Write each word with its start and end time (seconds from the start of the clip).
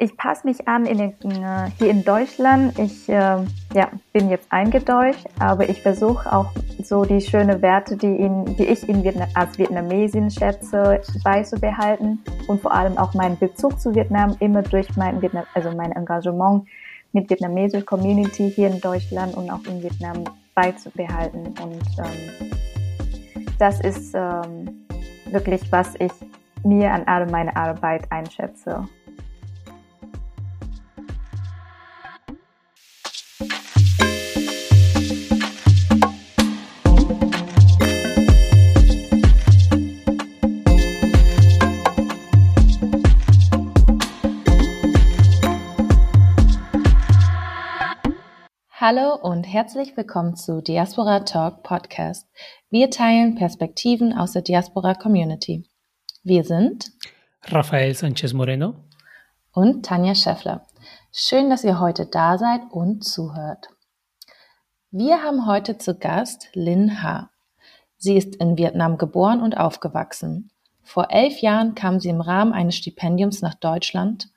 ich 0.00 0.16
passe 0.16 0.46
mich 0.46 0.66
an 0.66 0.86
in 0.86 0.96
den, 0.96 1.10
äh, 1.42 1.70
hier 1.78 1.90
in 1.90 2.02
Deutschland. 2.02 2.78
Ich 2.78 3.06
äh, 3.08 3.12
ja, 3.74 3.90
bin 4.14 4.30
jetzt 4.30 4.50
eingedeutscht, 4.50 5.26
aber 5.38 5.68
ich 5.68 5.82
versuche 5.82 6.32
auch 6.32 6.46
so 6.82 7.04
die 7.04 7.20
schönen 7.20 7.60
Werte, 7.60 7.98
die, 7.98 8.16
in, 8.16 8.56
die 8.56 8.64
ich 8.64 8.88
in 8.88 9.04
Vietnam, 9.04 9.28
als 9.34 9.58
Vietnamesin 9.58 10.30
schätze, 10.30 11.02
beizubehalten 11.22 12.18
und 12.48 12.62
vor 12.62 12.72
allem 12.72 12.96
auch 12.96 13.12
meinen 13.12 13.38
Bezug 13.38 13.78
zu 13.78 13.94
Vietnam 13.94 14.34
immer 14.40 14.62
durch 14.62 14.88
mein, 14.96 15.20
Vietnam, 15.20 15.44
also 15.52 15.70
mein 15.70 15.92
Engagement 15.92 16.66
mit 17.12 17.28
vietnamesischer 17.28 17.84
Community 17.84 18.50
hier 18.50 18.68
in 18.68 18.80
Deutschland 18.80 19.36
und 19.36 19.50
auch 19.50 19.64
in 19.66 19.82
Vietnam 19.82 20.24
beizubehalten. 20.54 21.48
Und 21.62 21.82
ähm, 21.98 22.50
das 23.58 23.80
ist 23.82 24.14
ähm, 24.14 24.86
wirklich, 25.30 25.60
was 25.70 25.94
ich 25.98 26.12
mir 26.64 26.90
an 26.90 27.02
all 27.06 27.26
meiner 27.26 27.54
Arbeit 27.54 28.10
einschätze. 28.10 28.88
Hallo 48.82 49.14
und 49.14 49.44
herzlich 49.44 49.94
willkommen 49.98 50.36
zu 50.36 50.62
Diaspora 50.62 51.20
Talk 51.20 51.62
Podcast. 51.62 52.26
Wir 52.70 52.88
teilen 52.88 53.34
Perspektiven 53.34 54.14
aus 54.14 54.32
der 54.32 54.40
Diaspora 54.40 54.94
Community. 54.94 55.68
Wir 56.22 56.44
sind 56.44 56.90
Rafael 57.42 57.94
Sanchez 57.94 58.32
Moreno 58.32 58.76
und 59.52 59.84
Tanja 59.84 60.14
Scheffler. 60.14 60.66
Schön, 61.12 61.50
dass 61.50 61.62
ihr 61.62 61.78
heute 61.78 62.06
da 62.06 62.38
seid 62.38 62.62
und 62.70 63.04
zuhört. 63.04 63.68
Wir 64.90 65.22
haben 65.22 65.46
heute 65.46 65.76
zu 65.76 65.98
Gast 65.98 66.48
Lin 66.54 67.02
Ha. 67.02 67.28
Sie 67.98 68.16
ist 68.16 68.36
in 68.36 68.56
Vietnam 68.56 68.96
geboren 68.96 69.42
und 69.42 69.58
aufgewachsen. 69.58 70.52
Vor 70.82 71.10
elf 71.10 71.42
Jahren 71.42 71.74
kam 71.74 72.00
sie 72.00 72.08
im 72.08 72.22
Rahmen 72.22 72.54
eines 72.54 72.76
Stipendiums 72.76 73.42
nach 73.42 73.56
Deutschland 73.56 74.30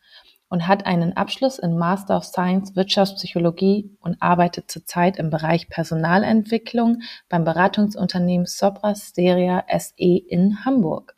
und 0.54 0.68
hat 0.68 0.86
einen 0.86 1.18
Abschluss 1.18 1.58
in 1.58 1.80
Master 1.80 2.16
of 2.16 2.26
Science 2.26 2.76
Wirtschaftspsychologie 2.76 3.90
und 4.02 4.22
arbeitet 4.22 4.70
zurzeit 4.70 5.18
im 5.18 5.32
Bereich 5.32 5.68
Personalentwicklung 5.68 7.02
beim 7.28 7.44
Beratungsunternehmen 7.44 8.46
Sopra 8.46 8.94
Steria 8.94 9.66
SE 9.76 9.96
in 9.98 10.64
Hamburg. 10.64 11.16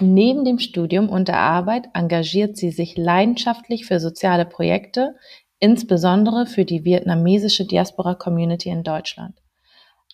Neben 0.00 0.46
dem 0.46 0.58
Studium 0.58 1.10
und 1.10 1.28
der 1.28 1.36
Arbeit 1.36 1.88
engagiert 1.92 2.56
sie 2.56 2.70
sich 2.70 2.96
leidenschaftlich 2.96 3.84
für 3.84 4.00
soziale 4.00 4.46
Projekte, 4.46 5.16
insbesondere 5.58 6.46
für 6.46 6.64
die 6.64 6.82
vietnamesische 6.82 7.66
Diaspora 7.66 8.14
Community 8.14 8.70
in 8.70 8.82
Deutschland. 8.82 9.38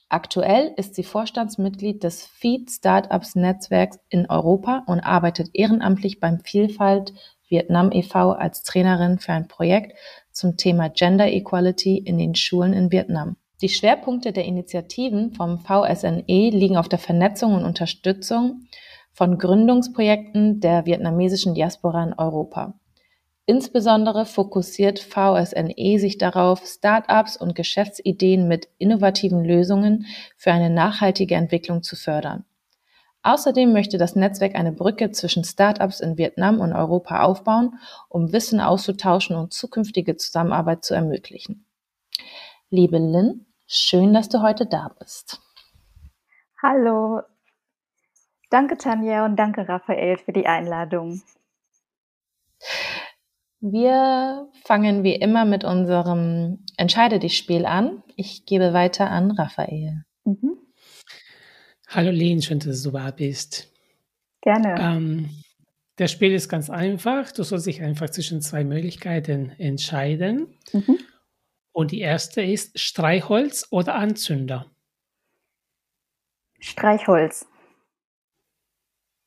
Aktuell 0.09 0.75
ist 0.77 0.97
sie 0.97 1.05
Vorstandsmitglied 1.05 2.03
des 2.03 2.27
Feed 2.27 2.73
Startups 2.73 3.37
Netzwerks 3.37 4.01
in 4.09 4.29
Europa 4.29 4.83
und 4.87 4.98
arbeitet 4.98 5.51
ehrenamtlich 5.53 6.19
beim 6.19 6.41
Vielfalt 6.41 7.15
Vietnam 7.53 7.92
e.V. 7.92 8.33
als 8.33 8.64
Trainerin 8.64 9.19
für 9.19 9.33
ein 9.33 9.47
Projekt 9.47 9.97
zum 10.33 10.56
Thema 10.56 10.89
Gender 10.89 11.28
Equality 11.28 11.98
in 11.98 12.17
den 12.17 12.34
Schulen 12.34 12.72
in 12.72 12.91
Vietnam. 12.91 13.36
Die 13.61 13.69
Schwerpunkte 13.69 14.33
der 14.33 14.47
Initiativen 14.47 15.34
vom 15.34 15.61
VSNE 15.61 16.50
liegen 16.50 16.78
auf 16.78 16.89
der 16.89 16.98
Vernetzung 16.98 17.55
und 17.55 17.64
Unterstützung 17.64 18.62
von 19.12 19.36
Gründungsprojekten 19.39 20.61
der 20.61 20.86
vietnamesischen 20.86 21.55
Diaspora 21.55 22.03
in 22.03 22.14
Europa. 22.14 22.75
Insbesondere 23.45 24.25
fokussiert 24.25 24.98
VSNE 24.98 25.98
sich 25.98 26.17
darauf, 26.17 26.64
Start-ups 26.64 27.36
und 27.36 27.55
Geschäftsideen 27.55 28.48
mit 28.48 28.69
innovativen 28.78 29.45
Lösungen 29.45 30.06
für 30.36 30.53
eine 30.53 30.70
nachhaltige 30.70 31.34
Entwicklung 31.34 31.83
zu 31.83 31.96
fördern. 31.96 32.45
Außerdem 33.23 33.73
möchte 33.73 33.99
das 33.99 34.17
Netzwerk 34.17 34.57
eine 34.57 34.73
Brücke 34.73 35.13
zwischen 35.13 35.45
Startups 35.45 36.01
in 36.01 36.19
Vietnam 36.19 36.61
und 36.61 36.73
Europa 36.73 37.23
aufbauen, 37.23 37.79
um 38.09 38.33
Wissen 38.33 38.61
auszutauschen 38.61 39.37
und 39.37 39.53
zukünftige 39.53 40.17
Zusammenarbeit 40.17 40.85
zu 40.85 40.95
ermöglichen. 40.95 41.67
Liebe 42.71 42.99
Lynn, 42.99 43.47
schön, 43.67 44.13
dass 44.13 44.29
du 44.29 44.43
heute 44.43 44.67
da 44.67 44.91
bist. 44.99 45.41
Hallo. 46.63 47.23
Danke, 48.51 48.77
Tanja, 48.77 49.25
und 49.25 49.37
danke, 49.37 49.69
Raphael, 49.69 50.19
für 50.19 50.33
die 50.33 50.47
Einladung. 50.47 51.23
Wir 53.61 54.49
fangen 54.65 55.05
wie 55.05 55.15
immer 55.15 55.45
mit 55.45 55.65
unserem 55.65 56.65
Entscheide 56.77 57.19
dich 57.19 57.37
Spiel 57.37 57.67
an. 57.67 58.03
Ich 58.17 58.45
gebe 58.47 58.73
weiter 58.73 59.11
an 59.11 59.31
Raphael. 59.31 60.05
Mhm. 60.25 60.61
Hallo 61.95 62.11
Lin, 62.11 62.41
schön, 62.41 62.58
dass 62.58 62.83
du 62.85 62.91
da 62.91 63.11
bist. 63.11 63.70
Gerne. 64.41 64.77
Ähm, 64.80 65.29
das 65.97 66.11
Spiel 66.11 66.33
ist 66.33 66.48
ganz 66.48 66.70
einfach. 66.70 67.33
Du 67.33 67.42
sollst 67.42 67.67
dich 67.67 67.83
einfach 67.83 68.08
zwischen 68.08 68.41
zwei 68.41 68.64
Möglichkeiten 68.64 69.53
entscheiden. 69.58 70.47
Mhm. 70.73 70.98
Und 71.70 71.91
die 71.91 72.01
erste 72.01 72.41
ist 72.41 72.80
Streichholz 72.80 73.69
oder 73.70 73.95
Anzünder. 73.97 74.70
Streichholz. 76.61 77.47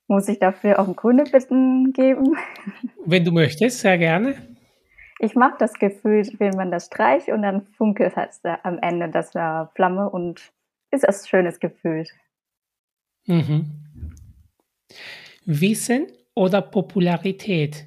Muss 0.08 0.28
ich 0.28 0.40
dafür 0.40 0.80
auch 0.80 0.88
ein 0.88 0.96
grüne 0.96 1.26
Bitten 1.26 1.94
geben? 1.94 2.36
Wenn 3.06 3.24
du 3.24 3.32
möchtest, 3.32 3.82
sehr 3.82 4.00
gerne. 4.00 4.38
Ich 5.20 5.36
mag 5.36 5.60
das 5.60 5.74
Gefühl, 5.74 6.28
wenn 6.40 6.56
man 6.56 6.72
das 6.72 6.88
streicht 6.88 7.30
und 7.30 7.44
dann 7.44 7.68
funkelt 7.78 8.18
es 8.18 8.44
am 8.64 8.80
Ende 8.80 9.10
das 9.10 9.32
Flamme 9.76 10.10
und 10.10 10.52
ist 10.92 11.04
das 11.04 11.24
ein 11.24 11.28
schönes 11.28 11.60
Gefühl. 11.60 12.06
Mhm. 13.28 13.72
Wissen 15.46 16.08
oder 16.34 16.62
Popularität? 16.62 17.86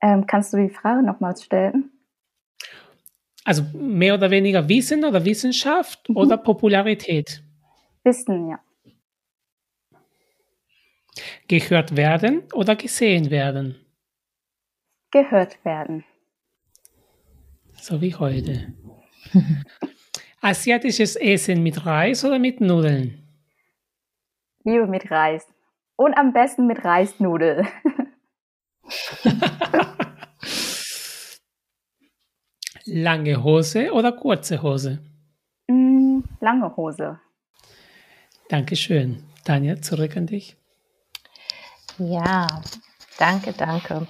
Ähm, 0.00 0.26
kannst 0.26 0.52
du 0.52 0.56
die 0.56 0.70
Frage 0.70 1.02
nochmals 1.02 1.44
stellen? 1.44 1.90
Also 3.44 3.64
mehr 3.74 4.14
oder 4.14 4.30
weniger 4.30 4.68
Wissen 4.68 5.04
oder 5.04 5.24
Wissenschaft 5.24 6.08
mhm. 6.08 6.16
oder 6.16 6.36
Popularität? 6.36 7.42
Wissen, 8.04 8.48
ja. 8.48 8.60
Gehört 11.48 11.96
werden 11.96 12.42
oder 12.54 12.76
gesehen 12.76 13.30
werden? 13.30 13.76
Gehört 15.10 15.62
werden. 15.64 16.04
So 17.74 18.00
wie 18.00 18.14
heute. 18.14 18.72
Asiatisches 20.40 21.16
Essen 21.16 21.62
mit 21.62 21.84
Reis 21.84 22.24
oder 22.24 22.38
mit 22.38 22.60
Nudeln? 22.60 23.21
Liebe 24.64 24.86
mit 24.86 25.10
Reis. 25.10 25.46
Und 25.96 26.16
am 26.16 26.32
besten 26.32 26.66
mit 26.66 26.84
Reisnudel. 26.84 27.66
lange 32.84 33.42
Hose 33.42 33.92
oder 33.92 34.12
kurze 34.12 34.62
Hose? 34.62 34.98
Mm, 35.68 36.20
lange 36.40 36.76
Hose. 36.76 37.18
Dankeschön. 38.48 39.22
Tanja, 39.44 39.80
zurück 39.80 40.16
an 40.16 40.26
dich. 40.26 40.56
Ja, 41.98 42.62
danke, 43.18 43.52
danke. 43.52 44.06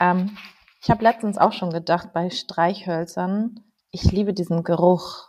Ähm, 0.00 0.36
ich 0.82 0.90
habe 0.90 1.02
letztens 1.02 1.38
auch 1.38 1.52
schon 1.52 1.70
gedacht, 1.70 2.12
bei 2.12 2.30
Streichhölzern, 2.30 3.60
ich 3.90 4.04
liebe 4.10 4.34
diesen 4.34 4.64
Geruch, 4.64 5.28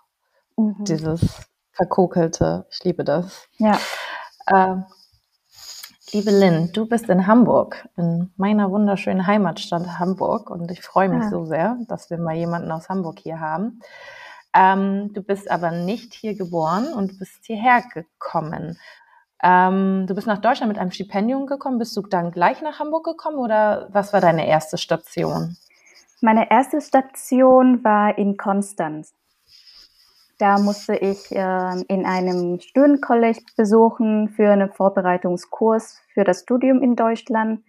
mhm. 0.57 0.83
dieses 0.85 1.47
verkokelte. 1.71 2.65
Ich 2.71 2.83
liebe 2.83 3.03
das. 3.03 3.47
Ja. 3.57 3.79
Äh, 4.49 4.77
liebe 6.11 6.31
Lynn, 6.31 6.71
du 6.73 6.87
bist 6.87 7.07
in 7.07 7.27
Hamburg, 7.27 7.87
in 7.97 8.33
meiner 8.35 8.71
wunderschönen 8.71 9.27
Heimatstadt 9.27 9.99
Hamburg 9.99 10.49
und 10.49 10.71
ich 10.71 10.81
freue 10.81 11.07
mich 11.07 11.23
ja. 11.23 11.29
so 11.29 11.45
sehr, 11.45 11.77
dass 11.87 12.09
wir 12.09 12.17
mal 12.17 12.35
jemanden 12.35 12.71
aus 12.71 12.89
Hamburg 12.89 13.19
hier 13.19 13.39
haben. 13.39 13.79
Ähm, 14.55 15.13
du 15.13 15.21
bist 15.21 15.51
aber 15.51 15.69
nicht 15.69 16.15
hier 16.15 16.35
geboren 16.35 16.87
und 16.93 17.19
bist 17.19 17.45
hierher 17.45 17.83
gekommen. 17.93 18.79
Ähm, 19.43 20.07
du 20.07 20.15
bist 20.15 20.25
nach 20.25 20.41
Deutschland 20.41 20.71
mit 20.71 20.79
einem 20.79 20.91
Stipendium 20.91 21.45
gekommen. 21.45 21.77
Bist 21.77 21.95
du 21.95 22.01
dann 22.01 22.31
gleich 22.31 22.61
nach 22.63 22.79
Hamburg 22.79 23.05
gekommen 23.05 23.37
oder 23.37 23.87
was 23.91 24.13
war 24.13 24.19
deine 24.19 24.47
erste 24.47 24.79
Station? 24.79 25.57
Meine 26.21 26.49
erste 26.49 26.81
Station 26.81 27.83
war 27.83 28.17
in 28.17 28.35
Konstanz. 28.35 29.13
Da 30.39 30.57
musste 30.57 30.95
ich 30.95 31.33
äh, 31.33 31.81
in 31.89 32.05
einem 32.05 32.61
Student-College 32.61 33.41
besuchen 33.57 34.29
für 34.29 34.49
einen 34.49 34.71
Vorbereitungskurs 34.71 36.01
für 36.13 36.23
das 36.23 36.39
Studium 36.43 36.81
in 36.81 36.95
Deutschland. 36.95 37.61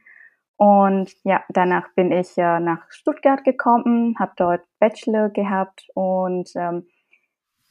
Und 0.57 1.11
ja, 1.25 1.43
danach 1.49 1.93
bin 1.97 2.13
ich 2.13 2.39
äh, 2.39 2.61
nach 2.61 2.89
Stuttgart 2.89 3.43
gekommen, 3.43 4.15
habe 4.21 4.33
dort 4.37 4.61
Bachelor 4.79 5.31
gehabt 5.31 5.89
und 5.95 6.53
ähm, 6.55 6.87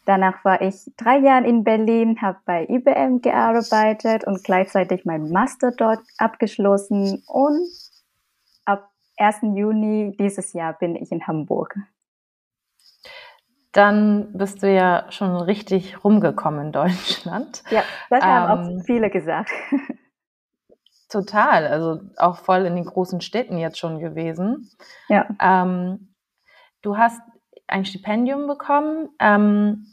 danach 0.06 0.44
war 0.44 0.62
ich 0.62 0.92
drei 0.98 1.20
Jahre 1.20 1.48
in 1.48 1.64
Berlin, 1.64 2.22
habe 2.22 2.40
bei 2.44 2.68
IBM 2.68 3.22
gearbeitet 3.22 4.26
und 4.28 4.44
gleichzeitig 4.44 5.06
mein 5.06 5.30
Master 5.30 5.72
dort 5.72 6.02
abgeschlossen 6.18 7.24
und 7.26 7.70
ab 8.66 8.92
1. 9.18 9.44
Juni 9.56 10.14
dieses 10.20 10.52
Jahr 10.52 10.74
bin 10.74 10.98
ich 10.98 11.10
in 11.14 11.26
Hamburg. 11.26 11.78
Dann 13.72 14.34
bist 14.34 14.64
du 14.64 14.74
ja 14.74 15.06
schon 15.10 15.36
richtig 15.36 16.04
rumgekommen 16.04 16.68
in 16.68 16.72
Deutschland. 16.72 17.64
Ja, 17.70 17.84
das 18.10 18.24
haben 18.24 18.68
ähm, 18.68 18.78
auch 18.80 18.86
viele 18.86 19.10
gesagt. 19.10 19.52
Total, 21.10 21.68
also 21.68 22.02
auch 22.18 22.38
voll 22.38 22.66
in 22.66 22.76
den 22.76 22.86
großen 22.86 23.22
Städten 23.22 23.58
jetzt 23.58 23.80
schon 23.80 24.00
gewesen. 24.00 24.72
Ja. 25.08 25.28
Ähm, 25.40 26.14
du 26.82 26.98
hast 26.98 27.22
ein 27.68 27.86
Stipendium 27.86 28.48
bekommen. 28.48 29.10
Ähm, 29.20 29.86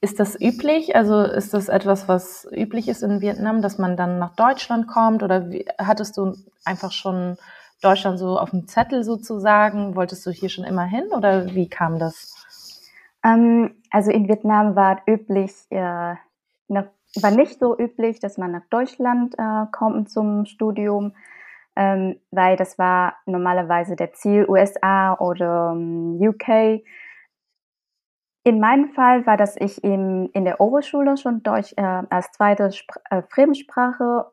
ist 0.00 0.20
das 0.20 0.40
üblich? 0.40 0.94
Also 0.94 1.22
ist 1.22 1.54
das 1.54 1.68
etwas, 1.68 2.06
was 2.06 2.46
üblich 2.52 2.88
ist 2.88 3.02
in 3.02 3.20
Vietnam, 3.20 3.62
dass 3.62 3.78
man 3.78 3.96
dann 3.96 4.18
nach 4.18 4.34
Deutschland 4.36 4.86
kommt? 4.86 5.22
Oder 5.22 5.50
wie, 5.50 5.66
hattest 5.78 6.16
du 6.16 6.36
einfach 6.64 6.92
schon 6.92 7.36
Deutschland 7.82 8.18
so 8.18 8.38
auf 8.38 8.50
dem 8.50 8.68
Zettel 8.68 9.02
sozusagen? 9.02 9.96
Wolltest 9.96 10.24
du 10.24 10.30
hier 10.30 10.50
schon 10.50 10.64
immer 10.64 10.84
hin 10.84 11.08
oder 11.12 11.54
wie 11.54 11.68
kam 11.68 11.98
das? 11.98 12.37
Ähm, 13.28 13.74
also 13.90 14.10
in 14.10 14.28
Vietnam 14.28 14.74
war 14.76 15.02
üblich, 15.06 15.52
äh, 15.70 16.14
nach 16.68 16.86
war 17.16 17.30
nicht 17.30 17.58
so 17.58 17.78
üblich, 17.78 18.20
dass 18.20 18.38
man 18.38 18.52
nach 18.52 18.66
Deutschland 18.70 19.34
äh, 19.38 19.66
kommt 19.72 20.10
zum 20.10 20.44
Studium, 20.44 21.14
ähm, 21.76 22.20
weil 22.30 22.56
das 22.56 22.78
war 22.78 23.16
normalerweise 23.26 23.96
der 23.96 24.12
Ziel 24.12 24.46
USA 24.48 25.14
oder 25.14 25.72
ähm, 25.74 26.18
UK. 26.20 26.82
In 28.44 28.60
meinem 28.60 28.90
Fall 28.90 29.26
war 29.26 29.36
das 29.36 29.56
ich 29.56 29.82
im, 29.84 30.30
in 30.32 30.44
der 30.44 30.60
Oberschule 30.60 31.16
schon 31.16 31.42
Deutsch 31.42 31.72
äh, 31.76 31.82
als 31.82 32.30
zweite 32.32 32.72
Spr 32.72 33.00
äh, 33.10 33.22
Fremdsprache 33.28 34.26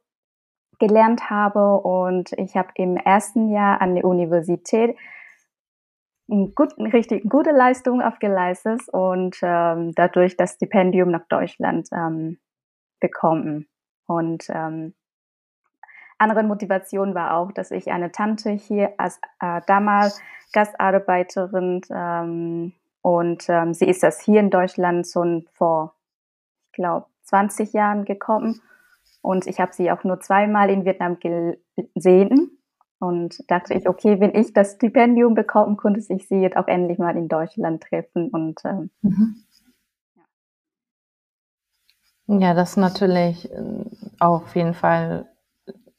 gelernt 0.80 1.30
habe 1.30 1.77
und 1.77 2.33
ich 2.33 2.57
habe 2.57 2.69
im 2.75 2.98
ersten 2.98 3.50
Jahr 3.50 3.80
an 3.81 3.95
der 3.95 4.03
Universität 4.03 4.98
gut, 6.27 6.77
richtig 6.77 7.30
gute 7.30 7.51
Leistung 7.51 8.01
aufgeleistet 8.01 8.81
und 8.92 9.38
ähm, 9.42 9.94
dadurch 9.95 10.38
das 10.38 10.54
Stipendium 10.54 11.12
nach 11.12 11.27
Deutschland 11.27 11.88
ähm, 11.92 12.39
bekommen. 13.00 13.68
Und 14.07 14.45
ähm, 14.50 14.94
andere 16.18 16.44
Motivation 16.44 17.13
war 17.13 17.36
auch, 17.36 17.51
dass 17.51 17.72
ich 17.72 17.92
eine 17.92 18.12
Tante 18.12 18.51
hier 18.51 18.94
als 18.98 19.19
äh, 19.39 19.62
damals 19.68 20.22
Gastarbeiterin 20.54 21.81
ähm, 21.89 22.74
und 23.01 23.45
ähm, 23.50 23.74
sie 23.74 23.86
ist 23.86 24.01
das 24.01 24.22
hier 24.22 24.39
in 24.39 24.50
Deutschland 24.50 25.07
schon 25.07 25.45
vor, 25.54 25.94
ich 26.68 26.77
glaube, 26.77 27.06
20 27.24 27.74
Jahren 27.74 28.06
gekommen 28.06 28.62
und 29.22 29.48
ich 29.48 29.60
habe 29.60 29.74
sie 29.74 29.92
auch 29.92 30.04
nur 30.04 30.19
zweimal 30.22 30.69
in 30.69 30.86
Vietnam 30.86 31.18
gesehen 31.19 32.54
und 33.00 33.50
dachte 33.50 33.74
ich, 33.74 33.88
okay, 33.88 34.19
wenn 34.19 34.33
ich 34.33 34.53
das 34.53 34.74
Stipendium 34.74 35.33
bekommen 35.33 35.77
konnte, 35.77 36.00
ich 36.00 36.27
sie 36.27 36.36
jetzt 36.36 36.57
auch 36.57 36.68
endlich 36.68 36.97
mal 36.97 37.15
in 37.15 37.27
Deutschland 37.27 37.83
treffen 37.83 38.30
und 38.30 38.59
ähm, 38.65 38.89
mhm. 39.01 39.36
Ja, 42.27 42.56
das 42.56 42.71
ist 42.71 42.77
natürlich 42.77 43.51
äh, 43.51 43.86
auf 44.19 44.56
jeden 44.56 44.74
Fall 44.74 45.27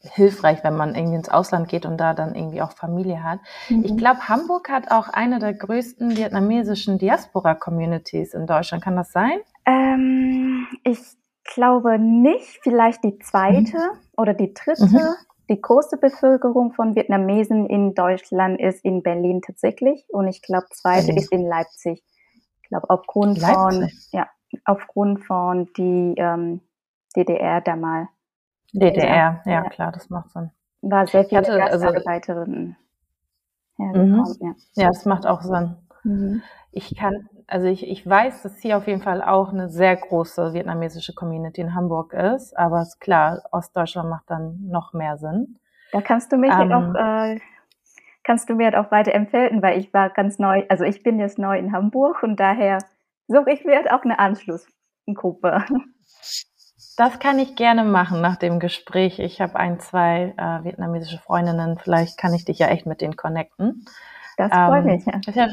hilfreich, 0.00 0.62
wenn 0.62 0.76
man 0.76 0.94
irgendwie 0.94 1.16
ins 1.16 1.28
Ausland 1.28 1.68
geht 1.68 1.86
und 1.86 1.98
da 1.98 2.14
dann 2.14 2.34
irgendwie 2.34 2.62
auch 2.62 2.72
Familie 2.72 3.22
hat. 3.22 3.40
Mhm. 3.68 3.84
Ich 3.84 3.96
glaube, 3.96 4.28
Hamburg 4.28 4.68
hat 4.68 4.90
auch 4.90 5.08
eine 5.08 5.38
der 5.38 5.54
größten 5.54 6.16
vietnamesischen 6.16 6.98
Diaspora-Communities 6.98 8.34
in 8.34 8.46
Deutschland. 8.46 8.82
Kann 8.82 8.96
das 8.96 9.12
sein? 9.12 9.38
Ähm, 9.64 10.66
ich 10.84 11.00
glaube 11.44 11.98
nicht. 11.98 12.60
Vielleicht 12.62 13.04
die 13.04 13.18
zweite 13.18 13.76
mhm. 13.76 13.98
oder 14.16 14.34
die 14.34 14.52
dritte. 14.52 15.16
Mhm. 15.48 15.54
Die 15.54 15.60
große 15.60 15.98
Bevölkerung 15.98 16.72
von 16.72 16.94
Vietnamesen 16.94 17.66
in 17.66 17.94
Deutschland 17.94 18.60
ist 18.60 18.84
in 18.84 19.02
Berlin 19.02 19.42
tatsächlich 19.42 20.04
und 20.08 20.28
ich 20.28 20.42
glaube, 20.42 20.66
zweite 20.72 21.12
ist 21.12 21.32
in 21.32 21.46
Leipzig. 21.46 22.02
Ich 22.62 22.68
glaube, 22.68 22.90
aufgrund 22.90 23.38
Leipzig. 23.38 23.56
von, 23.56 23.90
ja, 24.12 24.28
aufgrund 24.64 25.24
von 25.24 25.68
die 25.76 26.14
ähm, 26.16 26.60
DDR 27.14 27.60
damals. 27.60 28.08
DDR, 28.72 29.40
ja, 29.44 29.52
ja, 29.52 29.68
klar, 29.68 29.92
das 29.92 30.10
macht 30.10 30.30
Sinn. 30.30 30.50
War 30.82 31.06
sehr 31.06 31.24
viele 31.24 31.40
hatte, 31.40 31.58
Gastarbeiterinnen. 31.58 32.76
Also, 33.78 34.00
mhm. 34.00 34.24
ja. 34.40 34.54
ja, 34.74 34.88
das 34.88 35.04
macht 35.04 35.26
auch 35.26 35.42
Sinn. 35.42 35.76
Mhm. 36.06 36.42
Ich 36.70 36.94
kann, 36.94 37.28
also 37.46 37.66
ich, 37.66 37.86
ich 37.88 38.08
weiß, 38.08 38.42
dass 38.42 38.58
hier 38.58 38.76
auf 38.76 38.86
jeden 38.86 39.02
Fall 39.02 39.22
auch 39.22 39.52
eine 39.52 39.68
sehr 39.68 39.96
große 39.96 40.52
vietnamesische 40.54 41.14
Community 41.14 41.60
in 41.60 41.74
Hamburg 41.74 42.12
ist, 42.12 42.56
aber 42.56 42.82
ist 42.82 43.00
klar, 43.00 43.42
Ostdeutschland 43.50 44.08
macht 44.08 44.30
dann 44.30 44.58
noch 44.68 44.92
mehr 44.92 45.16
Sinn. 45.16 45.58
Da 45.92 46.00
kannst 46.00 46.30
du 46.32 46.36
mich 46.36 46.52
ähm, 46.52 46.72
auch, 46.72 46.94
äh, 46.94 47.40
kannst 48.24 48.48
du 48.48 48.54
mir 48.54 48.66
halt 48.66 48.76
auch 48.76 48.90
weiter 48.90 49.14
empfehlen, 49.14 49.62
weil 49.62 49.78
ich 49.78 49.92
war 49.92 50.10
ganz 50.10 50.38
neu, 50.38 50.64
also 50.68 50.84
ich 50.84 51.02
bin 51.02 51.18
jetzt 51.18 51.38
neu 51.38 51.58
in 51.58 51.72
Hamburg 51.72 52.22
und 52.22 52.38
daher 52.38 52.78
suche 53.26 53.50
ich 53.50 53.64
mir 53.64 53.94
auch 53.94 54.04
eine 54.04 54.18
Anschlussgruppe. 54.18 55.64
Das 56.98 57.18
kann 57.18 57.38
ich 57.38 57.56
gerne 57.56 57.84
machen 57.84 58.22
nach 58.22 58.36
dem 58.36 58.58
Gespräch. 58.58 59.18
Ich 59.18 59.40
habe 59.40 59.56
ein, 59.56 59.80
zwei 59.80 60.34
äh, 60.38 60.64
vietnamesische 60.64 61.18
Freundinnen. 61.18 61.78
Vielleicht 61.78 62.16
kann 62.16 62.32
ich 62.32 62.46
dich 62.46 62.58
ja 62.58 62.68
echt 62.68 62.86
mit 62.86 63.02
denen 63.02 63.16
connecten. 63.16 63.84
Das 64.36 64.50
freut 64.50 64.84
ähm, 64.84 64.86
mich. 64.86 65.04
Ja. 65.34 65.48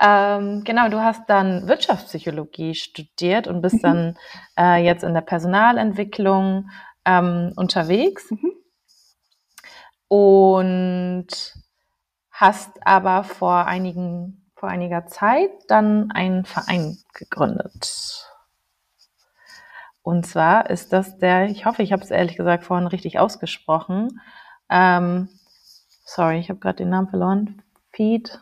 Ähm, 0.00 0.64
genau, 0.64 0.88
du 0.88 1.00
hast 1.00 1.28
dann 1.28 1.68
Wirtschaftspsychologie 1.68 2.74
studiert 2.74 3.46
und 3.46 3.62
bist 3.62 3.76
mhm. 3.76 3.82
dann 3.82 4.18
äh, 4.58 4.84
jetzt 4.84 5.04
in 5.04 5.14
der 5.14 5.20
Personalentwicklung 5.20 6.70
ähm, 7.04 7.52
unterwegs. 7.56 8.30
Mhm. 8.30 8.52
Und 10.08 11.28
hast 12.30 12.86
aber 12.86 13.24
vor 13.24 13.66
einigen 13.66 14.42
vor 14.62 14.68
einiger 14.68 15.06
Zeit 15.06 15.50
dann 15.66 16.12
einen 16.12 16.44
Verein 16.44 16.96
gegründet. 17.14 18.30
Und 20.02 20.24
zwar 20.24 20.70
ist 20.70 20.92
das 20.92 21.18
der, 21.18 21.46
ich 21.46 21.66
hoffe, 21.66 21.82
ich 21.82 21.92
habe 21.92 22.02
es 22.02 22.12
ehrlich 22.12 22.36
gesagt 22.36 22.62
vorhin 22.62 22.86
richtig 22.86 23.18
ausgesprochen. 23.18 24.20
Ähm, 24.70 25.28
sorry, 26.04 26.38
ich 26.38 26.48
habe 26.48 26.60
gerade 26.60 26.76
den 26.76 26.90
Namen 26.90 27.08
verloren. 27.08 27.62
Feed. 27.90 28.40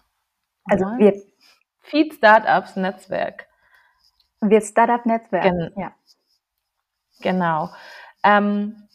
Also 0.64 0.84
wir. 0.98 1.22
Feed 1.80 2.14
Startups 2.14 2.76
Netzwerk. 2.76 3.46
Wir 4.40 4.60
Startup 4.60 5.04
Netzwerk. 5.06 5.44
Gen 5.44 5.72
ja. 5.76 5.92
Genau. 7.20 7.70
Ähm, 8.22 8.88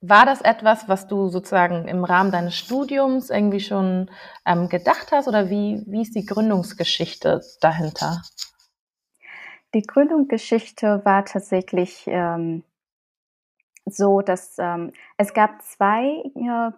war 0.00 0.26
das 0.26 0.40
etwas, 0.40 0.88
was 0.88 1.08
du 1.08 1.28
sozusagen 1.28 1.88
im 1.88 2.04
Rahmen 2.04 2.30
deines 2.30 2.56
Studiums 2.56 3.30
irgendwie 3.30 3.60
schon 3.60 4.10
ähm, 4.46 4.68
gedacht 4.68 5.10
hast 5.10 5.26
oder 5.26 5.50
wie, 5.50 5.82
wie 5.86 6.02
ist 6.02 6.14
die 6.14 6.24
Gründungsgeschichte 6.24 7.42
dahinter? 7.60 8.22
Die 9.74 9.82
Gründungsgeschichte 9.82 11.04
war 11.04 11.24
tatsächlich 11.24 12.04
ähm, 12.06 12.62
so, 13.86 14.20
dass 14.20 14.56
ähm, 14.58 14.92
es 15.16 15.34
gab 15.34 15.62
zwei 15.62 16.22
äh, 16.34 16.70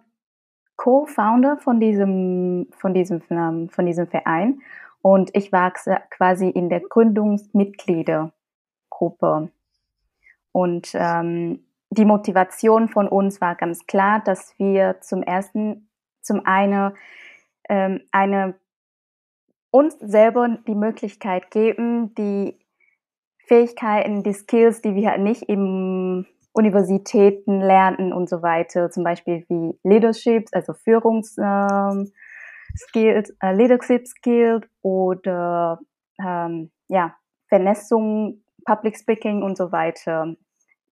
Co-Founder 0.81 1.57
von 1.57 1.79
diesem, 1.79 2.67
von, 2.75 2.95
diesem, 2.95 3.21
ähm, 3.29 3.69
von 3.69 3.85
diesem 3.85 4.07
Verein 4.07 4.63
und 5.03 5.29
ich 5.35 5.51
war 5.51 5.71
quasi 5.71 6.49
in 6.49 6.69
der 6.69 6.79
Gründungsmitgliedergruppe. 6.79 9.51
Und 10.51 10.91
ähm, 10.95 11.63
die 11.91 12.05
Motivation 12.05 12.89
von 12.89 13.07
uns 13.07 13.39
war 13.41 13.53
ganz 13.53 13.85
klar, 13.85 14.23
dass 14.25 14.57
wir 14.57 14.99
zum 15.01 15.21
ersten, 15.21 15.87
zum 16.23 16.47
einen 16.47 16.93
ähm, 17.69 18.01
eine 18.11 18.55
uns 19.69 19.99
selber 19.99 20.57
die 20.65 20.73
Möglichkeit 20.73 21.51
geben, 21.51 22.15
die 22.15 22.57
Fähigkeiten, 23.45 24.23
die 24.23 24.33
Skills, 24.33 24.81
die 24.81 24.95
wir 24.95 25.15
nicht 25.19 25.43
im 25.43 26.25
Universitäten 26.53 27.61
lernen 27.61 28.13
und 28.13 28.29
so 28.29 28.41
weiter, 28.41 28.89
zum 28.89 29.03
Beispiel 29.03 29.45
wie 29.47 29.77
Leadership, 29.83 30.47
also 30.51 30.73
Führungs 30.73 31.37
ähm, 31.37 32.11
Skills, 32.75 33.35
äh, 33.41 33.53
Leadership 33.53 34.07
Skills 34.07 34.67
oder 34.81 35.79
ähm, 36.19 36.71
ja 36.87 37.15
Vernetzung, 37.47 38.43
Public 38.65 38.97
Speaking 38.97 39.43
und 39.43 39.57
so 39.57 39.71
weiter 39.71 40.35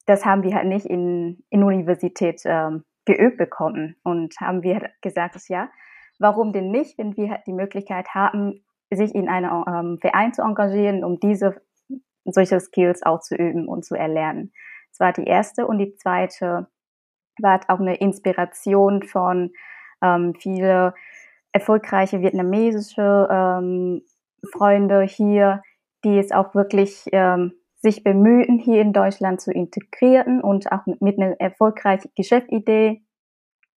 das 0.10 0.26
haben 0.26 0.42
wir 0.42 0.56
halt 0.56 0.66
nicht 0.66 0.88
in, 0.88 1.44
in 1.52 1.64
Universität 1.64 2.42
ähm, 2.46 2.84
geübt 3.06 3.38
bekommen. 3.38 3.96
Und 4.04 4.34
haben 4.42 4.64
wir 4.64 4.90
gesagt, 5.02 5.36
dass 5.36 5.48
ja, 5.50 5.70
warum 6.18 6.52
denn 6.52 6.72
nicht, 6.72 6.98
wenn 6.98 7.16
wir 7.16 7.30
halt 7.30 7.46
die 7.46 7.54
Möglichkeit 7.54 8.08
haben, 8.16 8.66
sich 8.92 9.14
in 9.14 9.30
einem 9.30 9.64
ähm, 9.68 10.00
Verein 10.02 10.34
zu 10.34 10.42
engagieren, 10.42 11.04
um 11.04 11.20
diese 11.20 11.62
solche 12.26 12.60
Skills 12.60 13.04
auch 13.04 13.20
zu 13.20 13.36
üben 13.36 13.68
und 13.68 13.86
zu 13.86 13.94
erlernen. 13.94 14.52
War 15.00 15.14
die 15.14 15.26
erste 15.26 15.66
und 15.66 15.80
die 15.80 15.96
zweite 15.96 16.68
war 17.42 17.62
auch 17.68 17.80
eine 17.80 17.96
Inspiration 17.96 19.04
von 19.04 19.52
ähm, 20.02 20.36
viele 20.38 20.94
erfolgreiche 21.52 22.22
vietnamesische 22.22 23.28
ähm, 23.32 24.02
Freunde 24.52 25.02
hier, 25.04 25.64
die 26.04 26.18
es 26.18 26.32
auch 26.32 26.54
wirklich 26.54 27.06
ähm, 27.12 27.54
sich 27.82 28.04
bemühen, 28.04 28.60
hier 28.60 28.82
in 28.82 28.94
Deutschland 28.94 29.42
zu 29.42 29.52
integrieren 29.52 30.42
und 30.42 30.72
auch 30.72 30.86
mit 31.00 31.18
einer 31.18 31.40
erfolgreichen 31.40 32.12
Geschäftsidee 32.16 33.02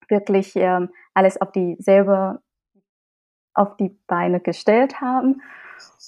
wirklich 0.08 0.56
ähm, 0.56 0.90
alles 1.14 1.40
auf 1.40 1.52
die 1.52 1.76
auf 3.54 3.76
die 3.76 3.90
Beine 4.06 4.40
gestellt 4.40 5.00
haben. 5.00 5.42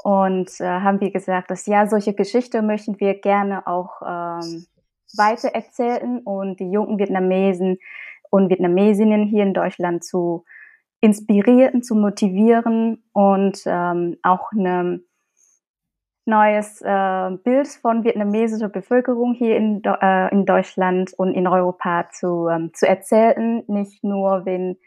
Und 0.03 0.61
äh, 0.61 0.65
haben 0.65 1.01
wir 1.01 1.11
gesagt, 1.11 1.51
dass 1.51 1.67
ja, 1.67 1.87
solche 1.87 2.15
Geschichte 2.15 2.63
möchten 2.63 2.99
wir 3.01 3.21
gerne 3.21 3.67
auch 3.67 4.03
ähm, 4.03 4.67
weiter 5.17 5.49
erzählen 5.49 6.21
und 6.21 6.61
die 6.61 6.71
jungen 6.71 6.99
Vietnamesen 6.99 7.79
und 8.31 8.51
Vietnamesinnen 8.51 9.25
hier 9.25 9.43
in 9.43 9.55
Deutschland 9.55 10.05
zu 10.05 10.45
inspirieren, 11.01 11.83
zu 11.83 11.95
motivieren 11.95 13.05
und 13.13 13.63
ähm, 13.67 14.17
auch 14.23 14.51
ein 14.53 15.05
neues 16.27 16.81
äh, 16.81 17.31
Bild 17.45 17.69
von 17.69 18.05
vietnamesischer 18.05 18.69
Bevölkerung 18.69 19.35
hier 19.35 19.57
in, 19.57 19.83
äh, 19.85 20.33
in 20.33 20.47
Deutschland 20.47 21.13
und 21.17 21.35
in 21.35 21.47
Europa 21.47 22.09
zu, 22.13 22.49
ähm, 22.49 22.73
zu 22.73 22.89
erzählen. 22.89 23.63
Nicht 23.67 24.03
nur, 24.03 24.47
wenn, 24.47 24.79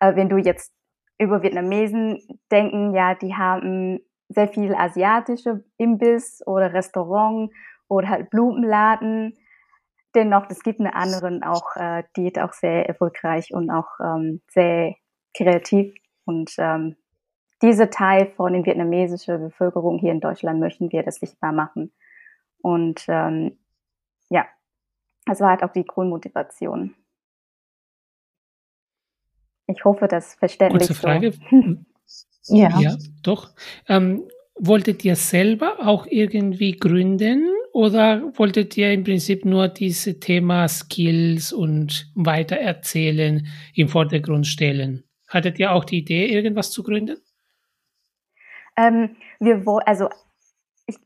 äh, 0.00 0.16
wenn 0.16 0.28
du 0.28 0.38
jetzt 0.38 0.72
über 1.18 1.42
Vietnamesen 1.42 2.18
denken, 2.50 2.94
ja, 2.94 3.14
die 3.14 3.34
haben 3.34 4.00
sehr 4.28 4.48
viel 4.48 4.74
asiatische 4.74 5.64
Imbiss 5.76 6.42
oder 6.46 6.72
Restaurant 6.72 7.50
oder 7.88 8.08
halt 8.08 8.30
Blumenladen. 8.30 9.36
Dennoch, 10.16 10.46
es 10.48 10.62
gibt 10.62 10.80
eine 10.80 10.94
anderen 10.94 11.42
auch, 11.42 11.76
äh, 11.76 12.02
die 12.16 12.28
ist 12.28 12.38
auch 12.38 12.54
sehr 12.54 12.88
erfolgreich 12.88 13.52
und 13.52 13.70
auch 13.70 14.00
ähm, 14.00 14.40
sehr 14.48 14.94
kreativ. 15.34 15.94
Und 16.24 16.54
ähm, 16.56 16.96
diese 17.60 17.90
Teil 17.90 18.32
von 18.34 18.54
der 18.54 18.64
vietnamesischen 18.64 19.38
Bevölkerung 19.40 19.98
hier 19.98 20.12
in 20.12 20.20
Deutschland 20.20 20.58
möchten 20.58 20.90
wir 20.90 21.02
das 21.02 21.16
sichtbar 21.16 21.52
machen. 21.52 21.92
Und 22.62 23.04
ähm, 23.08 23.58
ja, 24.30 24.46
das 25.26 25.40
war 25.40 25.50
halt 25.50 25.62
auch 25.62 25.72
die 25.72 25.84
Grundmotivation. 25.84 26.94
Ich 29.66 29.84
hoffe, 29.84 30.08
das 30.08 30.34
verständlich 30.34 30.88
Kurze 30.88 30.94
Frage. 30.94 31.32
So. 32.40 32.54
ja. 32.54 32.78
ja, 32.78 32.96
doch. 33.24 33.50
Ähm, 33.88 34.22
wolltet 34.58 35.04
ihr 35.04 35.16
selber 35.16 35.86
auch 35.86 36.06
irgendwie 36.08 36.72
gründen 36.72 37.48
oder 37.72 38.32
wolltet 38.38 38.76
ihr 38.76 38.92
im 38.92 39.04
Prinzip 39.04 39.44
nur 39.44 39.68
dieses 39.68 40.18
Thema 40.20 40.66
Skills 40.68 41.52
und 41.52 42.10
Weitererzählen 42.14 43.46
im 43.74 43.88
Vordergrund 43.88 44.46
stellen? 44.46 45.04
Hattet 45.28 45.58
ihr 45.58 45.72
auch 45.72 45.84
die 45.84 45.98
Idee, 45.98 46.26
irgendwas 46.26 46.70
zu 46.70 46.82
gründen? 46.82 47.18
Ähm, 48.76 49.16
wir, 49.40 49.62
also 49.84 50.08
ich, 50.86 50.96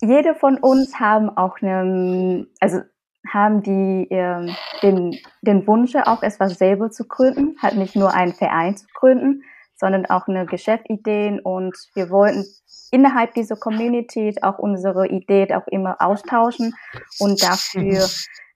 jede 0.00 0.34
von 0.34 0.58
uns 0.58 0.98
haben 0.98 1.30
auch 1.30 1.60
eine, 1.60 2.46
also 2.60 2.80
haben 3.26 3.62
die 3.62 4.06
ähm, 4.10 4.54
den, 4.82 5.18
den 5.42 5.66
Wunsch, 5.66 5.94
auch 5.94 6.22
etwas 6.22 6.58
selber 6.58 6.90
zu 6.90 7.06
gründen, 7.06 7.56
halt 7.60 7.76
nicht 7.76 7.96
nur 7.96 8.14
einen 8.14 8.32
Verein 8.32 8.76
zu 8.76 8.86
gründen, 8.94 9.42
sondern 9.78 10.06
auch 10.06 10.26
eine 10.28 10.46
Geschäftsidee 10.46 11.40
und 11.42 11.76
wir 11.94 12.10
wollten 12.10 12.44
innerhalb 12.90 13.34
dieser 13.34 13.56
Community 13.56 14.34
auch 14.42 14.58
unsere 14.58 15.08
Idee 15.08 15.54
auch 15.54 15.66
immer 15.68 15.96
austauschen 16.00 16.74
und 17.18 17.42
dafür 17.42 18.06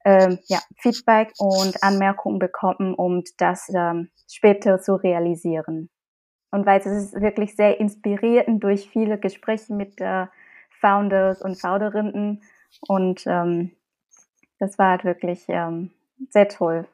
ähm, 0.05 0.39
ja, 0.47 0.59
Feedback 0.79 1.33
und 1.39 1.83
Anmerkungen 1.83 2.39
bekommen, 2.39 2.95
um 2.95 3.23
das 3.39 3.71
ähm, 3.75 4.11
später 4.31 4.81
zu 4.81 4.97
realisieren. 4.97 5.91
Und 6.51 6.67
weil 6.67 6.81
es 6.81 6.87
ist 6.87 7.21
wirklich 7.21 7.57
sehr 7.57 7.79
inspirierend 7.79 8.63
durch 8.63 8.89
viele 8.91 9.19
Gespräche 9.19 9.73
mit 9.73 10.01
äh, 10.01 10.27
Founders 10.81 11.41
und 11.41 11.61
Founderinnen 11.61 12.43
und 12.89 13.25
ähm, 13.27 13.71
das 14.59 14.79
war 14.79 14.91
halt 14.91 15.05
wirklich 15.05 15.45
ähm, 15.49 15.91
sehr 16.31 16.49
toll, 16.49 16.87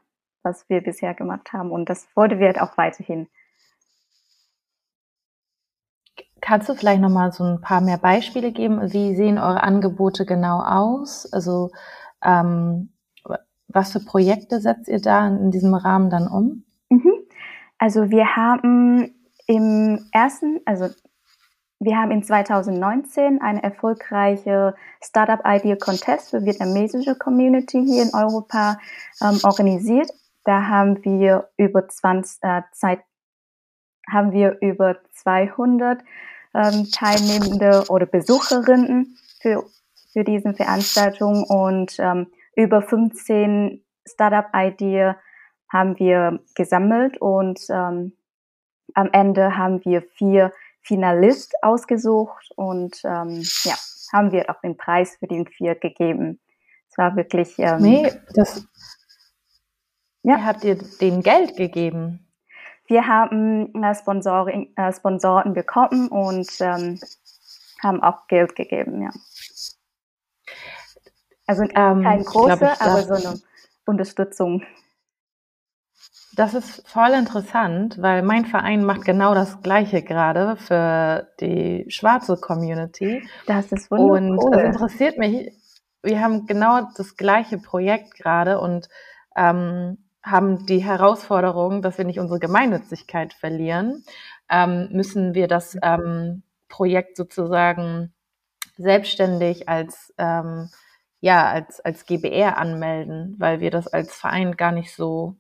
was 0.42 0.68
wir 0.68 0.80
bisher 0.80 1.14
gemacht 1.14 1.52
haben. 1.52 1.70
Und 1.70 1.90
das 1.90 2.08
wollen 2.14 2.38
wir 2.38 2.46
halt 2.46 2.60
auch 2.60 2.76
weiterhin. 2.78 3.28
Kannst 6.48 6.66
du 6.70 6.74
vielleicht 6.74 7.02
noch 7.02 7.10
mal 7.10 7.30
so 7.30 7.44
ein 7.44 7.60
paar 7.60 7.82
mehr 7.82 7.98
Beispiele 7.98 8.52
geben? 8.52 8.80
Wie 8.90 9.14
sehen 9.14 9.36
eure 9.36 9.62
Angebote 9.62 10.24
genau 10.24 10.62
aus? 10.62 11.30
Also 11.30 11.70
ähm, 12.24 12.94
was 13.66 13.92
für 13.92 14.00
Projekte 14.00 14.58
setzt 14.58 14.88
ihr 14.88 14.98
da 14.98 15.28
in 15.28 15.50
diesem 15.50 15.74
Rahmen 15.74 16.08
dann 16.08 16.26
um? 16.26 16.64
Mhm. 16.88 17.12
Also 17.76 18.08
wir 18.08 18.34
haben 18.34 19.14
im 19.46 20.08
ersten, 20.10 20.60
also 20.64 20.88
wir 21.80 21.98
haben 21.98 22.12
in 22.12 22.22
2019 22.22 23.42
eine 23.42 23.62
erfolgreiche 23.62 24.74
Startup 25.02 25.40
Idea 25.44 25.76
Contest 25.76 26.30
für 26.30 26.46
vietnamesische 26.46 27.14
Community 27.14 27.84
hier 27.84 28.04
in 28.04 28.14
Europa 28.14 28.78
ähm, 29.20 29.38
organisiert. 29.42 30.10
Da 30.44 30.66
haben 30.66 31.04
wir 31.04 31.50
über 31.58 31.86
20 31.86 32.38
äh, 32.40 32.62
Zeit 32.72 33.00
haben 34.10 34.32
wir 34.32 34.56
über 34.62 34.96
200 35.12 36.02
ähm, 36.54 36.88
Teilnehmende 36.90 37.84
oder 37.88 38.06
Besucherinnen 38.06 39.16
für 39.40 39.64
für 40.12 40.24
diese 40.24 40.54
Veranstaltung 40.54 41.44
und 41.44 41.96
ähm, 41.98 42.26
über 42.56 42.82
15 42.82 43.84
Startup 44.06 44.46
Idea 44.54 45.16
haben 45.68 45.98
wir 45.98 46.40
gesammelt 46.54 47.18
und 47.20 47.60
ähm, 47.70 48.16
am 48.94 49.10
Ende 49.12 49.56
haben 49.56 49.84
wir 49.84 50.02
vier 50.02 50.52
Finalist 50.82 51.54
ausgesucht 51.62 52.50
und 52.56 53.00
ähm, 53.04 53.42
ja, 53.64 53.74
haben 54.12 54.32
wir 54.32 54.48
auch 54.48 54.60
den 54.62 54.76
Preis 54.76 55.16
für 55.18 55.26
den 55.26 55.46
vier 55.46 55.74
gegeben. 55.74 56.40
Es 56.90 56.96
war 56.96 57.14
wirklich. 57.14 57.54
Ähm, 57.58 57.82
nee, 57.82 58.10
das. 58.34 58.66
Ja. 60.22 60.42
Habt 60.44 60.64
ihr 60.64 60.78
den 61.00 61.22
Geld 61.22 61.56
gegeben? 61.56 62.27
Wir 62.88 63.06
haben 63.06 63.72
äh, 63.82 63.94
Sponsoring, 63.94 64.72
äh, 64.76 64.92
Sponsoren 64.92 65.52
bekommen 65.52 66.08
und 66.08 66.48
ähm, 66.60 66.98
haben 67.82 68.02
auch 68.02 68.26
Geld 68.26 68.56
gegeben, 68.56 69.02
ja. 69.02 69.10
Also 71.46 71.62
ähm, 71.62 72.02
kein 72.02 72.24
große, 72.24 72.80
aber 72.80 73.02
so 73.02 73.14
eine 73.14 73.40
Unterstützung. 73.86 74.62
Das 76.34 76.54
ist 76.54 76.86
voll 76.88 77.10
interessant, 77.10 78.00
weil 78.00 78.22
mein 78.22 78.44
Verein 78.46 78.84
macht 78.84 79.04
genau 79.04 79.34
das 79.34 79.60
Gleiche 79.60 80.02
gerade 80.02 80.56
für 80.56 81.28
die 81.40 81.86
schwarze 81.88 82.36
Community. 82.36 83.28
Das 83.46 83.72
ist 83.72 83.90
wunderbar. 83.90 84.44
Und 84.46 84.54
es 84.54 84.64
interessiert 84.64 85.18
mich, 85.18 85.52
wir 86.02 86.20
haben 86.20 86.46
genau 86.46 86.88
das 86.96 87.16
gleiche 87.16 87.58
Projekt 87.58 88.14
gerade 88.14 88.60
und 88.60 88.88
ähm, 89.36 90.07
haben 90.22 90.66
die 90.66 90.82
Herausforderung, 90.84 91.82
dass 91.82 91.98
wir 91.98 92.04
nicht 92.04 92.20
unsere 92.20 92.40
Gemeinnützigkeit 92.40 93.32
verlieren, 93.34 94.04
ähm, 94.50 94.88
müssen 94.92 95.34
wir 95.34 95.48
das 95.48 95.76
ähm, 95.82 96.42
Projekt 96.68 97.16
sozusagen 97.16 98.12
selbstständig 98.76 99.68
als 99.68 100.14
ähm, 100.18 100.70
ja 101.20 101.48
als 101.48 101.80
als 101.80 102.06
GBR 102.06 102.58
anmelden, 102.58 103.36
weil 103.38 103.60
wir 103.60 103.70
das 103.70 103.88
als 103.88 104.14
Verein 104.14 104.56
gar 104.56 104.72
nicht 104.72 104.94
so 104.94 105.36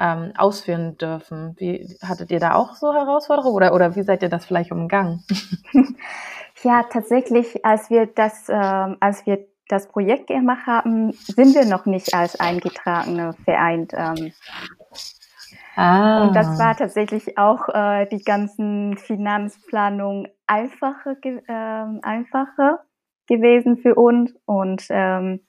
ähm, 0.00 0.32
ausführen 0.36 0.96
dürfen. 0.96 1.54
Wie 1.58 1.98
hattet 2.02 2.30
ihr 2.30 2.40
da 2.40 2.54
auch 2.54 2.74
so 2.74 2.92
Herausforderungen 2.92 3.54
oder, 3.54 3.74
oder 3.74 3.94
wie 3.96 4.02
seid 4.02 4.22
ihr 4.22 4.30
das 4.30 4.46
vielleicht 4.46 4.72
umgangen? 4.72 5.22
ja, 6.62 6.84
tatsächlich, 6.90 7.64
als 7.64 7.90
wir 7.90 8.06
das, 8.06 8.48
ähm, 8.48 8.96
als 9.00 9.26
wir 9.26 9.46
das 9.70 9.88
Projekt 9.88 10.26
gemacht 10.26 10.66
haben, 10.66 11.12
sind 11.12 11.54
wir 11.54 11.64
noch 11.64 11.86
nicht 11.86 12.14
als 12.14 12.38
eingetragene 12.38 13.34
Verein. 13.44 13.88
Ähm, 13.92 14.32
ah. 15.76 16.24
Und 16.24 16.34
das 16.34 16.58
war 16.58 16.76
tatsächlich 16.76 17.38
auch 17.38 17.68
äh, 17.68 18.06
die 18.06 18.22
ganzen 18.22 18.96
Finanzplanung 18.96 20.28
einfacher, 20.46 21.16
äh, 21.22 22.00
einfacher 22.02 22.80
gewesen 23.26 23.78
für 23.78 23.94
uns 23.94 24.34
und 24.44 24.84
ähm, 24.90 25.40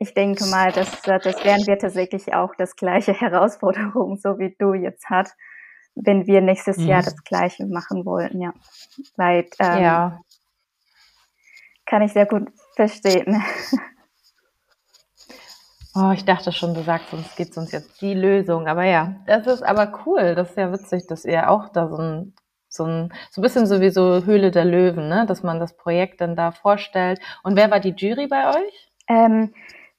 ich 0.00 0.14
denke 0.14 0.44
mal, 0.46 0.70
dass, 0.70 1.02
das 1.02 1.44
werden 1.44 1.66
wir 1.66 1.78
tatsächlich 1.78 2.32
auch 2.32 2.54
das 2.56 2.76
gleiche 2.76 3.12
Herausforderung, 3.20 4.16
so 4.16 4.38
wie 4.38 4.54
du 4.58 4.74
jetzt 4.74 5.08
hast, 5.10 5.36
wenn 5.94 6.26
wir 6.26 6.40
nächstes 6.40 6.78
mhm. 6.78 6.86
Jahr 6.86 7.02
das 7.02 7.22
gleiche 7.24 7.66
machen 7.66 8.04
wollten, 8.04 8.40
ja. 8.40 8.52
Weil, 9.16 9.46
ähm, 9.58 9.82
ja. 9.82 10.20
Kann 11.86 12.02
ich 12.02 12.12
sehr 12.12 12.26
gut 12.26 12.48
verstehen. 12.78 13.42
Oh, 15.94 16.12
ich 16.12 16.24
dachte 16.24 16.52
schon, 16.52 16.74
du 16.74 16.82
sagst 16.82 17.12
uns, 17.12 17.34
gibt 17.34 17.56
uns 17.56 17.72
jetzt 17.72 18.00
die 18.00 18.14
Lösung. 18.14 18.68
Aber 18.68 18.84
ja, 18.84 19.16
das 19.26 19.48
ist 19.48 19.62
aber 19.62 20.00
cool. 20.06 20.36
Das 20.36 20.50
ist 20.50 20.56
ja 20.56 20.70
witzig, 20.72 21.08
dass 21.08 21.24
ihr 21.24 21.50
auch 21.50 21.70
da 21.70 21.88
so 21.88 21.96
ein, 21.96 22.34
so 22.68 22.84
ein, 22.84 23.12
so 23.32 23.40
ein 23.40 23.42
bisschen 23.42 23.66
sowieso 23.66 24.24
Höhle 24.24 24.52
der 24.52 24.64
Löwen, 24.64 25.08
ne? 25.08 25.26
dass 25.26 25.42
man 25.42 25.58
das 25.58 25.76
Projekt 25.76 26.20
dann 26.20 26.36
da 26.36 26.52
vorstellt. 26.52 27.18
Und 27.42 27.56
wer 27.56 27.68
war 27.72 27.80
die 27.80 27.94
Jury 27.96 28.28
bei 28.28 28.48
euch? 28.48 28.90
Ähm, 29.08 29.52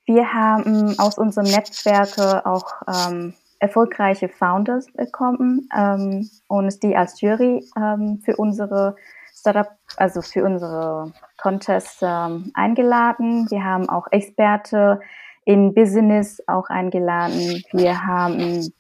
wir 0.06 0.34
haben 0.34 0.98
aus 1.00 1.18
unserem 1.18 1.48
Netzwerk 1.48 2.18
auch 2.46 2.72
ähm, 2.88 3.34
erfolgreiche 3.60 4.30
Founders 4.30 4.86
bekommen 4.94 5.68
ähm, 5.76 6.30
und 6.48 6.82
die 6.82 6.96
als 6.96 7.20
Jury 7.20 7.66
ähm, 7.76 8.22
für 8.24 8.38
unsere 8.38 8.96
Startup, 9.40 9.70
also 9.98 10.22
für 10.22 10.44
unsere 10.44 11.14
Contests 11.38 12.00
ähm, 12.02 12.52
eingeladen. 12.54 13.50
Wir 13.50 13.64
haben 13.64 13.90
auch 13.90 14.08
Experte 14.12 15.00
in 15.46 15.74
Business 15.74 16.42
auch 16.48 16.70
eingeladen. 16.70 17.64
Wir 17.72 18.06
haben 18.06 18.72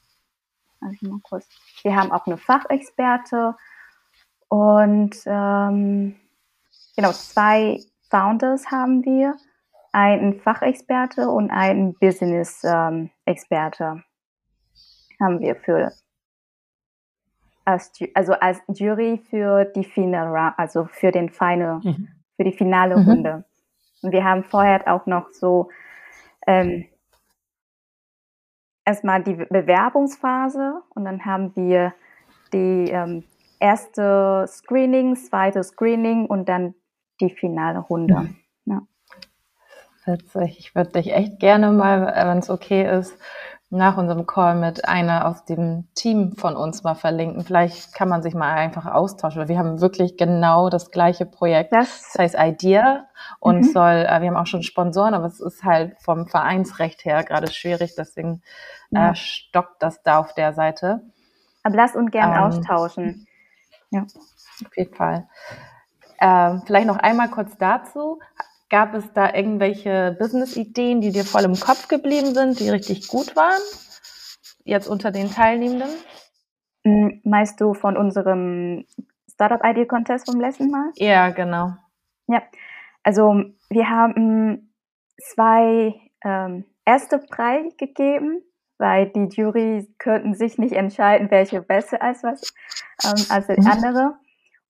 Also 0.81 1.07
mal 1.09 1.19
kurz. 1.23 1.47
Wir 1.83 1.95
haben 1.95 2.11
auch 2.11 2.25
eine 2.25 2.37
Fachexperte 2.37 3.55
und 4.47 5.15
ähm, 5.25 6.15
genau 6.95 7.11
zwei 7.11 7.79
Founders 8.09 8.71
haben 8.71 9.03
wir, 9.03 9.35
einen 9.91 10.39
Fachexperte 10.39 11.29
und 11.29 11.51
einen 11.51 11.95
Business-Experte 11.95 13.83
ähm, 13.83 14.03
haben 15.21 15.39
wir 15.39 15.55
für 15.55 15.91
als, 17.69 17.91
also 18.13 18.33
als 18.33 18.61
Jury 18.67 19.21
für 19.29 19.65
die 19.65 19.83
Final 19.83 20.53
also 20.57 20.85
für 20.85 21.11
den 21.11 21.29
Final, 21.29 21.79
mhm. 21.83 22.07
für 22.35 22.43
die 22.43 22.51
finale 22.51 22.97
mhm. 22.97 23.09
Runde. 23.09 23.45
Und 24.01 24.11
wir 24.11 24.23
haben 24.23 24.43
vorher 24.43 24.87
auch 24.87 25.05
noch 25.05 25.29
so 25.31 25.69
ähm, 26.47 26.85
erstmal 28.85 29.23
die 29.23 29.35
Bewerbungsphase 29.35 30.81
und 30.95 31.05
dann 31.05 31.25
haben 31.25 31.55
wir 31.55 31.93
die 32.53 32.89
ähm, 32.91 33.23
erste 33.59 34.45
Screening, 34.47 35.15
zweite 35.15 35.63
Screening 35.63 36.25
und 36.25 36.49
dann 36.49 36.73
die 37.19 37.29
finale 37.29 37.79
Runde. 37.79 38.15
Mhm. 38.15 38.35
Ja. 38.65 38.81
Witzig. 40.05 40.59
Ich 40.59 40.75
würde 40.75 40.93
dich 40.93 41.13
echt 41.13 41.39
gerne 41.39 41.71
mal, 41.71 42.07
wenn 42.15 42.39
es 42.39 42.49
okay 42.49 42.89
ist, 42.97 43.17
nach 43.71 43.97
unserem 43.97 44.25
Call 44.25 44.55
mit 44.55 44.87
einer 44.87 45.27
aus 45.27 45.45
dem 45.45 45.87
Team 45.93 46.33
von 46.35 46.55
uns 46.55 46.83
mal 46.83 46.95
verlinken. 46.95 47.43
Vielleicht 47.43 47.93
kann 47.93 48.09
man 48.09 48.23
sich 48.23 48.33
mal 48.33 48.51
einfach 48.51 48.87
austauschen. 48.87 49.47
Wir 49.47 49.59
haben 49.59 49.79
wirklich 49.79 50.17
genau 50.17 50.69
das 50.69 50.89
gleiche 50.89 51.27
Projekt. 51.27 51.71
Das, 51.71 52.01
das 52.13 52.19
heißt 52.19 52.35
Idea 52.39 53.05
und 53.39 53.57
mhm. 53.57 53.63
soll, 53.63 54.07
äh, 54.07 54.21
wir 54.21 54.29
haben 54.29 54.37
auch 54.37 54.47
schon 54.47 54.63
Sponsoren, 54.63 55.13
aber 55.13 55.25
es 55.25 55.39
ist 55.39 55.63
halt 55.63 55.95
vom 56.01 56.27
Vereinsrecht 56.27 57.05
her 57.05 57.23
gerade 57.23 57.51
schwierig, 57.51 57.93
deswegen 57.95 58.41
ja. 58.89 59.11
äh, 59.11 59.15
stockt 59.15 59.83
das 59.83 60.01
da 60.01 60.17
auf 60.19 60.33
der 60.33 60.53
Seite. 60.53 61.01
Aber 61.61 61.75
lass 61.75 61.95
uns 61.95 62.09
gerne 62.09 62.37
ähm, 62.37 62.43
austauschen. 62.43 63.27
Ja. 63.91 64.01
Auf 64.01 64.77
jeden 64.77 64.95
Fall. 64.95 65.27
Ähm, 66.19 66.63
vielleicht 66.65 66.87
noch 66.87 66.97
einmal 66.97 67.29
kurz 67.29 67.55
dazu. 67.57 68.19
Gab 68.69 68.93
es 68.93 69.11
da 69.13 69.33
irgendwelche 69.33 70.15
Business-Ideen, 70.19 71.01
die 71.01 71.11
dir 71.11 71.25
voll 71.25 71.43
im 71.43 71.59
Kopf 71.59 71.87
geblieben 71.87 72.33
sind, 72.35 72.59
die 72.59 72.69
richtig 72.69 73.07
gut 73.07 73.35
waren? 73.35 73.61
Jetzt 74.63 74.87
unter 74.87 75.11
den 75.11 75.31
Teilnehmenden? 75.31 75.89
Hm, 76.85 77.21
meinst 77.23 77.59
du 77.59 77.73
von 77.73 77.97
unserem 77.97 78.85
Startup 79.31 79.61
Idea 79.63 79.85
Contest 79.85 80.29
vom 80.29 80.39
letzten 80.39 80.69
Mal? 80.69 80.91
Ja, 80.95 81.29
genau. 81.29 81.73
Ja, 82.27 82.43
also 83.03 83.43
wir 83.69 83.89
haben 83.89 84.71
zwei 85.19 85.95
ähm, 86.23 86.65
erste 86.85 87.17
Preis 87.17 87.75
gegeben, 87.77 88.43
weil 88.77 89.09
die 89.09 89.27
Jury 89.29 89.87
könnten 89.97 90.35
sich 90.35 90.57
nicht 90.57 90.73
entscheiden, 90.73 91.31
welche 91.31 91.61
besser 91.61 92.01
als 92.01 92.23
was 92.23 92.53
ähm, 93.03 93.25
als 93.29 93.47
die 93.47 93.59
mhm. 93.59 93.67
andere. 93.67 94.13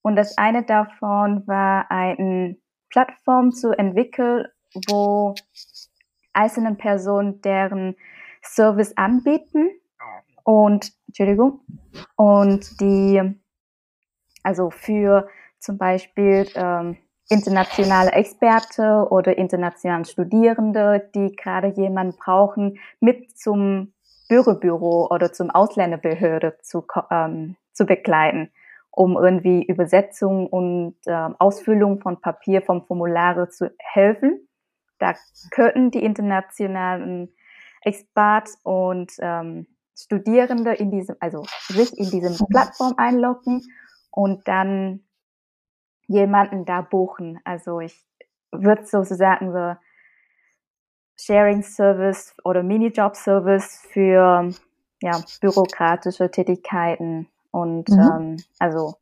Und 0.01 0.15
das 0.15 0.37
eine 0.37 0.63
davon 0.63 1.45
war 1.47 1.91
ein 1.91 2.57
Plattform 2.89 3.51
zu 3.51 3.71
entwickeln, 3.71 4.47
wo 4.87 5.35
einzelne 6.33 6.75
Personen 6.75 7.41
deren 7.41 7.95
Service 8.43 8.95
anbieten. 8.97 9.69
Und 10.43 10.93
Entschuldigung 11.07 11.61
und 12.15 12.79
die 12.81 13.21
also 14.41 14.69
für 14.69 15.27
zum 15.59 15.77
Beispiel 15.77 16.47
ähm, 16.55 16.97
internationale 17.29 18.11
Experte 18.13 19.05
oder 19.09 19.37
internationale 19.37 20.05
Studierende, 20.05 21.09
die 21.13 21.35
gerade 21.35 21.67
jemanden 21.67 22.17
brauchen, 22.17 22.79
mit 22.99 23.37
zum 23.37 23.93
Bürobüro 24.27 25.07
oder 25.11 25.31
zum 25.33 25.49
Ausländerbehörde 25.49 26.57
zu, 26.61 26.85
ähm, 27.11 27.55
zu 27.73 27.85
begleiten 27.85 28.51
um 28.99 29.15
irgendwie 29.15 29.63
Übersetzung 29.63 30.47
und 30.47 30.97
äh, 31.05 31.29
Ausfüllung 31.39 32.01
von 32.01 32.19
Papier 32.19 32.61
vom 32.61 32.85
Formulare 32.85 33.47
zu 33.47 33.73
helfen. 33.79 34.45
Da 34.97 35.13
könnten 35.51 35.89
die 35.89 36.03
internationalen 36.03 37.33
Experts 37.81 38.59
und 38.63 39.13
ähm, 39.19 39.67
Studierende 39.97 40.73
in 40.73 40.91
diesem, 40.91 41.15
also 41.21 41.45
sich 41.69 41.97
in 41.97 42.09
diesem 42.09 42.45
Plattform 42.49 42.95
einloggen 42.97 43.61
und 44.11 44.45
dann 44.49 45.05
jemanden 46.07 46.65
da 46.65 46.81
buchen. 46.81 47.39
Also 47.45 47.79
ich 47.79 48.05
würde 48.51 48.85
sozusagen 48.85 49.53
so 49.53 49.75
Sharing 51.15 51.63
Service 51.63 52.35
oder 52.43 52.63
Minijob 52.63 53.15
Service 53.15 53.81
für 53.93 54.49
ja, 55.01 55.23
bürokratische 55.39 56.29
Tätigkeiten 56.29 57.29
und 57.51 57.89
mhm. 57.89 57.99
ähm, 57.99 58.37
also 58.59 58.95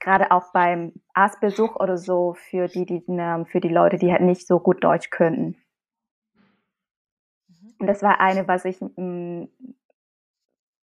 gerade 0.00 0.30
auch 0.30 0.52
beim 0.52 0.92
Arztbesuch 1.14 1.76
oder 1.76 1.96
so 1.96 2.34
für 2.34 2.68
die, 2.68 2.84
die 2.84 3.02
für 3.46 3.60
die 3.60 3.68
Leute, 3.68 3.96
die 3.96 4.12
halt 4.12 4.22
nicht 4.22 4.46
so 4.46 4.60
gut 4.60 4.84
Deutsch 4.84 5.10
könnten. 5.10 5.56
Mhm. 7.48 7.74
Und 7.80 7.86
das 7.86 8.02
war 8.02 8.20
eine, 8.20 8.46
was 8.46 8.64
ich 8.64 8.80
mm, 8.80 9.44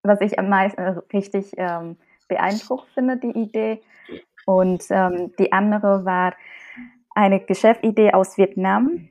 was 0.03 0.21
ich 0.21 0.39
am 0.39 0.49
meisten 0.49 0.81
äh, 0.81 0.95
richtig 1.13 1.53
ähm, 1.57 1.97
beeindruckt 2.27 2.87
finde, 2.93 3.17
die 3.17 3.31
Idee. 3.31 3.81
Und 4.45 4.85
ähm, 4.89 5.33
die 5.37 5.51
andere 5.53 6.05
war 6.05 6.33
eine 7.13 7.39
Geschäftsidee 7.39 8.13
aus 8.13 8.37
Vietnam. 8.37 9.09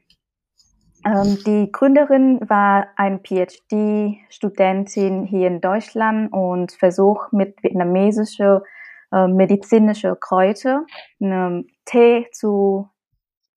Ähm, 1.04 1.38
die 1.46 1.72
Gründerin 1.72 2.40
war 2.48 2.88
eine 2.96 3.18
PhD-Studentin 3.18 5.24
hier 5.24 5.48
in 5.48 5.60
Deutschland 5.60 6.32
und 6.32 6.72
versucht 6.72 7.32
mit 7.32 7.62
vietnamesische 7.62 8.62
äh, 9.12 9.26
medizinische 9.26 10.16
Kräuter 10.16 10.84
einen 11.20 11.68
Tee 11.84 12.28
zu 12.32 12.88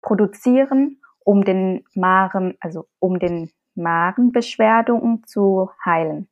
produzieren, 0.02 1.00
um 1.20 1.44
den 1.44 1.84
Magen, 1.94 2.56
also 2.60 2.86
um 2.98 3.18
den 3.18 3.50
Magenbeschwerden 3.74 5.22
zu 5.26 5.70
heilen. 5.84 6.28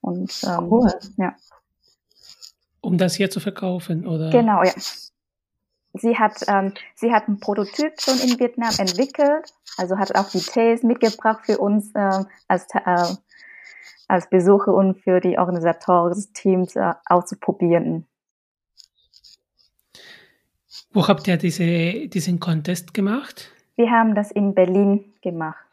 Und 0.00 0.32
ähm, 0.44 0.72
cool. 0.72 0.92
ja. 1.16 1.36
Um 2.80 2.98
das 2.98 3.14
hier 3.14 3.30
zu 3.30 3.38
verkaufen, 3.38 4.06
oder? 4.06 4.30
Genau, 4.30 4.62
ja. 4.62 4.72
Sie 5.94 6.18
hat, 6.18 6.42
ähm, 6.48 6.72
sie 6.94 7.12
hat 7.12 7.28
einen 7.28 7.38
Prototyp 7.38 8.00
schon 8.00 8.18
in 8.18 8.38
Vietnam 8.38 8.72
entwickelt, 8.78 9.52
also 9.76 9.98
hat 9.98 10.14
auch 10.14 10.30
die 10.30 10.40
Tees 10.40 10.82
mitgebracht 10.82 11.44
für 11.44 11.58
uns 11.58 11.94
äh, 11.94 12.24
als, 12.48 12.66
äh, 12.74 13.14
als 14.08 14.28
Besucher 14.30 14.72
und 14.72 14.98
für 15.00 15.20
die 15.20 15.38
Organisatoren 15.38 16.10
des 16.10 16.32
Teams 16.32 16.76
äh, 16.76 16.94
auszuprobieren. 17.06 18.06
Wo 20.94 21.06
habt 21.08 21.26
ihr 21.28 21.36
diese, 21.36 22.08
diesen 22.08 22.40
Contest 22.40 22.94
gemacht? 22.94 23.50
Wir 23.76 23.90
haben 23.90 24.14
das 24.14 24.30
in 24.30 24.54
Berlin 24.54 25.12
gemacht. 25.22 25.64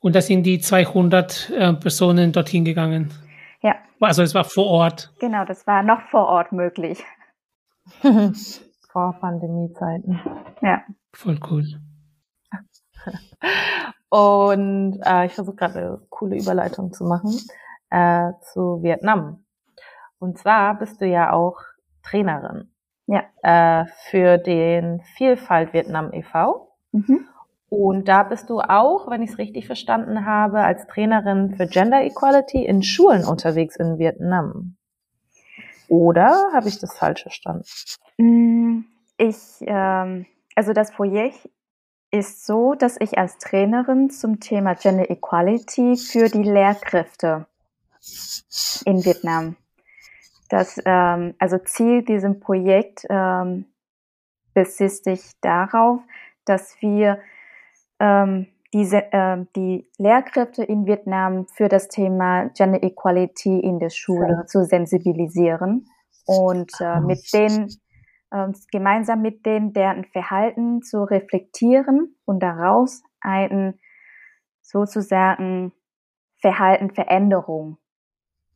Und 0.00 0.14
da 0.14 0.22
sind 0.22 0.44
die 0.44 0.60
200 0.60 1.50
äh, 1.50 1.72
Personen 1.74 2.32
dorthin 2.32 2.64
gegangen? 2.64 3.12
Ja. 3.60 3.76
Also 4.00 4.22
es 4.22 4.34
war 4.34 4.44
vor 4.44 4.66
Ort? 4.66 5.12
Genau, 5.20 5.44
das 5.44 5.66
war 5.66 5.82
noch 5.82 6.00
vor 6.10 6.26
Ort 6.26 6.52
möglich. 6.52 7.02
Vor 8.92 9.12
Pandemiezeiten. 9.20 10.20
Ja. 10.62 10.82
Voll 11.12 11.38
cool. 11.50 11.64
Und 14.08 15.00
äh, 15.04 15.26
ich 15.26 15.34
versuche 15.34 15.56
gerade 15.56 15.78
eine 15.78 16.00
coole 16.10 16.36
Überleitung 16.36 16.92
zu 16.92 17.04
machen 17.04 17.32
äh, 17.90 18.32
zu 18.52 18.82
Vietnam. 18.82 19.44
Und 20.18 20.38
zwar 20.38 20.78
bist 20.78 21.00
du 21.00 21.06
ja 21.06 21.32
auch 21.32 21.58
Trainerin. 22.02 22.70
Ja. 23.06 23.24
Äh, 23.42 23.86
für 24.10 24.38
den 24.38 25.00
Vielfalt 25.16 25.72
Vietnam 25.72 26.12
e.V. 26.12 26.72
Mhm. 26.92 27.26
Und 27.68 28.08
da 28.08 28.24
bist 28.24 28.50
du 28.50 28.60
auch, 28.60 29.08
wenn 29.10 29.22
ich 29.22 29.30
es 29.30 29.38
richtig 29.38 29.66
verstanden 29.66 30.26
habe, 30.26 30.60
als 30.60 30.86
Trainerin 30.86 31.54
für 31.56 31.66
Gender 31.66 32.02
Equality 32.02 32.64
in 32.64 32.82
Schulen 32.82 33.24
unterwegs 33.24 33.76
in 33.76 33.98
Vietnam. 33.98 34.76
Oder 35.90 36.52
habe 36.52 36.68
ich 36.68 36.78
das 36.78 36.96
falsch 36.96 37.22
verstanden? 37.22 37.64
Mm, 38.16 38.84
ich, 39.18 39.36
ähm, 39.62 40.24
also 40.54 40.72
das 40.72 40.92
Projekt 40.92 41.50
ist 42.12 42.46
so, 42.46 42.74
dass 42.74 42.96
ich 43.00 43.18
als 43.18 43.38
Trainerin 43.38 44.08
zum 44.08 44.38
Thema 44.38 44.74
Gender 44.74 45.10
Equality 45.10 45.96
für 45.96 46.28
die 46.28 46.44
Lehrkräfte 46.44 47.46
in 48.84 49.04
Vietnam. 49.04 49.56
Das, 50.48 50.80
ähm, 50.84 51.34
also 51.40 51.58
Ziel 51.58 52.04
diesem 52.04 52.38
Projekt 52.38 53.04
ähm, 53.10 53.66
besitzt 54.54 55.04
sich 55.04 55.32
darauf, 55.40 56.02
dass 56.44 56.80
wir 56.80 57.18
ähm, 57.98 58.46
diese, 58.72 59.12
äh, 59.12 59.44
die 59.56 59.88
Lehrkräfte 59.98 60.62
in 60.62 60.86
Vietnam 60.86 61.46
für 61.46 61.68
das 61.68 61.88
Thema 61.88 62.50
Gender 62.50 62.82
Equality 62.82 63.60
in 63.60 63.78
der 63.78 63.90
Schule 63.90 64.28
ja. 64.30 64.46
zu 64.46 64.64
sensibilisieren 64.64 65.86
und 66.26 66.72
äh, 66.80 67.00
mit 67.00 67.32
denen 67.32 67.68
äh, 68.30 68.48
gemeinsam 68.70 69.22
mit 69.22 69.44
denen 69.44 69.72
deren 69.72 70.04
Verhalten 70.04 70.82
zu 70.82 71.02
reflektieren 71.02 72.16
und 72.24 72.40
daraus 72.42 73.02
einen 73.20 73.80
sozusagen 74.62 75.72
Verhaltenveränderung 76.40 77.78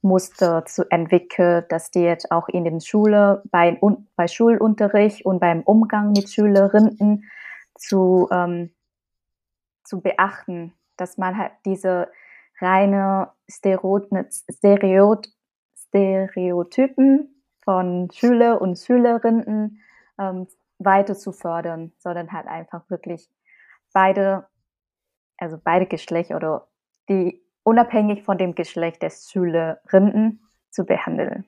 Muster 0.04 0.64
zu 0.66 0.88
entwickeln, 0.90 1.64
dass 1.70 1.90
die 1.90 2.00
jetzt 2.00 2.30
auch 2.30 2.48
in 2.48 2.64
den 2.64 2.80
Schule, 2.80 3.42
bei, 3.50 3.80
bei 4.16 4.28
Schulunterricht 4.28 5.24
und 5.24 5.40
beim 5.40 5.62
Umgang 5.62 6.12
mit 6.12 6.30
Schülerinnen 6.30 7.24
zu, 7.76 8.28
ähm, 8.30 8.70
zu 9.84 10.00
beachten, 10.00 10.72
dass 10.96 11.18
man 11.18 11.38
halt 11.38 11.52
diese 11.64 12.10
reine 12.60 13.30
Stereotypen 13.48 14.64
von 17.62 18.10
Schüler 18.12 18.60
und 18.60 18.78
Schülerinnen 18.78 19.80
ähm, 20.18 20.46
weiter 20.78 21.14
zu 21.14 21.32
fördern, 21.32 21.92
sondern 21.98 22.32
halt 22.32 22.46
einfach 22.46 22.88
wirklich 22.90 23.30
beide, 23.92 24.46
also 25.38 25.58
beide 25.62 25.86
Geschlechter 25.86 26.36
oder 26.36 26.68
die 27.08 27.42
unabhängig 27.62 28.22
von 28.22 28.38
dem 28.38 28.54
Geschlecht 28.54 29.02
des 29.02 29.30
Schülerinnen 29.30 30.40
zu 30.70 30.84
behandeln. 30.84 31.46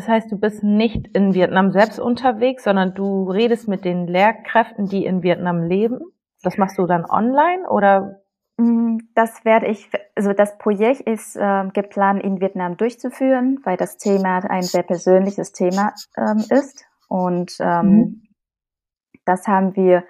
Das 0.00 0.08
heißt, 0.08 0.32
du 0.32 0.38
bist 0.38 0.62
nicht 0.62 1.08
in 1.08 1.34
Vietnam 1.34 1.72
selbst 1.72 2.00
unterwegs, 2.00 2.64
sondern 2.64 2.94
du 2.94 3.30
redest 3.30 3.68
mit 3.68 3.84
den 3.84 4.06
Lehrkräften, 4.06 4.86
die 4.86 5.04
in 5.04 5.22
Vietnam 5.22 5.62
leben. 5.62 6.00
Das 6.42 6.56
machst 6.56 6.78
du 6.78 6.86
dann 6.86 7.04
online 7.04 7.68
oder? 7.68 8.22
Mm, 8.56 8.96
das 9.14 9.44
werde 9.44 9.66
ich, 9.66 9.90
also 10.16 10.32
das 10.32 10.56
Projekt 10.56 11.02
ist 11.02 11.36
äh, 11.36 11.68
geplant 11.74 12.22
in 12.22 12.40
Vietnam 12.40 12.78
durchzuführen, 12.78 13.60
weil 13.64 13.76
das 13.76 13.98
Thema 13.98 14.38
ein 14.48 14.62
sehr 14.62 14.84
persönliches 14.84 15.52
Thema 15.52 15.92
ähm, 16.16 16.46
ist. 16.48 16.86
Und 17.10 17.58
ähm, 17.60 17.86
mhm. 17.86 18.22
das 19.26 19.46
haben 19.46 19.76
wir 19.76 20.04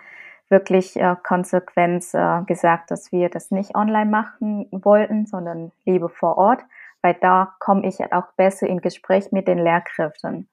wirklich 0.50 0.94
äh, 0.94 1.16
konsequent 1.20 2.04
äh, 2.12 2.42
gesagt, 2.44 2.92
dass 2.92 3.10
wir 3.10 3.28
das 3.28 3.50
nicht 3.50 3.74
online 3.74 4.08
machen 4.08 4.68
wollten, 4.70 5.26
sondern 5.26 5.72
lieber 5.84 6.08
vor 6.08 6.38
Ort, 6.38 6.62
weil 7.02 7.14
da 7.14 7.54
komme 7.60 7.86
ich 7.86 8.00
auch 8.12 8.32
besser 8.36 8.66
in 8.66 8.80
Gespräch 8.80 9.32
mit 9.32 9.48
den 9.48 9.58
Lehrkräften. 9.58 10.48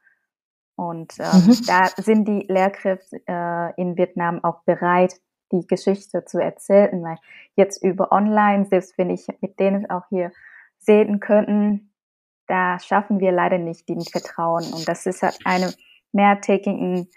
Und 0.75 1.19
äh, 1.19 1.23
mhm. 1.23 1.57
da 1.65 1.87
sind 1.97 2.27
die 2.27 2.45
Lehrkräfte 2.47 3.21
äh, 3.27 3.73
in 3.81 3.97
Vietnam 3.97 4.43
auch 4.43 4.61
bereit, 4.63 5.15
die 5.51 5.65
Geschichte 5.65 6.25
zu 6.25 6.39
erzählen, 6.39 7.01
weil 7.03 7.17
jetzt 7.55 7.83
über 7.83 8.11
online, 8.11 8.65
selbst 8.65 8.97
wenn 8.97 9.09
ich 9.09 9.27
mit 9.41 9.59
denen 9.59 9.89
auch 9.89 10.03
hier 10.09 10.31
sehen 10.77 11.19
könnten, 11.19 11.93
da 12.47 12.79
schaffen 12.79 13.19
wir 13.19 13.31
leider 13.31 13.57
nicht 13.57 13.89
den 13.89 14.01
Vertrauen. 14.01 14.63
Und 14.73 14.87
das 14.87 15.05
ist 15.05 15.23
halt 15.23 15.37
eine 15.45 15.73
mehrtägigen 16.11 17.09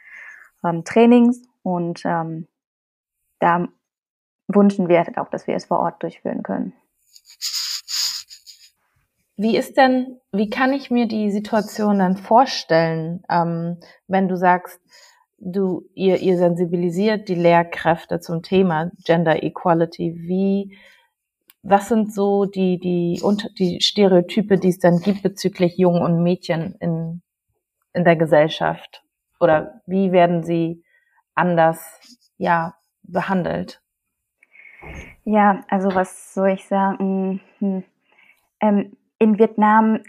ähm, 0.65 0.85
Trainings 0.85 1.43
und 1.63 2.03
ähm, 2.05 2.49
da 3.39 3.69
wünschen 4.49 4.89
wir 4.89 4.99
halt 4.99 5.19
auch, 5.19 5.29
dass 5.29 5.47
wir 5.47 5.55
es 5.55 5.67
vor 5.67 5.81
Ort 5.81 6.03
durchführen 6.03 6.43
können. 6.43 6.73
Wie 9.43 9.57
ist 9.57 9.79
denn, 9.79 10.21
wie 10.33 10.51
kann 10.51 10.75
ich 10.75 10.91
mir 10.91 11.09
die 11.09 11.31
Situation 11.31 12.01
dann 12.01 12.19
vorstellen, 12.19 13.23
ähm, 13.31 13.79
wenn 14.07 14.29
du 14.29 14.37
sagst, 14.37 14.79
du, 15.39 15.89
ihr, 15.95 16.19
ihr 16.19 16.37
sensibilisiert 16.37 17.27
die 17.27 17.37
Lehrkräfte 17.37 18.21
zum 18.21 18.43
Thema 18.43 18.91
Gender 19.07 19.43
Equality? 19.43 20.15
Wie, 20.15 20.77
was 21.63 21.89
sind 21.89 22.13
so 22.13 22.45
die, 22.45 22.79
die, 22.79 23.23
die 23.59 23.81
Stereotype, 23.81 24.59
die 24.59 24.69
es 24.69 24.79
dann 24.79 24.99
gibt 24.99 25.23
bezüglich 25.23 25.79
Jungen 25.79 26.03
und 26.03 26.23
Mädchen 26.23 26.77
in, 26.79 27.23
in 27.95 28.05
der 28.05 28.17
Gesellschaft? 28.17 29.03
Oder 29.41 29.81
wie 29.87 30.13
werden 30.13 30.43
sie 30.43 30.85
anders, 31.35 31.81
ja, 32.37 32.75
behandelt? 33.05 33.81
Ja, 35.25 35.65
also 35.69 35.95
was 35.95 36.35
soll 36.35 36.51
ich 36.51 36.69
sagen? 36.69 37.41
Hm. 37.59 37.85
Ähm, 38.61 38.99
in 39.21 39.39
Vietnam 39.39 40.01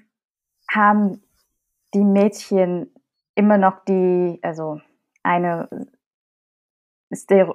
haben 0.72 1.22
die 1.94 2.04
Mädchen 2.04 2.92
immer 3.36 3.58
noch 3.58 3.84
die, 3.86 4.40
also 4.42 4.82
eine, 5.22 5.70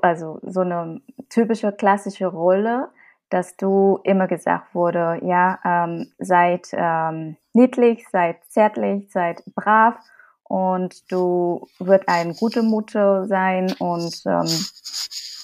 also 0.03 0.39
so 0.43 0.61
eine 0.61 1.01
typische 1.31 1.73
klassische 1.73 2.27
Rolle, 2.27 2.91
dass 3.31 3.57
du 3.57 3.99
immer 4.05 4.29
gesagt 4.29 4.75
wurde, 4.75 5.19
ja, 5.25 5.59
ähm, 5.65 6.13
seid 6.19 6.69
ähm, 6.73 7.37
niedlich, 7.55 8.07
seid 8.11 8.37
zärtlich, 8.49 9.11
seid 9.11 9.43
brav 9.55 9.97
und 10.45 11.11
du 11.11 11.67
wird 11.79 12.07
eine 12.07 12.35
gute 12.35 12.63
Mutter 12.63 13.27
sein 13.27 13.75
und 13.79 14.23
ähm, 14.27 14.67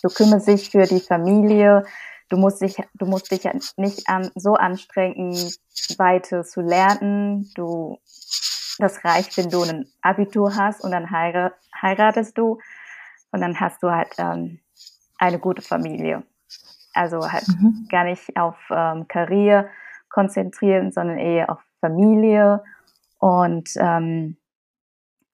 du 0.02 0.08
kümmerst 0.08 0.46
dich 0.46 0.70
für 0.70 0.84
die 0.84 1.00
Familie. 1.00 1.84
Du 2.32 2.38
musst 2.38 2.62
dich, 2.62 2.82
du 2.94 3.04
musst 3.04 3.30
dich 3.30 3.46
nicht 3.76 4.08
an, 4.08 4.30
so 4.34 4.54
anstrengen, 4.54 5.34
weiter 5.98 6.44
zu 6.44 6.62
lernen. 6.62 7.50
Du, 7.54 7.98
das 8.78 9.04
reicht, 9.04 9.36
wenn 9.36 9.50
du 9.50 9.60
ein 9.60 9.86
Abitur 10.00 10.56
hast 10.56 10.82
und 10.82 10.92
dann 10.92 11.10
heirat, 11.10 11.52
heiratest 11.82 12.38
du 12.38 12.58
und 13.32 13.42
dann 13.42 13.60
hast 13.60 13.82
du 13.82 13.90
halt 13.90 14.14
ähm, 14.16 14.60
eine 15.18 15.38
gute 15.38 15.60
Familie. 15.60 16.22
Also 16.94 17.30
halt 17.30 17.46
mhm. 17.48 17.86
gar 17.90 18.04
nicht 18.04 18.34
auf 18.38 18.56
ähm, 18.70 19.06
Karriere 19.08 19.68
konzentrieren, 20.08 20.90
sondern 20.90 21.18
eher 21.18 21.50
auf 21.50 21.60
Familie 21.82 22.64
und 23.18 23.68
ähm, 23.76 24.38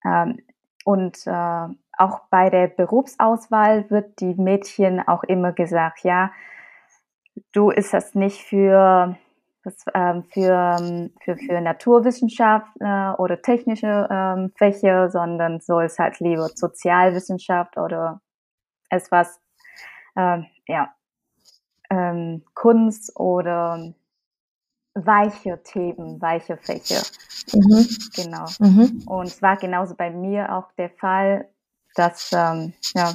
ähm, 0.04 0.40
und 0.84 1.16
äh, 1.28 1.68
auch 1.96 2.22
bei 2.28 2.50
der 2.50 2.66
Berufsauswahl 2.66 3.88
wird 3.88 4.18
die 4.18 4.34
Mädchen 4.34 5.06
auch 5.06 5.22
immer 5.22 5.52
gesagt, 5.52 6.02
ja, 6.02 6.32
du 7.52 7.70
ist 7.70 7.92
das 7.92 8.14
nicht 8.14 8.42
für 8.42 9.16
ähm, 9.94 10.24
für, 10.32 10.78
ähm, 10.80 11.10
für, 11.22 11.36
für 11.36 11.60
Naturwissenschaft 11.60 12.68
äh, 12.80 13.10
oder 13.18 13.42
technische 13.42 14.08
ähm, 14.10 14.52
Fächer, 14.56 15.10
sondern 15.10 15.60
soll 15.60 15.84
es 15.84 15.98
halt 15.98 16.20
lieber 16.20 16.48
Sozialwissenschaft 16.54 17.76
oder 17.76 18.20
etwas, 18.88 19.40
äh, 20.16 20.42
ja, 20.66 20.94
ähm, 21.90 22.44
Kunst 22.54 23.18
oder 23.18 23.92
weiche 24.94 25.62
Themen, 25.62 26.20
weiche 26.20 26.56
Fächer. 26.56 27.02
Mhm. 27.52 27.86
Genau. 28.14 28.46
Mhm. 28.58 29.02
Und 29.06 29.26
es 29.26 29.42
war 29.42 29.56
genauso 29.56 29.94
bei 29.94 30.10
mir 30.10 30.54
auch 30.54 30.72
der 30.72 30.90
Fall, 30.90 31.48
dass, 31.94 32.30
ähm, 32.32 32.74
ja, 32.94 33.14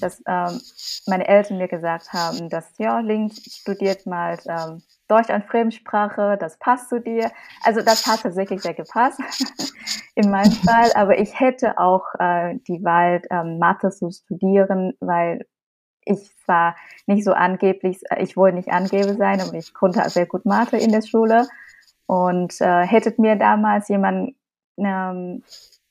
dass 0.00 0.22
ähm, 0.26 0.60
meine 1.06 1.26
Eltern 1.26 1.58
mir 1.58 1.68
gesagt 1.68 2.12
haben, 2.12 2.48
dass, 2.48 2.66
ja, 2.78 3.00
Link 3.00 3.32
studiert 3.34 4.06
mal 4.06 4.38
ähm, 4.46 4.82
Deutsch 5.08 5.30
als 5.30 5.46
Fremdsprache, 5.46 6.36
das 6.38 6.58
passt 6.58 6.88
zu 6.88 7.00
dir. 7.00 7.30
Also 7.62 7.82
das 7.82 8.06
hat 8.06 8.22
tatsächlich 8.22 8.62
sehr 8.62 8.74
gepasst 8.74 9.20
in 10.14 10.30
meinem 10.30 10.52
Fall, 10.52 10.90
aber 10.94 11.18
ich 11.18 11.38
hätte 11.38 11.78
auch 11.78 12.04
äh, 12.18 12.56
die 12.66 12.82
Wahl, 12.84 13.22
ähm, 13.30 13.58
Mathe 13.58 13.90
zu 13.90 14.10
studieren, 14.10 14.94
weil 15.00 15.46
ich 16.04 16.30
zwar 16.44 16.76
nicht 17.06 17.24
so 17.24 17.32
angeblich, 17.32 18.00
ich 18.18 18.36
wollte 18.36 18.56
nicht 18.56 18.70
Angeber 18.70 19.14
sein, 19.14 19.40
aber 19.40 19.54
ich 19.54 19.74
konnte 19.74 20.08
sehr 20.08 20.26
gut 20.26 20.46
Mathe 20.46 20.76
in 20.76 20.92
der 20.92 21.02
Schule. 21.02 21.48
Und 22.06 22.60
äh, 22.60 22.86
hättet 22.86 23.18
mir 23.18 23.34
damals 23.34 23.88
jemand 23.88 24.36
ähm, 24.76 25.42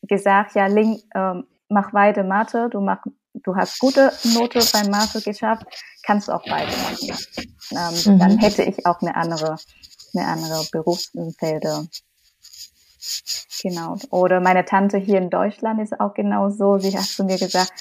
gesagt, 0.01 0.55
ja, 0.55 0.67
Link, 0.67 1.01
ähm, 1.13 1.45
mach 1.67 1.93
weiter 1.93 2.23
Mathe, 2.23 2.69
du, 2.69 2.79
mach, 2.79 3.03
du 3.45 3.55
hast 3.55 3.79
gute 3.79 4.11
Note 4.33 4.59
beim 4.73 4.89
Mathe 4.89 5.21
geschafft, 5.21 5.65
kannst 6.03 6.27
du 6.27 6.33
auch 6.33 6.45
weitermachen. 6.47 7.17
Ähm, 7.71 8.13
mhm. 8.13 8.19
Dann 8.19 8.37
hätte 8.39 8.63
ich 8.63 8.85
auch 8.85 9.01
eine 9.01 9.15
andere, 9.15 9.57
eine 10.13 10.27
andere 10.27 10.65
Berufsfelder. 10.71 11.85
Genau. 13.61 13.97
Oder 14.09 14.41
meine 14.41 14.65
Tante 14.65 14.97
hier 14.97 15.19
in 15.19 15.29
Deutschland 15.29 15.79
ist 15.79 15.99
auch 15.99 16.13
genau 16.13 16.49
so. 16.49 16.77
Sie 16.77 16.97
hat 16.97 17.05
zu 17.05 17.23
mir 17.23 17.37
gesagt, 17.37 17.71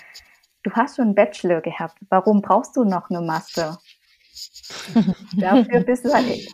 du 0.62 0.70
hast 0.72 0.96
schon 0.96 1.06
einen 1.06 1.14
Bachelor 1.14 1.60
gehabt. 1.60 1.98
Warum 2.10 2.42
brauchst 2.42 2.76
du 2.76 2.84
noch 2.84 3.10
eine 3.10 3.20
Master? 3.20 3.78
dafür 5.36 5.80
bist 5.80 6.04
du 6.04 6.12
halt, 6.12 6.48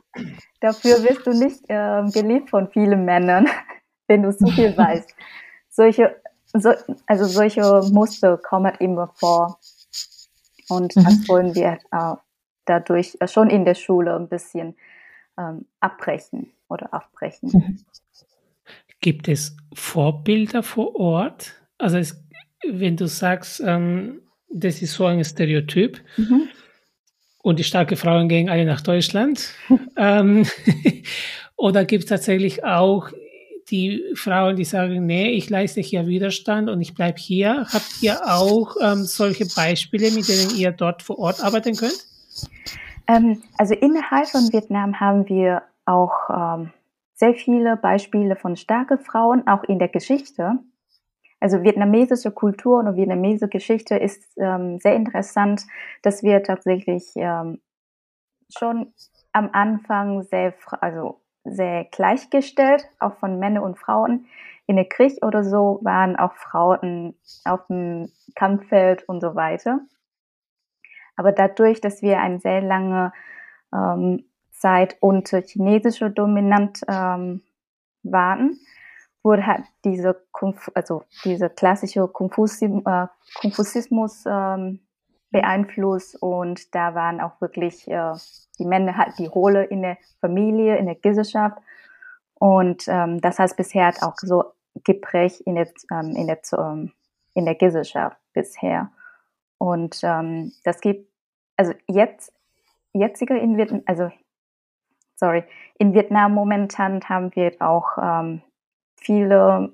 dafür 0.61 1.03
wirst 1.03 1.27
du 1.27 1.33
nicht 1.33 1.64
äh, 1.68 2.03
geliebt 2.12 2.51
von 2.51 2.70
vielen 2.70 3.05
Männern, 3.05 3.49
wenn 4.09 4.23
du 4.23 4.33
so 4.33 4.46
viel 4.49 4.77
weißt. 4.77 5.14
Solche 5.68 6.20
so, 6.55 6.73
also 7.07 7.25
solche 7.25 7.61
Muster 7.93 8.37
kommen 8.39 8.75
immer 8.79 9.09
vor. 9.15 9.59
Und 10.69 10.95
mhm. 10.97 11.05
das 11.05 11.29
wollen 11.29 11.55
wir 11.55 11.79
äh, 11.93 12.15
dadurch 12.65 13.17
schon 13.27 13.51
in 13.51 13.65
der 13.65 13.75
Schule 13.75 14.15
ein 14.15 14.29
bisschen 14.29 14.77
ähm, 15.39 15.67
abbrechen 15.81 16.53
oder 16.69 16.93
abbrechen. 16.95 17.51
Mhm. 17.53 17.79
Gibt 19.01 19.29
es 19.29 19.57
Vorbilder 19.75 20.63
vor 20.63 20.95
Ort? 20.97 21.55
Also 21.79 21.99
es, 21.99 22.23
wenn 22.69 22.97
du 22.97 23.07
sagst, 23.07 23.61
ähm, 23.65 24.21
das 24.53 24.83
ist 24.83 24.95
so 24.95 25.07
ein 25.07 25.25
Stereotyp 25.25 26.01
mhm. 26.17 26.49
und 27.43 27.59
die 27.59 27.65
starke 27.65 27.97
Frauen 27.97 28.29
gehen 28.29 28.51
alle 28.51 28.65
nach 28.65 28.81
Deutschland, 28.81 29.55
ähm, 29.97 30.47
oder 31.57 31.85
gibt 31.85 32.05
es 32.05 32.11
tatsächlich 32.11 32.65
auch 32.65 33.11
die 33.71 34.05
Frauen, 34.15 34.57
die 34.57 34.65
sagen, 34.65 35.07
nee, 35.07 35.31
ich 35.31 35.49
leiste 35.51 35.81
hier 35.81 36.07
Widerstand 36.07 36.69
und 36.69 36.81
ich 36.81 36.95
bleibe 36.95 37.19
hier. 37.19 37.67
Habt 37.73 38.03
ihr 38.03 38.21
auch 38.27 38.77
ähm, 38.83 39.05
solche 39.05 39.47
Beispiele, 39.47 40.11
mit 40.11 40.29
denen 40.29 40.57
ihr 40.57 40.73
dort 40.73 41.03
vor 41.03 41.19
Ort 41.19 41.43
arbeiten 41.43 41.77
könnt? 41.77 42.07
Ähm, 43.07 43.43
also 43.59 43.75
innerhalb 43.75 44.29
von 44.29 44.53
Vietnam 44.53 45.01
haben 45.01 45.29
wir 45.29 45.63
auch 45.85 46.31
ähm, 46.31 46.73
sehr 47.15 47.35
viele 47.35 47.77
Beispiele 47.77 48.37
von 48.37 48.57
starken 48.57 48.99
Frauen, 48.99 49.47
auch 49.47 49.65
in 49.65 49.79
der 49.79 49.89
Geschichte. 49.89 50.59
Also 51.39 51.63
vietnamesische 51.63 52.31
Kultur 52.31 52.81
und 52.81 52.97
vietnamesische 52.97 53.49
Geschichte 53.49 53.97
ist 53.97 54.23
ähm, 54.37 54.79
sehr 54.79 54.95
interessant, 54.95 55.63
dass 56.03 56.23
wir 56.23 56.43
tatsächlich 56.43 57.13
ähm, 57.17 57.61
schon 58.57 58.93
am 59.33 59.51
Anfang 59.53 60.23
sehr, 60.23 60.55
also 60.81 61.20
sehr 61.44 61.85
gleichgestellt, 61.85 62.88
auch 62.98 63.14
von 63.14 63.38
Männern 63.38 63.64
und 63.64 63.79
Frauen. 63.79 64.26
In 64.66 64.76
der 64.76 64.85
Krieg 64.85 65.24
oder 65.24 65.42
so 65.42 65.81
waren 65.83 66.16
auch 66.16 66.35
Frauen 66.35 67.14
auf 67.44 67.66
dem 67.66 68.11
Kampffeld 68.35 69.09
und 69.09 69.20
so 69.20 69.35
weiter. 69.35 69.81
Aber 71.16 71.33
dadurch, 71.33 71.81
dass 71.81 72.03
wir 72.03 72.20
eine 72.20 72.38
sehr 72.38 72.61
lange 72.61 73.12
ähm, 73.74 74.24
Zeit 74.53 74.96
unter 75.00 75.40
chinesischer 75.42 76.11
Dominant 76.11 76.81
ähm, 76.88 77.42
waren, 78.03 78.59
wurde 79.22 79.46
halt 79.46 79.64
diese, 79.85 80.22
also 80.74 81.03
diese 81.24 81.50
klassische 81.50 82.07
Konfusim, 82.09 82.83
äh, 82.87 83.07
Konfusismus 83.40 84.24
ähm, 84.26 84.81
beeinflusst 85.31 86.20
und 86.22 86.74
da 86.74 86.94
waren 86.94 87.20
auch 87.20 87.40
wirklich 87.40 87.88
äh, 87.88 88.14
die 88.61 88.66
Männer 88.66 88.96
halt 88.96 89.18
die 89.18 89.27
Rolle 89.27 89.64
in 89.64 89.83
der 89.83 89.99
Familie, 90.20 90.77
in 90.77 90.87
der 90.87 90.94
Gesellschaft 90.94 91.59
und 92.35 92.85
ähm, 92.87 93.20
das 93.20 93.38
heißt 93.38 93.57
bisher 93.57 93.87
hat 93.87 94.03
auch 94.03 94.16
so 94.16 94.44
geprägt 94.85 95.40
in 95.40 95.57
der, 95.57 95.68
ähm, 95.90 96.14
in 96.14 96.27
der, 96.27 96.38
ähm, 96.57 96.92
in 97.35 97.44
der 97.46 97.57
Gesellschaft 97.57 98.16
bisher 98.33 98.90
und 99.59 100.01
ähm, 100.03 100.53
das 100.64 100.81
gibt 100.81 101.11
also 101.57 101.75
jetzt 101.88 102.33
jetziger 102.92 103.38
in 103.38 103.57
Vietnam, 103.57 103.83
also 103.87 104.11
sorry, 105.16 105.44
in 105.79 105.94
Vietnam 105.94 106.35
momentan 106.35 107.01
haben 107.09 107.35
wir 107.35 107.53
auch 107.61 107.99
ähm, 108.01 108.42
viele 108.96 109.73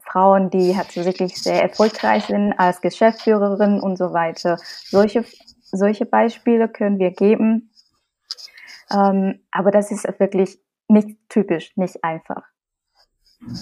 Frauen, 0.00 0.50
die 0.50 0.76
halt 0.76 0.96
wirklich 0.96 1.36
sehr 1.42 1.62
erfolgreich 1.62 2.24
sind 2.24 2.52
als 2.54 2.80
Geschäftsführerin 2.80 3.80
und 3.80 3.96
so 3.96 4.12
weiter. 4.12 4.58
Solche, 4.84 5.24
solche 5.62 6.06
Beispiele 6.06 6.68
können 6.68 6.98
wir 6.98 7.10
geben. 7.10 7.70
Ähm, 8.90 9.40
aber 9.50 9.70
das 9.70 9.90
ist 9.90 10.04
wirklich 10.18 10.58
nicht 10.88 11.18
typisch, 11.28 11.76
nicht 11.76 12.02
einfach. 12.04 12.44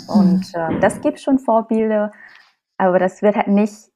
Und 0.09 0.53
äh, 0.55 0.79
das 0.81 1.01
gibt 1.01 1.21
schon 1.21 1.39
Vorbilder, 1.39 2.13
aber 2.77 2.99
das 2.99 3.23
wird 3.23 3.37
halt 3.37 3.49
nicht 3.49 3.91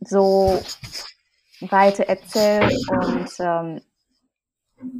so 0.00 0.60
weiter 1.60 2.04
erzählt 2.04 2.74
und 2.90 3.30
ähm, 3.38 3.80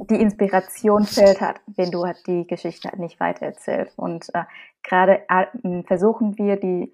die 0.09 0.21
Inspiration 0.21 1.05
fehlt 1.05 1.41
hat, 1.41 1.61
wenn 1.67 1.91
du 1.91 2.05
halt 2.05 2.25
die 2.25 2.47
Geschichte 2.47 2.89
halt 2.89 2.99
nicht 2.99 3.19
weitererzählst. 3.19 3.99
Und 3.99 4.33
äh, 4.33 4.43
gerade 4.83 5.23
äh, 5.29 5.83
versuchen 5.83 6.37
wir 6.37 6.57
die 6.57 6.93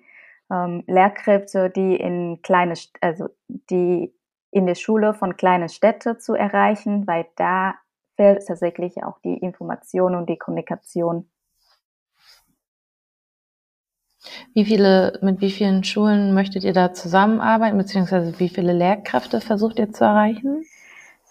ähm, 0.52 0.84
Lehrkräfte, 0.88 1.70
die 1.70 1.96
in 1.96 2.42
kleine, 2.42 2.74
also 3.00 3.30
die 3.48 4.14
in 4.52 4.66
der 4.66 4.76
Schule 4.76 5.14
von 5.14 5.38
kleinen 5.38 5.70
Städten 5.70 6.20
zu 6.20 6.34
erreichen, 6.34 7.08
weil 7.08 7.28
da 7.38 7.76
fehlt 8.22 8.46
tatsächlich 8.46 9.04
auch 9.04 9.18
die 9.24 9.38
Information 9.38 10.14
und 10.14 10.30
die 10.30 10.38
Kommunikation. 10.38 11.28
Wie 14.54 14.64
viele, 14.64 15.18
mit 15.24 15.42
wie 15.42 15.50
vielen 15.50 15.84
Schulen 15.84 16.36
möchtet 16.36 16.64
ihr 16.64 16.74
da 16.74 16.94
zusammenarbeiten, 16.94 17.80
beziehungsweise 17.80 18.40
wie 18.40 18.50
viele 18.50 18.74
Lehrkräfte 18.74 19.42
versucht 19.42 19.80
ihr 19.80 19.92
zu 19.92 20.04
erreichen? 20.04 20.64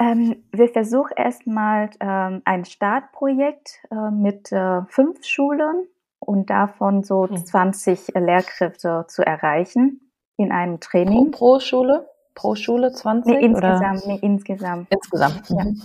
Ähm, 0.01 0.43
wir 0.51 0.69
versuchen 0.69 1.13
erstmal 1.17 1.91
ähm, 2.01 2.43
ein 2.45 2.65
Startprojekt 2.65 3.79
äh, 3.93 4.11
mit 4.11 4.51
äh, 4.51 4.83
fünf 4.89 5.25
Schulen 5.25 5.87
und 6.19 6.51
davon 6.51 7.05
so 7.05 7.29
hm. 7.29 7.37
20 7.37 8.15
Lehrkräfte 8.17 9.05
zu 9.07 9.25
erreichen 9.25 10.11
in 10.37 10.51
einem 10.51 10.81
Training. 10.81 11.31
Pro, 11.31 11.53
pro 11.53 11.61
Schule? 11.61 12.09
Pro 12.35 12.57
Schule 12.57 12.93
20? 12.93 13.33
Nee, 13.33 13.45
insgesamt. 13.45 14.07
Nee, 14.07 14.19
insgesamt. 14.23 14.89
Insgesamt. 14.91 15.51
Ja. 15.51 15.65
Mhm. 15.65 15.83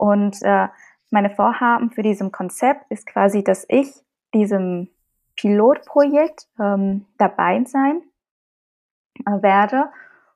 Und 0.00 0.38
äh, 0.40 0.68
meine 1.10 1.28
Vorhaben 1.28 1.90
für 1.90 2.02
diesem 2.02 2.32
Konzept 2.32 2.90
ist 2.90 3.06
quasi, 3.06 3.44
dass 3.44 3.66
ich 3.68 3.92
diesem 4.32 4.88
Pilotprojekt 5.36 6.48
ähm, 6.58 7.04
dabei 7.18 7.62
sein 7.64 8.00
äh, 9.26 9.42
werde. 9.42 9.90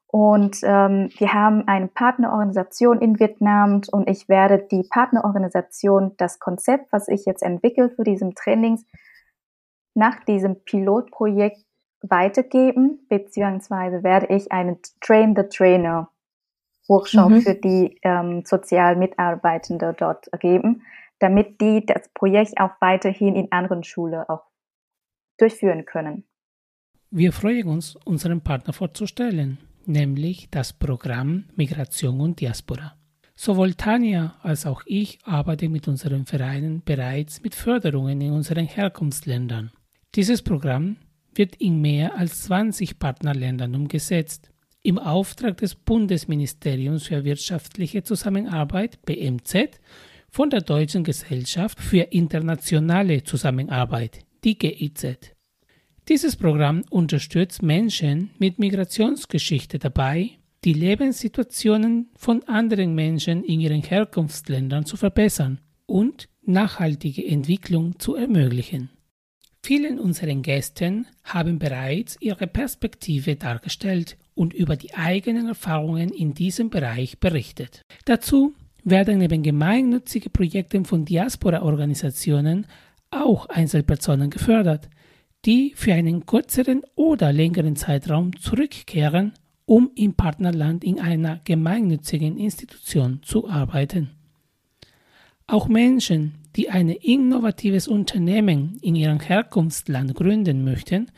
Und 0.07 0.59
ähm, 0.65 1.09
wir 1.17 1.33
haben 1.33 1.67
eine 1.67 1.89
Partnerorganisation 1.89 3.01
in 3.01 3.19
Vietnam 3.19 3.81
und 3.91 4.07
ich 4.09 4.29
werde 4.29 4.59
die 4.71 4.83
Partnerorganisation, 4.83 6.13
das 6.19 6.39
Konzept, 6.39 6.93
was 6.93 7.09
ich 7.09 7.25
jetzt 7.25 7.43
entwickelt 7.43 7.95
für 7.97 8.05
diesen 8.05 8.35
Trainings, 8.35 8.85
nach 9.95 10.23
diesem 10.25 10.63
Pilotprojekt 10.65 11.65
weitergeben, 12.03 13.07
beziehungsweise 13.09 14.03
werde 14.03 14.27
ich 14.27 14.53
einen 14.53 14.79
Train 15.01 15.35
the 15.35 15.45
Trainer 15.45 16.11
Workshop 16.89 17.31
mhm. 17.31 17.41
für 17.41 17.55
die 17.55 17.99
ähm, 18.03 18.43
sozial 18.45 18.97
Mitarbeitende 18.97 19.95
dort 19.99 20.27
geben, 20.41 20.83
damit 21.19 21.61
die 21.61 21.85
das 21.87 22.09
Projekt 22.15 22.59
auch 22.61 22.73
weiterhin 22.81 23.37
in 23.37 23.51
anderen 23.53 23.85
Schulen 23.85 24.25
auch 24.29 24.43
durchführen 25.39 25.85
können. 25.85 26.25
Wir 27.11 27.33
freuen 27.33 27.69
uns, 27.69 27.97
unseren 28.05 28.41
Partner 28.43 28.73
vorzustellen 28.73 29.59
nämlich 29.87 30.49
das 30.51 30.73
Programm 30.73 31.45
Migration 31.57 32.21
und 32.21 32.41
Diaspora. 32.41 32.95
Sowohl 33.37 33.75
Tanja 33.75 34.37
als 34.43 34.65
auch 34.65 34.83
ich 34.87 35.19
arbeiten 35.25 35.73
mit 35.73 35.89
unseren 35.89 36.25
Vereinen 36.25 36.83
bereits 36.85 37.43
mit 37.43 37.55
Förderungen 37.55 38.21
in 38.21 38.33
unseren 38.33 38.67
Herkunftsländern. 38.67 39.73
Dieses 40.15 40.43
Programm 40.43 40.97
wird 41.35 41.57
in 41.57 41.81
mehr 41.81 42.17
als 42.17 42.45
20 42.45 42.99
Partnerländern 43.01 43.75
umgesetzt. 43.75 44.51
Im 44.87 44.99
Auftrag 44.99 45.57
des 45.57 45.75
Bundesministeriums 45.77 47.05
für 47.05 47.25
wirtschaftliche 47.25 48.03
Zusammenarbeit 48.03 49.01
BMZ 49.07 49.81
von 50.29 50.51
der 50.51 50.61
Deutschen 50.61 51.05
Gesellschaft 51.05 51.81
für 51.81 52.03
internationale 52.13 53.25
Zusammenarbeit, 53.25 54.19
die 54.45 54.59
GIZ. 54.59 55.17
Dieses 56.07 56.37
Programm 56.37 56.85
unterstützt 56.91 57.63
Menschen 57.63 58.29
mit 58.39 58.59
Migrationsgeschichte 58.59 59.79
dabei, 59.79 60.33
die 60.65 60.75
Lebenssituationen 60.75 62.11
von 62.15 62.43
anderen 62.43 62.95
Menschen 62.95 63.43
in 63.43 63.61
ihren 63.61 63.83
Herkunftsländern 63.83 64.85
zu 64.85 64.99
verbessern 64.99 65.63
und 65.87 66.29
nachhaltige 66.43 67.27
Entwicklung 67.27 67.99
zu 67.99 68.17
ermöglichen. 68.17 68.91
Vielen 69.63 69.99
unseren 69.99 70.43
Gästen 70.43 71.07
haben 71.23 71.59
bereits 71.59 72.19
ihre 72.21 72.47
Perspektive 72.47 73.37
dargestellt 73.37 74.19
und 74.35 74.53
über 74.53 74.77
die 74.77 74.95
eigenen 74.95 75.49
Erfahrungen 75.49 76.11
in 76.11 76.35
diesem 76.35 76.71
Bereich 76.71 77.19
berichtet. 77.19 77.83
Dazu 78.05 78.55
werden 78.83 79.19
neben 79.19 79.43
gemeinnützigen 79.43 80.33
Projekten 80.33 80.85
von 80.85 81.05
Diaspora-Organisationen 81.05 82.67
auch 83.11 83.47
Einzelpersonen 83.47 84.31
gefördert, 84.31 84.89
die 85.45 85.73
für 85.75 85.95
einen 85.95 86.27
kürzeren 86.27 86.83
oder 86.95 87.33
längeren 87.33 87.77
Zeitraum 87.77 88.37
zurückkehren, 88.37 89.33
um 89.67 89.91
im 89.95 90.15
Partnerland 90.15 90.85
in 90.85 91.01
einer 91.01 91.41
gemeinnützigen 91.45 92.37
Institution 92.37 93.21
zu 93.23 93.49
arbeiten. 93.49 94.11
Auch 95.47 95.69
Menschen, 95.69 96.35
die 96.57 96.71
ein 96.71 96.89
innovatives 96.89 97.89
Unternehmen 97.89 98.79
in 98.81 98.95
ihrem 98.95 99.21
Herkunftsland 99.21 100.15
gründen 100.15 100.65
möchten, 100.65 101.11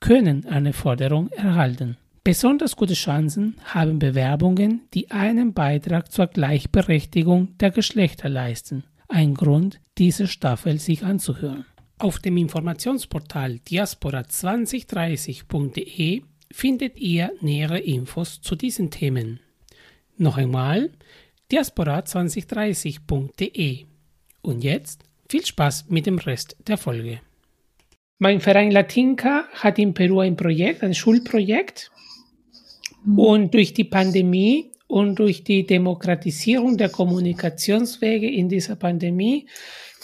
können 0.00 0.46
eine 0.46 0.72
Förderung 0.72 1.28
erhalten. 1.30 1.96
Besonders 2.28 2.76
gute 2.76 2.92
Chancen 2.92 3.56
haben 3.64 3.98
Bewerbungen, 3.98 4.82
die 4.92 5.10
einen 5.10 5.54
Beitrag 5.54 6.12
zur 6.12 6.26
Gleichberechtigung 6.26 7.56
der 7.56 7.70
Geschlechter 7.70 8.28
leisten. 8.28 8.84
Ein 9.08 9.32
Grund, 9.32 9.80
diese 9.96 10.26
Staffel 10.26 10.78
sich 10.78 11.04
anzuhören. 11.04 11.64
Auf 11.96 12.18
dem 12.18 12.36
Informationsportal 12.36 13.60
diaspora2030.de 13.66 16.22
findet 16.52 16.98
ihr 16.98 17.32
nähere 17.40 17.78
Infos 17.78 18.42
zu 18.42 18.56
diesen 18.56 18.90
Themen. 18.90 19.40
Noch 20.18 20.36
einmal 20.36 20.90
diaspora2030.de. 21.50 23.86
Und 24.42 24.64
jetzt 24.64 25.04
viel 25.30 25.46
Spaß 25.46 25.86
mit 25.88 26.04
dem 26.04 26.18
Rest 26.18 26.58
der 26.66 26.76
Folge. 26.76 27.22
Mein 28.18 28.42
Verein 28.42 28.70
Latinka 28.70 29.44
hat 29.54 29.78
in 29.78 29.94
Peru 29.94 30.20
ein 30.20 30.36
Projekt, 30.36 30.82
ein 30.82 30.94
Schulprojekt. 30.94 31.90
Mhm. 33.04 33.18
Und 33.18 33.54
durch 33.54 33.74
die 33.74 33.84
Pandemie 33.84 34.72
und 34.86 35.18
durch 35.18 35.44
die 35.44 35.66
Demokratisierung 35.66 36.76
der 36.76 36.88
Kommunikationswege 36.88 38.30
in 38.30 38.48
dieser 38.48 38.76
Pandemie 38.76 39.46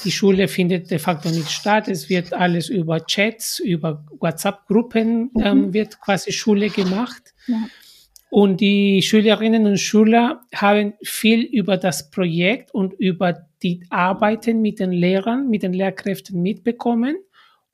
die 0.02 0.10
Schule 0.10 0.48
findet 0.48 0.90
de 0.90 0.98
facto 0.98 1.28
nicht 1.30 1.50
statt. 1.50 1.88
Es 1.88 2.08
wird 2.08 2.32
alles 2.32 2.68
über 2.68 3.04
Chats, 3.06 3.60
über 3.60 4.04
WhatsApp-Gruppen 4.18 5.30
mhm. 5.32 5.42
ähm, 5.42 5.72
wird 5.72 6.00
quasi 6.00 6.32
Schule 6.32 6.68
gemacht. 6.68 7.34
Ja. 7.46 7.68
Und 8.30 8.60
die 8.60 9.00
Schülerinnen 9.02 9.66
und 9.66 9.78
Schüler 9.78 10.40
haben 10.52 10.94
viel 11.02 11.42
über 11.42 11.76
das 11.76 12.10
Projekt 12.10 12.74
und 12.74 12.92
über 12.94 13.46
die 13.62 13.86
Arbeiten 13.90 14.60
mit 14.60 14.80
den 14.80 14.90
Lehrern, 14.90 15.48
mit 15.48 15.62
den 15.62 15.72
Lehrkräften 15.72 16.42
mitbekommen 16.42 17.16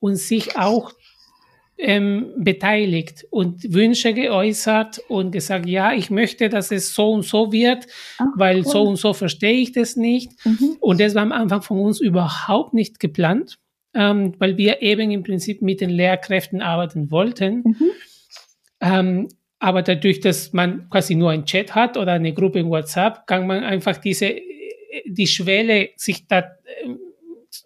und 0.00 0.16
sich 0.16 0.58
auch 0.58 0.92
ähm, 1.80 2.32
beteiligt 2.36 3.26
und 3.30 3.72
Wünsche 3.72 4.12
geäußert 4.12 5.00
und 5.08 5.32
gesagt, 5.32 5.66
ja, 5.66 5.92
ich 5.92 6.10
möchte, 6.10 6.48
dass 6.48 6.70
es 6.70 6.94
so 6.94 7.10
und 7.10 7.24
so 7.24 7.52
wird, 7.52 7.86
Ach, 8.18 8.26
weil 8.36 8.58
cool. 8.58 8.64
so 8.64 8.82
und 8.82 8.96
so 8.96 9.12
verstehe 9.12 9.60
ich 9.60 9.72
das 9.72 9.96
nicht. 9.96 10.30
Mhm. 10.44 10.76
Und 10.80 11.00
das 11.00 11.14
war 11.14 11.22
am 11.22 11.32
Anfang 11.32 11.62
von 11.62 11.78
uns 11.78 12.00
überhaupt 12.00 12.74
nicht 12.74 13.00
geplant, 13.00 13.58
ähm, 13.94 14.34
weil 14.38 14.56
wir 14.58 14.82
eben 14.82 15.10
im 15.10 15.22
Prinzip 15.22 15.62
mit 15.62 15.80
den 15.80 15.90
Lehrkräften 15.90 16.60
arbeiten 16.60 17.10
wollten. 17.10 17.62
Mhm. 17.64 17.90
Ähm, 18.80 19.28
aber 19.58 19.82
dadurch, 19.82 20.20
dass 20.20 20.52
man 20.52 20.88
quasi 20.88 21.14
nur 21.14 21.30
einen 21.30 21.44
Chat 21.44 21.74
hat 21.74 21.96
oder 21.96 22.12
eine 22.12 22.32
Gruppe 22.32 22.60
in 22.60 22.70
WhatsApp, 22.70 23.26
kann 23.26 23.46
man 23.46 23.62
einfach 23.62 23.98
diese, 23.98 24.36
die 25.06 25.26
Schwelle, 25.26 25.90
sich 25.96 26.26
da 26.26 26.38
äh, 26.38 26.96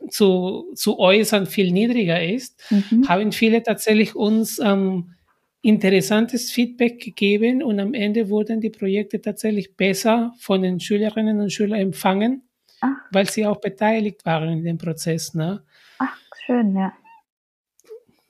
zu, 0.08 0.72
zu 0.74 0.98
äußern 0.98 1.46
viel 1.46 1.72
niedriger 1.72 2.22
ist, 2.22 2.62
mhm. 2.70 3.08
haben 3.08 3.32
viele 3.32 3.62
tatsächlich 3.62 4.14
uns 4.14 4.58
ähm, 4.58 5.14
interessantes 5.62 6.50
Feedback 6.52 7.00
gegeben 7.00 7.62
und 7.62 7.80
am 7.80 7.94
Ende 7.94 8.28
wurden 8.28 8.60
die 8.60 8.70
Projekte 8.70 9.20
tatsächlich 9.20 9.76
besser 9.76 10.34
von 10.38 10.62
den 10.62 10.80
Schülerinnen 10.80 11.40
und 11.40 11.52
Schülern 11.52 11.80
empfangen, 11.80 12.42
Ach. 12.80 12.96
weil 13.10 13.28
sie 13.28 13.46
auch 13.46 13.60
beteiligt 13.60 14.24
waren 14.26 14.50
in 14.50 14.64
dem 14.64 14.78
Prozess. 14.78 15.34
Ne? 15.34 15.62
Ach, 15.98 16.16
schön, 16.46 16.76
ja 16.76 16.92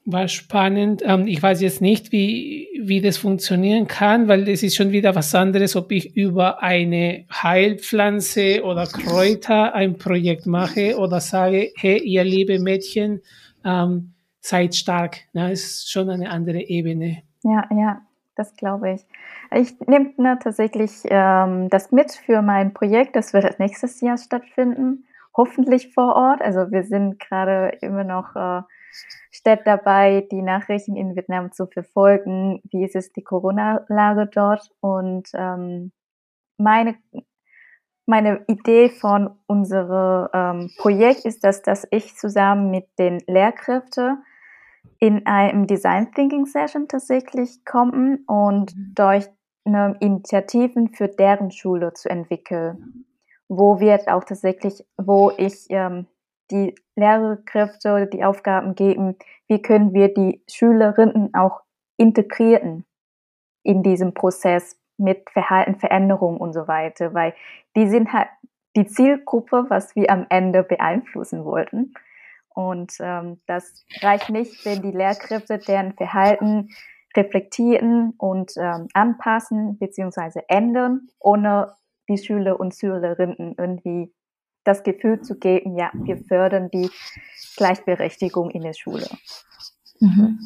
war 0.06 0.28
spannend. 0.28 1.02
Ähm, 1.04 1.26
ich 1.26 1.42
weiß 1.42 1.60
jetzt 1.62 1.80
nicht, 1.80 2.12
wie, 2.12 2.68
wie 2.80 3.00
das 3.00 3.16
funktionieren 3.16 3.86
kann, 3.86 4.28
weil 4.28 4.48
es 4.48 4.62
ist 4.62 4.76
schon 4.76 4.92
wieder 4.92 5.14
was 5.14 5.34
anderes, 5.34 5.76
ob 5.76 5.90
ich 5.92 6.16
über 6.16 6.62
eine 6.62 7.24
Heilpflanze 7.32 8.62
oder 8.64 8.86
Kräuter 8.86 9.74
ein 9.74 9.96
Projekt 9.96 10.46
mache 10.46 10.98
oder 10.98 11.20
sage, 11.20 11.72
hey, 11.76 11.98
ihr 11.98 12.24
liebe 12.24 12.58
Mädchen, 12.58 13.22
ähm, 13.64 14.12
seid 14.40 14.74
stark. 14.74 15.20
Das 15.32 15.52
ist 15.52 15.90
schon 15.90 16.10
eine 16.10 16.30
andere 16.30 16.60
Ebene. 16.60 17.22
Ja, 17.42 17.66
ja, 17.74 18.02
das 18.36 18.54
glaube 18.56 18.92
ich. 18.92 19.06
Ich 19.54 19.80
nehme 19.86 20.38
tatsächlich 20.42 20.90
ähm, 21.04 21.70
das 21.70 21.92
mit 21.92 22.12
für 22.12 22.42
mein 22.42 22.74
Projekt. 22.74 23.16
Das 23.16 23.32
wird 23.32 23.58
nächstes 23.58 24.00
Jahr 24.02 24.18
stattfinden. 24.18 25.04
Hoffentlich 25.34 25.94
vor 25.94 26.14
Ort. 26.14 26.42
Also 26.42 26.70
wir 26.70 26.84
sind 26.84 27.18
gerade 27.20 27.78
immer 27.80 28.04
noch 28.04 28.36
äh, 28.36 28.62
steht 29.44 29.66
dabei, 29.66 30.26
die 30.32 30.40
Nachrichten 30.40 30.96
in 30.96 31.14
Vietnam 31.14 31.52
zu 31.52 31.66
verfolgen. 31.66 32.62
Wie 32.70 32.82
ist 32.82 32.96
es 32.96 33.12
die 33.12 33.22
Corona-Lage 33.22 34.30
dort? 34.32 34.70
Und 34.80 35.28
ähm, 35.34 35.92
meine 36.56 36.96
meine 38.06 38.44
Idee 38.48 38.90
von 38.90 39.30
unserem 39.46 40.28
ähm, 40.34 40.70
Projekt 40.78 41.24
ist, 41.24 41.44
dass, 41.44 41.62
dass 41.62 41.86
ich 41.90 42.16
zusammen 42.16 42.70
mit 42.70 42.86
den 42.98 43.18
Lehrkräften 43.26 44.22
in 44.98 45.26
einem 45.26 45.66
Design 45.66 46.12
Thinking 46.12 46.46
Session 46.46 46.88
tatsächlich 46.88 47.64
kommen 47.64 48.24
und 48.26 48.76
mhm. 48.76 48.92
durch 48.94 49.26
eine 49.64 49.96
Initiativen 50.00 50.92
für 50.92 51.08
deren 51.08 51.50
Schule 51.50 51.94
zu 51.94 52.10
entwickeln, 52.10 53.06
wo 53.48 53.80
wir 53.80 53.98
auch 54.06 54.24
tatsächlich, 54.24 54.84
wo 54.98 55.32
ich 55.36 55.66
ähm, 55.70 56.06
die 56.50 56.74
Lehrkräfte 56.96 58.06
die 58.06 58.24
Aufgaben 58.24 58.74
geben, 58.74 59.16
wie 59.48 59.62
können 59.62 59.92
wir 59.92 60.12
die 60.12 60.42
Schülerinnen 60.48 61.34
auch 61.34 61.62
integrieren 61.96 62.84
in 63.62 63.82
diesem 63.82 64.14
Prozess 64.14 64.78
mit 64.96 65.28
Verhaltenveränderung 65.30 66.36
und 66.38 66.52
so 66.52 66.68
weiter, 66.68 67.14
weil 67.14 67.34
die 67.76 67.88
sind 67.88 68.12
halt 68.12 68.28
die 68.76 68.86
Zielgruppe, 68.86 69.66
was 69.68 69.96
wir 69.96 70.10
am 70.10 70.26
Ende 70.28 70.62
beeinflussen 70.62 71.44
wollten. 71.44 71.94
Und 72.54 72.92
ähm, 73.00 73.40
das 73.46 73.84
reicht 74.00 74.30
nicht, 74.30 74.64
wenn 74.64 74.82
die 74.82 74.96
Lehrkräfte 74.96 75.58
deren 75.58 75.94
Verhalten 75.94 76.68
reflektieren 77.16 78.14
und 78.18 78.52
ähm, 78.56 78.88
anpassen 78.94 79.78
bzw. 79.78 80.42
ändern, 80.48 81.08
ohne 81.18 81.74
die 82.08 82.18
Schüler 82.18 82.58
und 82.60 82.74
Schülerinnen 82.74 83.54
irgendwie 83.58 84.12
das 84.64 84.82
Gefühl 84.82 85.20
zu 85.20 85.38
geben, 85.38 85.76
ja, 85.76 85.90
wir 85.94 86.16
fördern 86.16 86.70
die 86.70 86.90
Gleichberechtigung 87.56 88.50
in 88.50 88.62
der 88.62 88.72
Schule. 88.72 89.06
Mhm. 90.00 90.38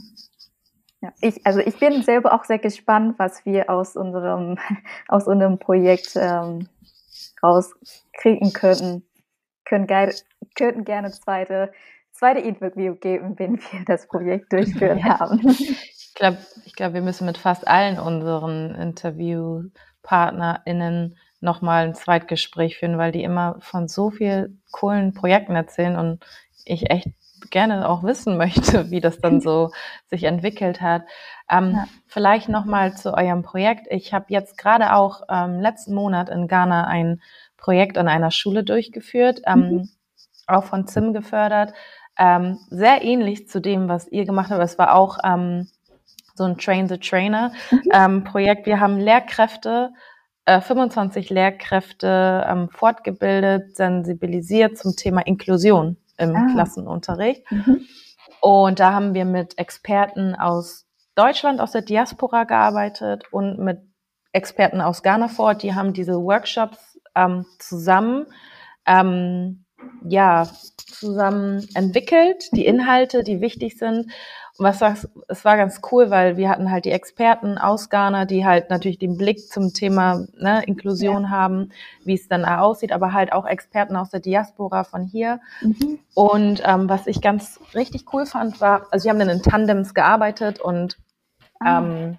Ja, 1.00 1.12
ich, 1.20 1.46
also 1.46 1.61
ich 1.61 1.78
bin 1.78 2.02
selber 2.02 2.33
auch 2.33 2.42
sehr 2.44 2.59
gespannt, 2.59 3.14
was 3.18 3.46
wir 3.46 3.70
aus 3.70 3.94
unserem, 3.96 4.59
aus 5.09 5.28
unserem 5.28 5.59
Projekt 5.59 6.16
ähm, 6.16 6.68
rauskriegen 7.42 8.52
könnten. 8.52 9.04
Können 9.64 9.87
geil, 9.87 10.14
könnten 10.57 10.85
gerne 10.85 11.11
zweite, 11.12 11.72
zweite 12.12 12.40
Interview 12.40 12.96
geben, 12.96 13.38
wenn 13.38 13.59
wir 13.59 13.85
das 13.87 14.09
Projekt 14.09 14.52
durchführen 14.52 15.04
haben. 15.04 15.40
Ich 15.48 16.12
glaube, 16.14 16.38
ich 16.64 16.74
glaub, 16.74 16.94
wir 16.94 17.02
müssen 17.02 17.26
mit 17.26 17.38
fast 17.38 17.68
allen 17.68 18.00
unseren 18.00 18.74
InterviewpartnerInnen 18.74 21.16
nochmal 21.40 21.87
ein 21.87 21.94
Zweitgespräch 21.94 22.79
führen, 22.79 22.98
weil 22.98 23.12
die 23.12 23.22
immer 23.22 23.57
von 23.61 23.88
so 23.88 24.11
vielen 24.11 24.62
coolen 24.70 25.14
Projekten 25.14 25.55
erzählen 25.55 25.96
und 25.96 26.24
ich 26.64 26.90
echt 26.90 27.09
gerne 27.51 27.88
auch 27.88 28.03
wissen 28.03 28.37
möchte, 28.38 28.90
wie 28.90 29.01
das 29.01 29.20
dann 29.20 29.40
so 29.40 29.70
sich 30.11 30.24
entwickelt 30.24 30.81
hat. 30.81 31.03
Ähm, 31.51 31.72
ja. 31.72 31.85
Vielleicht 32.07 32.48
nochmal 32.48 32.96
zu 32.96 33.14
eurem 33.14 33.42
Projekt. 33.42 33.87
Ich 33.90 34.12
habe 34.12 34.27
jetzt 34.29 34.59
gerade 34.59 34.94
auch 34.94 35.22
ähm, 35.29 35.61
letzten 35.61 35.94
Monat 35.94 36.29
in 36.29 36.48
Ghana 36.48 36.87
ein 36.87 37.20
Projekt 37.57 37.98
an 37.98 38.09
einer 38.09 38.31
Schule 38.31 38.64
durchgeführt, 38.64 39.42
ähm, 39.46 39.61
mhm. 39.61 39.88
auch 40.46 40.64
von 40.64 40.87
ZIM 40.87 41.12
gefördert. 41.12 41.72
Ähm, 42.16 42.59
sehr 42.68 43.03
ähnlich 43.03 43.48
zu 43.48 43.61
dem, 43.61 43.88
was 43.88 44.09
ihr 44.09 44.24
gemacht 44.24 44.51
habt. 44.51 44.62
Es 44.62 44.79
war 44.79 44.94
auch 44.94 45.18
ähm, 45.24 45.68
so 46.35 46.44
ein 46.44 46.57
Train 46.59 46.88
the 46.88 46.98
Trainer 46.98 47.53
mhm. 47.70 47.83
Ähm, 47.92 48.24
Projekt. 48.24 48.66
Wir 48.66 48.81
haben 48.81 48.98
Lehrkräfte 48.98 49.90
25 50.61 51.31
äh, 51.31 51.35
Lehrkräfte 51.35 52.47
ähm, 52.49 52.69
fortgebildet, 52.71 53.77
sensibilisiert 53.77 54.79
zum 54.79 54.97
Thema 54.97 55.21
Inklusion 55.27 55.97
im 56.17 56.35
ah. 56.35 56.47
Klassenunterricht. 56.53 57.51
Mhm. 57.51 57.87
Und 58.41 58.81
da 58.81 58.93
haben 58.93 59.15
wir 59.15 59.25
mit 59.25 59.59
Experten 59.59 60.35
aus 60.35 60.87
Deutschland, 61.15 61.61
aus 61.61 61.73
der 61.73 61.83
Diaspora 61.83 62.45
gearbeitet 62.45 63.25
und 63.33 63.59
mit 63.59 63.79
Experten 64.33 64.81
aus 64.81 65.03
Ghana 65.03 65.29
vor 65.29 65.47
Ort. 65.47 65.63
Die 65.63 65.75
haben 65.75 65.93
diese 65.93 66.15
Workshops 66.15 67.01
ähm, 67.15 67.45
zusammen 67.59 68.27
ähm, 68.87 69.65
ja, 70.05 70.49
zusammen 70.77 71.67
entwickelt, 71.75 72.49
die 72.53 72.67
Inhalte, 72.67 73.23
die 73.23 73.41
wichtig 73.41 73.79
sind. 73.79 74.11
Was 74.61 74.81
sagst, 74.81 75.09
es 75.29 75.44
war 75.44 75.57
ganz 75.57 75.81
cool, 75.92 76.11
weil 76.11 76.37
wir 76.37 76.49
hatten 76.49 76.71
halt 76.71 76.85
die 76.85 76.90
Experten 76.90 77.59
aus 77.59 77.90
Ghana, 77.90 78.25
die 78.25 78.44
halt 78.44 78.71
natürlich 78.71 78.99
den 78.99 79.16
Blick 79.16 79.49
zum 79.49 79.73
Thema 79.73 80.27
ne, 80.37 80.64
Inklusion 80.66 81.25
ja. 81.25 81.31
haben, 81.31 81.71
wie 82.05 82.14
es 82.14 82.27
dann 82.27 82.44
aussieht, 82.44 82.90
aber 82.90 83.12
halt 83.12 83.33
auch 83.33 83.47
Experten 83.47 83.94
aus 83.94 84.11
der 84.11 84.18
Diaspora 84.18 84.83
von 84.83 85.05
hier. 85.05 85.40
Mhm. 85.61 86.01
Und 86.14 86.62
ähm, 86.64 86.88
was 86.88 87.07
ich 87.07 87.21
ganz 87.21 87.61
richtig 87.75 88.12
cool 88.12 88.27
fand, 88.27 88.61
war, 88.61 88.87
also 88.90 89.05
wir 89.05 89.11
haben 89.12 89.21
dann 89.21 89.29
in 89.29 89.42
Tandems 89.42 89.94
gearbeitet 89.94 90.61
und 90.61 90.99
ah. 91.61 91.79
ähm, 91.79 92.18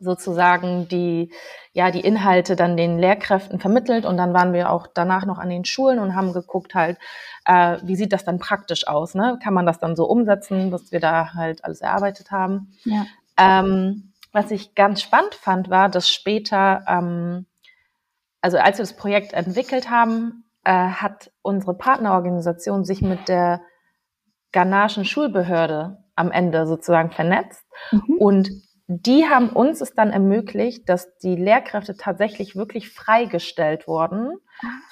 sozusagen 0.00 0.88
die, 0.88 1.32
ja, 1.72 1.90
die 1.90 2.00
Inhalte 2.00 2.56
dann 2.56 2.76
den 2.76 2.98
Lehrkräften 2.98 3.58
vermittelt 3.58 4.04
und 4.04 4.16
dann 4.16 4.32
waren 4.32 4.52
wir 4.52 4.70
auch 4.70 4.86
danach 4.86 5.26
noch 5.26 5.38
an 5.38 5.50
den 5.50 5.64
Schulen 5.64 5.98
und 5.98 6.14
haben 6.14 6.32
geguckt 6.32 6.74
halt, 6.74 6.98
äh, 7.44 7.78
wie 7.82 7.96
sieht 7.96 8.12
das 8.12 8.24
dann 8.24 8.38
praktisch 8.38 8.86
aus, 8.86 9.14
ne? 9.14 9.38
Kann 9.42 9.54
man 9.54 9.66
das 9.66 9.78
dann 9.78 9.96
so 9.96 10.04
umsetzen, 10.04 10.70
was 10.70 10.92
wir 10.92 11.00
da 11.00 11.34
halt 11.34 11.64
alles 11.64 11.80
erarbeitet 11.80 12.30
haben? 12.30 12.72
Ja. 12.84 13.06
Ähm, 13.36 14.12
was 14.32 14.50
ich 14.50 14.74
ganz 14.74 15.02
spannend 15.02 15.34
fand, 15.34 15.70
war, 15.70 15.88
dass 15.88 16.10
später, 16.10 16.84
ähm, 16.86 17.46
also 18.40 18.58
als 18.58 18.78
wir 18.78 18.84
das 18.84 18.96
Projekt 18.96 19.32
entwickelt 19.32 19.90
haben, 19.90 20.44
äh, 20.64 20.72
hat 20.72 21.32
unsere 21.42 21.74
Partnerorganisation 21.74 22.84
sich 22.84 23.02
mit 23.02 23.28
der 23.28 23.62
ghanaischen 24.52 25.04
Schulbehörde 25.04 26.04
am 26.14 26.30
Ende 26.30 26.66
sozusagen 26.66 27.10
vernetzt 27.10 27.64
mhm. 27.90 28.16
und 28.18 28.50
die 28.90 29.28
haben 29.28 29.50
uns 29.50 29.82
es 29.82 29.92
dann 29.92 30.10
ermöglicht, 30.10 30.88
dass 30.88 31.14
die 31.18 31.36
Lehrkräfte 31.36 31.94
tatsächlich 31.94 32.56
wirklich 32.56 32.90
freigestellt 32.90 33.86
wurden 33.86 34.32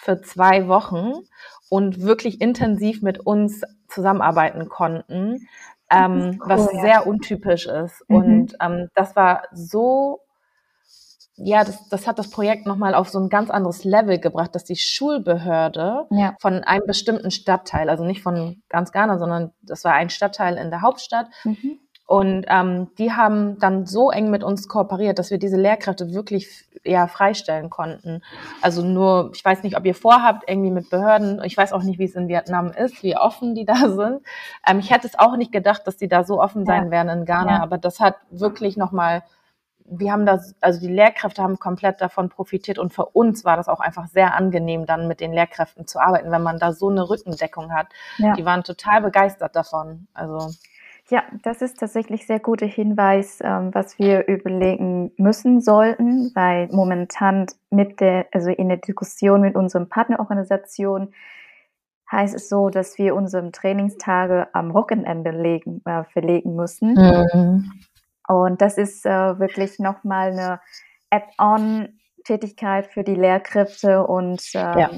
für 0.00 0.20
zwei 0.20 0.68
Wochen 0.68 1.14
und 1.70 2.02
wirklich 2.02 2.42
intensiv 2.42 3.00
mit 3.00 3.20
uns 3.20 3.62
zusammenarbeiten 3.88 4.68
konnten, 4.68 5.48
ähm, 5.90 6.38
cool, 6.40 6.48
was 6.48 6.72
ja. 6.74 6.80
sehr 6.82 7.06
untypisch 7.06 7.66
ist. 7.66 8.04
Mhm. 8.08 8.16
Und 8.16 8.56
ähm, 8.60 8.90
das 8.94 9.16
war 9.16 9.44
so, 9.54 10.20
ja, 11.36 11.64
das, 11.64 11.88
das 11.88 12.06
hat 12.06 12.18
das 12.18 12.30
Projekt 12.30 12.66
nochmal 12.66 12.94
auf 12.94 13.08
so 13.08 13.18
ein 13.18 13.30
ganz 13.30 13.48
anderes 13.48 13.82
Level 13.84 14.18
gebracht, 14.18 14.54
dass 14.54 14.64
die 14.64 14.76
Schulbehörde 14.76 16.06
ja. 16.10 16.36
von 16.38 16.64
einem 16.64 16.86
bestimmten 16.86 17.30
Stadtteil, 17.30 17.88
also 17.88 18.04
nicht 18.04 18.22
von 18.22 18.62
ganz 18.68 18.92
Ghana, 18.92 19.18
sondern 19.18 19.52
das 19.62 19.84
war 19.84 19.94
ein 19.94 20.10
Stadtteil 20.10 20.58
in 20.58 20.68
der 20.68 20.82
Hauptstadt, 20.82 21.28
mhm 21.44 21.78
Und 22.06 22.46
ähm, 22.48 22.88
die 22.98 23.12
haben 23.12 23.58
dann 23.58 23.84
so 23.84 24.12
eng 24.12 24.30
mit 24.30 24.44
uns 24.44 24.68
kooperiert, 24.68 25.18
dass 25.18 25.32
wir 25.32 25.38
diese 25.38 25.56
Lehrkräfte 25.56 26.14
wirklich 26.14 26.64
ja, 26.84 27.08
freistellen 27.08 27.68
konnten. 27.68 28.22
Also 28.62 28.82
nur, 28.84 29.32
ich 29.34 29.44
weiß 29.44 29.64
nicht, 29.64 29.76
ob 29.76 29.84
ihr 29.84 29.94
vorhabt, 29.94 30.48
irgendwie 30.48 30.70
mit 30.70 30.88
Behörden, 30.88 31.42
ich 31.42 31.56
weiß 31.56 31.72
auch 31.72 31.82
nicht, 31.82 31.98
wie 31.98 32.04
es 32.04 32.14
in 32.14 32.28
Vietnam 32.28 32.70
ist, 32.70 33.02
wie 33.02 33.16
offen 33.16 33.56
die 33.56 33.64
da 33.66 33.88
sind. 33.88 34.22
Ähm, 34.64 34.78
ich 34.78 34.90
hätte 34.90 35.08
es 35.08 35.18
auch 35.18 35.36
nicht 35.36 35.50
gedacht, 35.50 35.82
dass 35.86 35.96
die 35.96 36.06
da 36.06 36.22
so 36.22 36.40
offen 36.40 36.64
sein 36.64 36.86
ja. 36.86 36.90
werden 36.92 37.20
in 37.20 37.24
Ghana, 37.24 37.56
ja. 37.56 37.62
aber 37.62 37.76
das 37.76 37.98
hat 37.98 38.16
wirklich 38.30 38.76
nochmal 38.76 39.22
wir 39.88 40.10
haben 40.10 40.26
das, 40.26 40.56
also 40.60 40.80
die 40.80 40.92
Lehrkräfte 40.92 41.40
haben 41.40 41.60
komplett 41.60 42.00
davon 42.00 42.28
profitiert 42.28 42.76
und 42.76 42.92
für 42.92 43.06
uns 43.06 43.44
war 43.44 43.56
das 43.56 43.68
auch 43.68 43.78
einfach 43.78 44.08
sehr 44.08 44.34
angenehm, 44.34 44.84
dann 44.84 45.06
mit 45.06 45.20
den 45.20 45.32
Lehrkräften 45.32 45.86
zu 45.86 46.00
arbeiten, 46.00 46.32
wenn 46.32 46.42
man 46.42 46.58
da 46.58 46.72
so 46.72 46.88
eine 46.88 47.08
Rückendeckung 47.08 47.72
hat. 47.72 47.86
Ja. 48.18 48.34
Die 48.34 48.44
waren 48.44 48.64
total 48.64 49.00
begeistert 49.00 49.54
davon. 49.54 50.08
Also 50.12 50.50
ja, 51.08 51.22
das 51.42 51.62
ist 51.62 51.78
tatsächlich 51.78 52.26
sehr 52.26 52.40
guter 52.40 52.66
Hinweis, 52.66 53.38
ähm, 53.40 53.72
was 53.72 53.98
wir 53.98 54.26
überlegen 54.26 55.12
müssen 55.16 55.60
sollten, 55.60 56.32
weil 56.34 56.68
momentan 56.72 57.46
mit 57.70 58.00
der, 58.00 58.26
also 58.32 58.50
in 58.50 58.68
der 58.68 58.78
Diskussion 58.78 59.40
mit 59.40 59.54
unserem 59.54 59.88
Partnerorganisation 59.88 61.14
heißt 62.10 62.34
es 62.34 62.48
so, 62.48 62.70
dass 62.70 62.98
wir 62.98 63.14
unsere 63.14 63.50
Trainingstage 63.52 64.48
am 64.52 64.74
Wochenende 64.74 65.30
legen, 65.30 65.80
äh, 65.84 66.04
verlegen 66.04 66.56
müssen. 66.56 66.94
Mhm. 66.94 67.72
Und 68.28 68.60
das 68.60 68.76
ist 68.76 69.06
äh, 69.06 69.38
wirklich 69.38 69.78
nochmal 69.78 70.32
eine 70.32 70.60
Add-on-Tätigkeit 71.10 72.88
für 72.88 73.04
die 73.04 73.14
Lehrkräfte 73.14 74.04
und 74.04 74.42
ähm, 74.54 74.78
ja. 74.78 74.90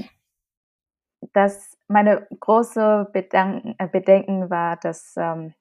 das 1.35 1.77
meine 1.87 2.27
große 2.41 3.09
Bedanken, 3.13 3.75
äh, 3.79 3.87
Bedenken 3.87 4.49
war, 4.51 4.77
dass 4.77 5.15
ähm, 5.19 5.55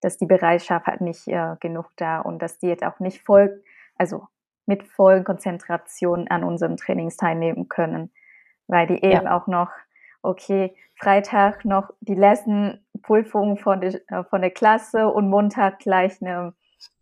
dass 0.00 0.16
die 0.16 0.26
Bereitschaft 0.26 0.86
halt 0.86 1.00
nicht 1.00 1.26
äh, 1.28 1.56
genug 1.60 1.90
da 1.96 2.20
und 2.20 2.40
dass 2.40 2.58
die 2.58 2.68
jetzt 2.68 2.84
auch 2.84 3.00
nicht 3.00 3.22
voll, 3.24 3.62
also 3.96 4.26
mit 4.66 4.84
vollen 4.84 5.24
Konzentration 5.24 6.28
an 6.28 6.44
unseren 6.44 6.76
Trainings 6.76 7.16
teilnehmen 7.16 7.68
können, 7.68 8.12
weil 8.66 8.86
die 8.86 9.02
eben 9.02 9.24
ja. 9.24 9.36
auch 9.36 9.46
noch, 9.46 9.70
okay, 10.22 10.74
Freitag 10.94 11.64
noch 11.64 11.90
die 12.00 12.14
letzten 12.14 12.84
Prüfungen 13.02 13.56
von 13.56 13.80
der, 13.80 13.94
äh, 14.08 14.24
von 14.24 14.42
der 14.42 14.50
Klasse 14.50 15.08
und 15.08 15.30
Montag 15.30 15.78
gleich 15.78 16.20
eine 16.20 16.52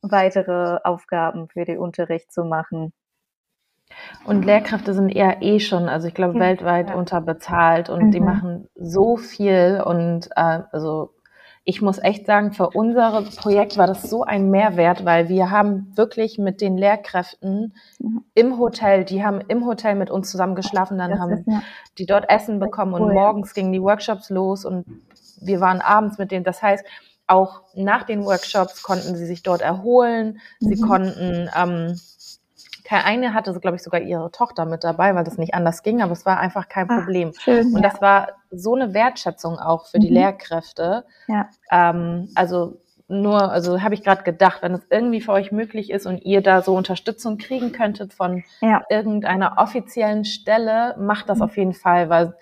weitere 0.02 0.78
Aufgaben 0.84 1.48
für 1.48 1.64
den 1.64 1.78
Unterricht 1.78 2.32
zu 2.32 2.44
machen. 2.44 2.92
Und 4.24 4.44
Lehrkräfte 4.44 4.94
sind 4.94 5.10
eher 5.10 5.42
eh 5.42 5.60
schon, 5.60 5.88
also 5.88 6.08
ich 6.08 6.14
glaube, 6.14 6.34
ja, 6.34 6.40
weltweit 6.40 6.90
ja. 6.90 6.96
unterbezahlt 6.96 7.88
und 7.88 8.06
mhm. 8.06 8.10
die 8.10 8.20
machen 8.20 8.68
so 8.74 9.16
viel 9.16 9.82
und 9.84 10.28
äh, 10.36 10.60
also 10.72 11.15
ich 11.68 11.82
muss 11.82 11.98
echt 11.98 12.26
sagen, 12.26 12.52
für 12.52 12.70
unser 12.70 13.22
Projekt 13.36 13.76
war 13.76 13.88
das 13.88 14.02
so 14.02 14.22
ein 14.22 14.50
Mehrwert, 14.50 15.04
weil 15.04 15.28
wir 15.28 15.50
haben 15.50 15.92
wirklich 15.96 16.38
mit 16.38 16.60
den 16.60 16.78
Lehrkräften 16.78 17.74
mhm. 17.98 18.24
im 18.34 18.58
Hotel, 18.58 19.04
die 19.04 19.24
haben 19.24 19.40
im 19.48 19.66
Hotel 19.66 19.96
mit 19.96 20.08
uns 20.08 20.30
zusammen 20.30 20.54
geschlafen, 20.54 20.96
dann 20.96 21.10
das 21.10 21.18
haben 21.18 21.44
ja 21.44 21.62
die 21.98 22.06
dort 22.06 22.30
Essen 22.30 22.60
bekommen 22.60 22.94
cool, 22.94 23.00
und 23.02 23.14
morgens 23.14 23.52
gingen 23.52 23.72
die 23.72 23.82
Workshops 23.82 24.30
los 24.30 24.64
und 24.64 24.86
wir 25.40 25.60
waren 25.60 25.80
abends 25.80 26.18
mit 26.18 26.30
denen. 26.30 26.44
Das 26.44 26.62
heißt, 26.62 26.86
auch 27.26 27.62
nach 27.74 28.04
den 28.04 28.24
Workshops 28.24 28.84
konnten 28.84 29.16
sie 29.16 29.26
sich 29.26 29.42
dort 29.42 29.60
erholen, 29.60 30.38
mhm. 30.60 30.68
sie 30.68 30.80
konnten 30.80 31.50
ähm, 31.56 31.98
eine 32.90 33.34
hatte, 33.34 33.52
so, 33.52 33.60
glaube 33.60 33.76
ich, 33.76 33.82
sogar 33.82 34.00
ihre 34.00 34.30
Tochter 34.30 34.64
mit 34.64 34.84
dabei, 34.84 35.14
weil 35.14 35.24
das 35.24 35.38
nicht 35.38 35.54
anders 35.54 35.82
ging, 35.82 36.02
aber 36.02 36.12
es 36.12 36.26
war 36.26 36.38
einfach 36.38 36.68
kein 36.68 36.88
ah, 36.90 36.98
Problem. 36.98 37.32
Ach, 37.34 37.40
schön, 37.40 37.74
und 37.74 37.82
ja. 37.82 37.88
das 37.88 38.00
war 38.00 38.28
so 38.50 38.74
eine 38.74 38.94
Wertschätzung 38.94 39.58
auch 39.58 39.86
für 39.86 39.98
mhm. 39.98 40.02
die 40.02 40.08
Lehrkräfte. 40.08 41.04
Ja. 41.26 41.48
Ähm, 41.70 42.28
also 42.34 42.80
nur, 43.08 43.52
also 43.52 43.82
habe 43.82 43.94
ich 43.94 44.02
gerade 44.02 44.24
gedacht, 44.24 44.62
wenn 44.62 44.72
es 44.72 44.86
irgendwie 44.90 45.20
für 45.20 45.32
euch 45.32 45.52
möglich 45.52 45.90
ist 45.90 46.06
und 46.06 46.24
ihr 46.24 46.40
da 46.40 46.62
so 46.62 46.74
Unterstützung 46.74 47.38
kriegen 47.38 47.70
könntet 47.70 48.12
von 48.12 48.42
ja. 48.60 48.82
irgendeiner 48.90 49.58
offiziellen 49.58 50.24
Stelle, 50.24 50.96
macht 50.98 51.28
das 51.28 51.38
mhm. 51.38 51.44
auf 51.44 51.56
jeden 51.56 51.74
Fall, 51.74 52.08
weil 52.10 52.34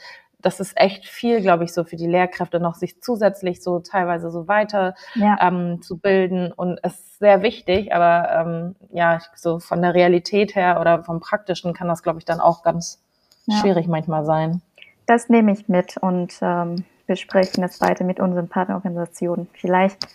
das 0.45 0.61
ist 0.61 0.76
echt 0.76 1.07
viel, 1.07 1.40
glaube 1.40 1.64
ich, 1.64 1.72
so 1.72 1.84
für 1.84 1.97
die 1.97 2.07
Lehrkräfte 2.07 2.61
noch, 2.61 2.74
sich 2.74 3.01
zusätzlich 3.01 3.62
so 3.62 3.80
teilweise 3.80 4.30
so 4.30 4.47
weiter 4.47 4.95
ja. 5.14 5.38
ähm, 5.40 5.80
zu 5.80 5.97
bilden. 5.97 6.53
Und 6.53 6.78
es 6.82 6.95
ist 6.95 7.18
sehr 7.18 7.42
wichtig, 7.42 7.95
aber 7.95 8.30
ähm, 8.30 8.76
ja, 8.92 9.20
so 9.34 9.59
von 9.59 9.80
der 9.80 9.95
Realität 9.95 10.55
her 10.55 10.80
oder 10.80 11.03
vom 11.03 11.20
Praktischen 11.20 11.72
kann 11.72 11.88
das, 11.88 12.03
glaube 12.03 12.18
ich, 12.18 12.26
dann 12.26 12.40
auch 12.40 12.62
ganz 12.62 13.03
ja. 13.47 13.57
schwierig 13.57 13.88
manchmal 13.88 14.26
sein. 14.26 14.61
Das 15.07 15.30
nehme 15.30 15.53
ich 15.53 15.68
mit 15.68 15.97
und 15.97 16.38
ähm, 16.42 16.84
besprechen 17.07 17.62
das 17.62 17.80
weiter 17.80 18.05
mit 18.05 18.20
unseren 18.20 18.49
Partnerorganisationen. 18.49 19.49
Vielleicht 19.55 20.07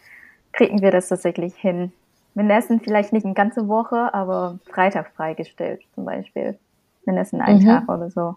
kriegen 0.51 0.82
wir 0.82 0.91
das 0.91 1.09
tatsächlich 1.09 1.55
hin. 1.55 1.91
Mindestens 2.36 2.84
vielleicht 2.84 3.13
nicht 3.13 3.25
eine 3.25 3.34
ganze 3.34 3.67
Woche, 3.67 4.13
aber 4.13 4.59
Freitag 4.71 5.11
freigestellt 5.15 5.82
zum 5.95 6.05
Beispiel. 6.05 6.59
Mindestens 7.05 7.41
einen 7.41 7.63
mhm. 7.63 7.65
Tag 7.65 7.89
oder 7.89 8.11
so. 8.11 8.36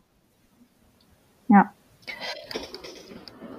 Ja. 1.48 1.70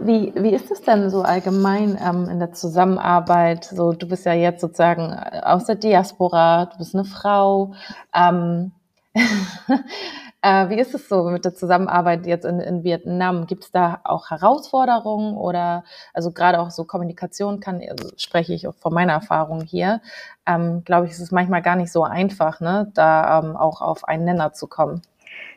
Wie, 0.05 0.33
wie 0.35 0.53
ist 0.53 0.69
es 0.69 0.81
denn 0.81 1.09
so 1.09 1.21
allgemein 1.21 1.97
ähm, 2.03 2.27
in 2.29 2.39
der 2.39 2.51
Zusammenarbeit? 2.51 3.63
So, 3.63 3.93
du 3.93 4.07
bist 4.07 4.25
ja 4.25 4.33
jetzt 4.33 4.59
sozusagen 4.59 5.11
äh, 5.13 5.41
aus 5.43 5.65
der 5.65 5.75
Diaspora, 5.75 6.65
du 6.65 6.77
bist 6.77 6.93
eine 6.93 7.05
Frau. 7.05 7.73
Ähm, 8.13 8.73
äh, 10.41 10.69
wie 10.69 10.79
ist 10.79 10.93
es 10.93 11.07
so 11.07 11.23
mit 11.29 11.45
der 11.45 11.55
Zusammenarbeit 11.55 12.25
jetzt 12.25 12.43
in, 12.43 12.59
in 12.59 12.83
Vietnam? 12.83 13.47
Gibt 13.47 13.63
es 13.63 13.71
da 13.71 14.01
auch 14.03 14.29
Herausforderungen 14.29 15.37
oder 15.37 15.85
also 16.13 16.31
gerade 16.31 16.59
auch 16.59 16.71
so 16.71 16.83
Kommunikation 16.83 17.61
kann, 17.61 17.81
also 17.89 18.09
spreche 18.17 18.53
ich 18.53 18.67
auch 18.67 18.75
von 18.75 18.93
meiner 18.93 19.13
Erfahrung 19.13 19.61
hier, 19.61 20.01
ähm, 20.45 20.83
glaube 20.83 21.05
ich, 21.05 21.13
ist 21.13 21.21
es 21.21 21.31
manchmal 21.31 21.61
gar 21.61 21.77
nicht 21.77 21.93
so 21.93 22.03
einfach, 22.03 22.59
ne, 22.59 22.91
da 22.93 23.39
ähm, 23.39 23.55
auch 23.55 23.81
auf 23.81 24.03
einen 24.05 24.25
Nenner 24.25 24.51
zu 24.51 24.67
kommen. 24.67 25.01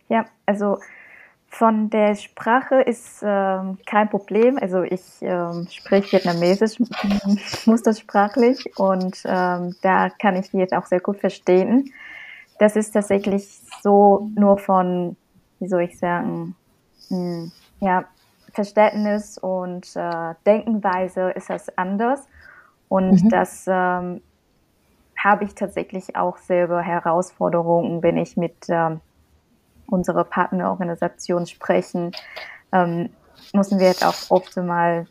Ja, 0.09 0.27
also 0.45 0.79
von 1.49 1.91
der 1.91 2.15
Sprache 2.17 2.83
ist 2.83 3.23
ähm, 3.23 3.79
kein 3.87 4.11
Problem. 4.11 4.59
Also 4.61 4.83
ich 4.83 5.03
ähm, 5.23 5.67
spreche 5.71 6.13
Vietnamesisch 6.13 6.79
muttersprachlich 7.67 8.79
und 8.79 9.23
ähm, 9.25 9.75
da 9.83 10.11
kann 10.11 10.37
ich 10.37 10.51
die 10.51 10.59
jetzt 10.59 10.75
auch 10.75 10.87
sehr 10.87 11.01
gut 11.01 11.19
verstehen. 11.19 11.93
Das 12.59 12.77
ist 12.77 12.93
tatsächlich 12.93 13.49
so 13.83 14.31
nur 14.35 14.59
von, 14.59 15.17
wie 15.61 15.69
soll 15.69 15.83
ich 15.83 15.99
sagen, 15.99 16.55
mh, 17.09 17.17
hm, 17.17 17.53
ja, 17.81 18.05
Verständnis 18.53 19.39
und 19.39 19.95
äh, 19.97 20.35
Denkenweise 20.47 21.31
ist 21.31 21.51
das 21.51 21.77
anders. 21.77 22.27
Und 22.89 23.25
mhm. 23.25 23.29
das 23.29 23.67
ähm, 23.67 24.23
habe 25.17 25.45
ich 25.45 25.55
tatsächlich 25.55 26.17
auch 26.17 26.39
selber 26.39 26.81
Herausforderungen, 26.81 28.03
wenn 28.03 28.17
ich 28.17 28.37
mit 28.37 28.57
ähm, 28.69 29.01
unsere 29.87 30.25
Partnerorganisation 30.25 31.47
sprechen, 31.47 32.13
ähm, 32.73 33.11
müssen 33.53 33.79
wir 33.79 33.87
jetzt 33.89 34.05
auch 34.05 34.31
oft 34.31 34.57
mal 34.57 35.07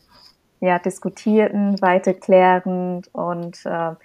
ja, 0.60 0.80
diskutieren, 0.80 1.82
weiter 1.82 2.14
klären 2.14 3.04
und 3.12 3.66
äh, 3.66 3.96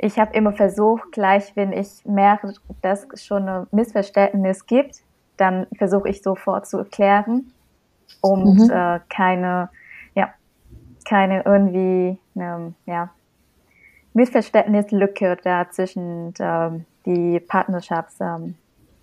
ich 0.00 0.18
habe 0.18 0.34
immer 0.34 0.52
versucht, 0.52 1.10
gleich 1.12 1.56
wenn 1.56 1.72
ich 1.72 2.04
merke, 2.04 2.54
dass 2.82 3.06
es 3.12 3.24
schon 3.24 3.48
ein 3.48 3.66
Missverständnis 3.72 4.66
gibt, 4.66 5.02
dann 5.36 5.66
versuche 5.76 6.08
ich 6.08 6.22
sofort 6.22 6.68
zu 6.68 6.78
erklären 6.78 7.52
und 8.20 8.58
mhm. 8.58 8.70
äh, 8.70 9.00
keine, 9.08 9.70
ja, 10.14 10.32
keine 11.04 11.42
irgendwie, 11.44 12.18
ähm, 12.36 12.74
ja, 12.86 13.10
Missverständnislücke 14.14 15.36
da 15.42 15.68
zwischen 15.70 16.34
äh, 16.38 16.70
die 17.04 17.40
Partnerschafts, 17.40 18.20
ähm, 18.20 18.54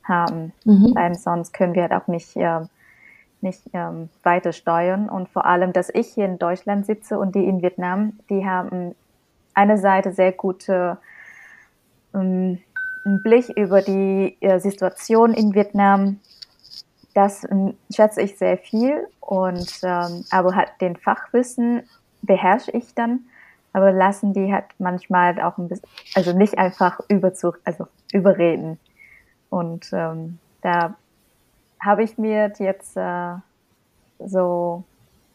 haben, 0.07 0.53
mhm. 0.63 0.93
weil 0.95 1.15
sonst 1.15 1.53
können 1.53 1.75
wir 1.75 1.83
halt 1.83 1.93
auch 1.93 2.07
nicht, 2.07 2.35
äh, 2.35 2.61
nicht 3.41 3.61
ähm, 3.73 4.09
weiter 4.23 4.53
steuern. 4.53 5.09
Und 5.09 5.29
vor 5.29 5.45
allem, 5.45 5.73
dass 5.73 5.89
ich 5.89 6.07
hier 6.07 6.25
in 6.25 6.39
Deutschland 6.39 6.85
sitze 6.85 7.19
und 7.19 7.35
die 7.35 7.45
in 7.45 7.61
Vietnam, 7.61 8.13
die 8.29 8.45
haben 8.45 8.95
eine 9.53 9.77
Seite 9.77 10.11
sehr 10.11 10.31
gute 10.31 10.97
ähm, 12.13 12.59
einen 13.05 13.21
Blick 13.21 13.49
über 13.49 13.81
die 13.81 14.37
äh, 14.41 14.59
Situation 14.59 15.33
in 15.33 15.53
Vietnam. 15.53 16.19
Das 17.13 17.49
ähm, 17.49 17.75
schätze 17.93 18.21
ich 18.21 18.37
sehr 18.37 18.57
viel 18.57 19.07
und 19.21 19.79
ähm, 19.83 20.25
aber 20.31 20.55
halt 20.55 20.69
den 20.81 20.95
Fachwissen 20.95 21.83
beherrsche 22.21 22.71
ich 22.71 22.93
dann, 22.95 23.21
aber 23.73 23.91
lassen 23.91 24.33
die 24.33 24.51
halt 24.51 24.65
manchmal 24.79 25.39
auch 25.39 25.57
ein 25.57 25.69
bisschen, 25.69 25.87
also 26.15 26.33
nicht 26.33 26.57
einfach 26.57 26.99
über 27.07 27.31
also 27.63 27.87
überreden. 28.11 28.79
Und 29.55 29.87
ähm, 29.93 30.37
da 30.61 30.95
habe 31.79 32.03
ich 32.03 32.17
mir 32.17 32.51
jetzt 32.59 32.97
äh, 32.97 33.35
so 34.19 34.83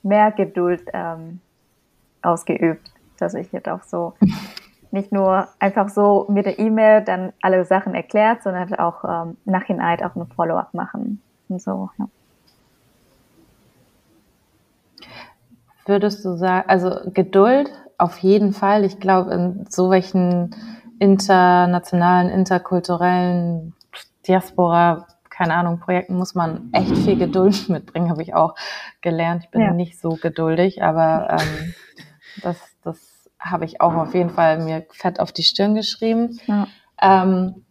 mehr 0.02 0.30
Geduld 0.30 0.82
ähm, 0.92 1.40
ausgeübt, 2.20 2.92
dass 3.18 3.32
ich 3.32 3.50
jetzt 3.50 3.66
auch 3.66 3.82
so 3.82 4.12
nicht 4.90 5.10
nur 5.10 5.48
einfach 5.58 5.88
so 5.88 6.26
mit 6.28 6.44
der 6.44 6.58
E-Mail 6.58 7.00
dann 7.02 7.32
alle 7.40 7.64
Sachen 7.64 7.94
erklärt, 7.94 8.42
sondern 8.42 8.74
auch 8.74 9.04
ähm, 9.08 9.38
nachhinein 9.46 10.02
auch 10.02 10.14
ein 10.14 10.26
Follow-up 10.36 10.74
machen 10.74 11.22
und 11.48 11.62
so. 11.62 11.88
Ja. 11.98 12.06
Würdest 15.86 16.22
du 16.26 16.36
sagen, 16.36 16.68
also 16.68 17.10
Geduld 17.14 17.72
auf 17.96 18.18
jeden 18.18 18.52
Fall. 18.52 18.84
Ich 18.84 19.00
glaube, 19.00 19.32
in 19.32 19.66
so 19.70 19.88
welchen 19.88 20.54
internationalen, 20.98 22.28
interkulturellen 22.28 23.72
Diaspora, 24.26 25.06
keine 25.28 25.54
Ahnung, 25.54 25.80
Projekten 25.80 26.16
muss 26.16 26.34
man 26.34 26.70
echt 26.72 26.96
viel 26.98 27.16
Geduld 27.16 27.68
mitbringen, 27.68 28.10
habe 28.10 28.22
ich 28.22 28.34
auch 28.34 28.54
gelernt. 29.00 29.44
Ich 29.44 29.50
bin 29.50 29.62
ja. 29.62 29.72
nicht 29.72 30.00
so 30.00 30.10
geduldig, 30.10 30.82
aber 30.82 31.38
ähm, 31.38 31.74
das, 32.42 32.58
das 32.82 33.30
habe 33.38 33.64
ich 33.64 33.80
auch 33.80 33.94
auf 33.94 34.14
jeden 34.14 34.30
Fall 34.30 34.58
mir 34.58 34.84
fett 34.90 35.18
auf 35.18 35.32
die 35.32 35.42
Stirn 35.42 35.74
geschrieben. 35.74 36.38
Ja. 36.46 36.66
Ähm, 37.00 37.64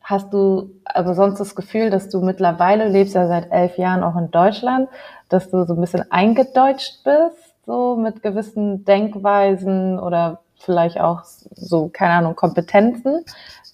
hast 0.00 0.32
du 0.32 0.70
aber 0.84 1.14
sonst 1.14 1.40
das 1.40 1.56
Gefühl, 1.56 1.90
dass 1.90 2.10
du 2.10 2.20
mittlerweile 2.20 2.88
lebst 2.88 3.14
ja 3.14 3.26
seit 3.26 3.50
elf 3.50 3.78
Jahren 3.78 4.04
auch 4.04 4.16
in 4.16 4.30
Deutschland, 4.30 4.88
dass 5.28 5.50
du 5.50 5.64
so 5.64 5.74
ein 5.74 5.80
bisschen 5.80 6.10
eingedeutscht 6.12 7.02
bist, 7.02 7.54
so 7.66 7.96
mit 7.96 8.22
gewissen 8.22 8.84
Denkweisen 8.84 9.98
oder 9.98 10.42
vielleicht 10.58 11.00
auch 11.00 11.24
so, 11.24 11.88
keine 11.88 12.14
Ahnung, 12.14 12.36
Kompetenzen, 12.36 13.24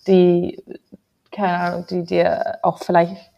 die, 0.07 0.63
keine 1.33 1.59
Ahnung, 1.59 1.87
die 1.89 2.05
dir 2.05 2.59
auch 2.63 2.79
vielleicht, 2.79 3.31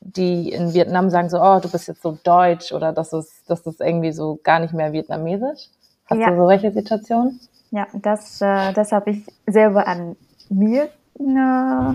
die 0.00 0.50
in 0.50 0.74
Vietnam 0.74 1.10
sagen 1.10 1.28
so, 1.28 1.40
oh, 1.40 1.60
du 1.60 1.70
bist 1.70 1.88
jetzt 1.88 2.02
so 2.02 2.18
deutsch 2.22 2.72
oder 2.72 2.92
das 2.92 3.12
ist, 3.12 3.48
das 3.48 3.66
ist 3.66 3.80
irgendwie 3.80 4.12
so 4.12 4.38
gar 4.42 4.60
nicht 4.60 4.74
mehr 4.74 4.92
vietnamesisch. 4.92 5.68
Hast 6.06 6.18
ja. 6.18 6.30
du 6.30 6.36
so 6.36 6.48
welche 6.48 6.72
Situationen? 6.72 7.40
Ja, 7.70 7.86
das, 7.92 8.40
äh, 8.40 8.72
das 8.72 8.92
habe 8.92 9.10
ich 9.10 9.26
selber 9.46 9.88
an 9.88 10.16
mir, 10.48 10.90
äh, 11.18 11.94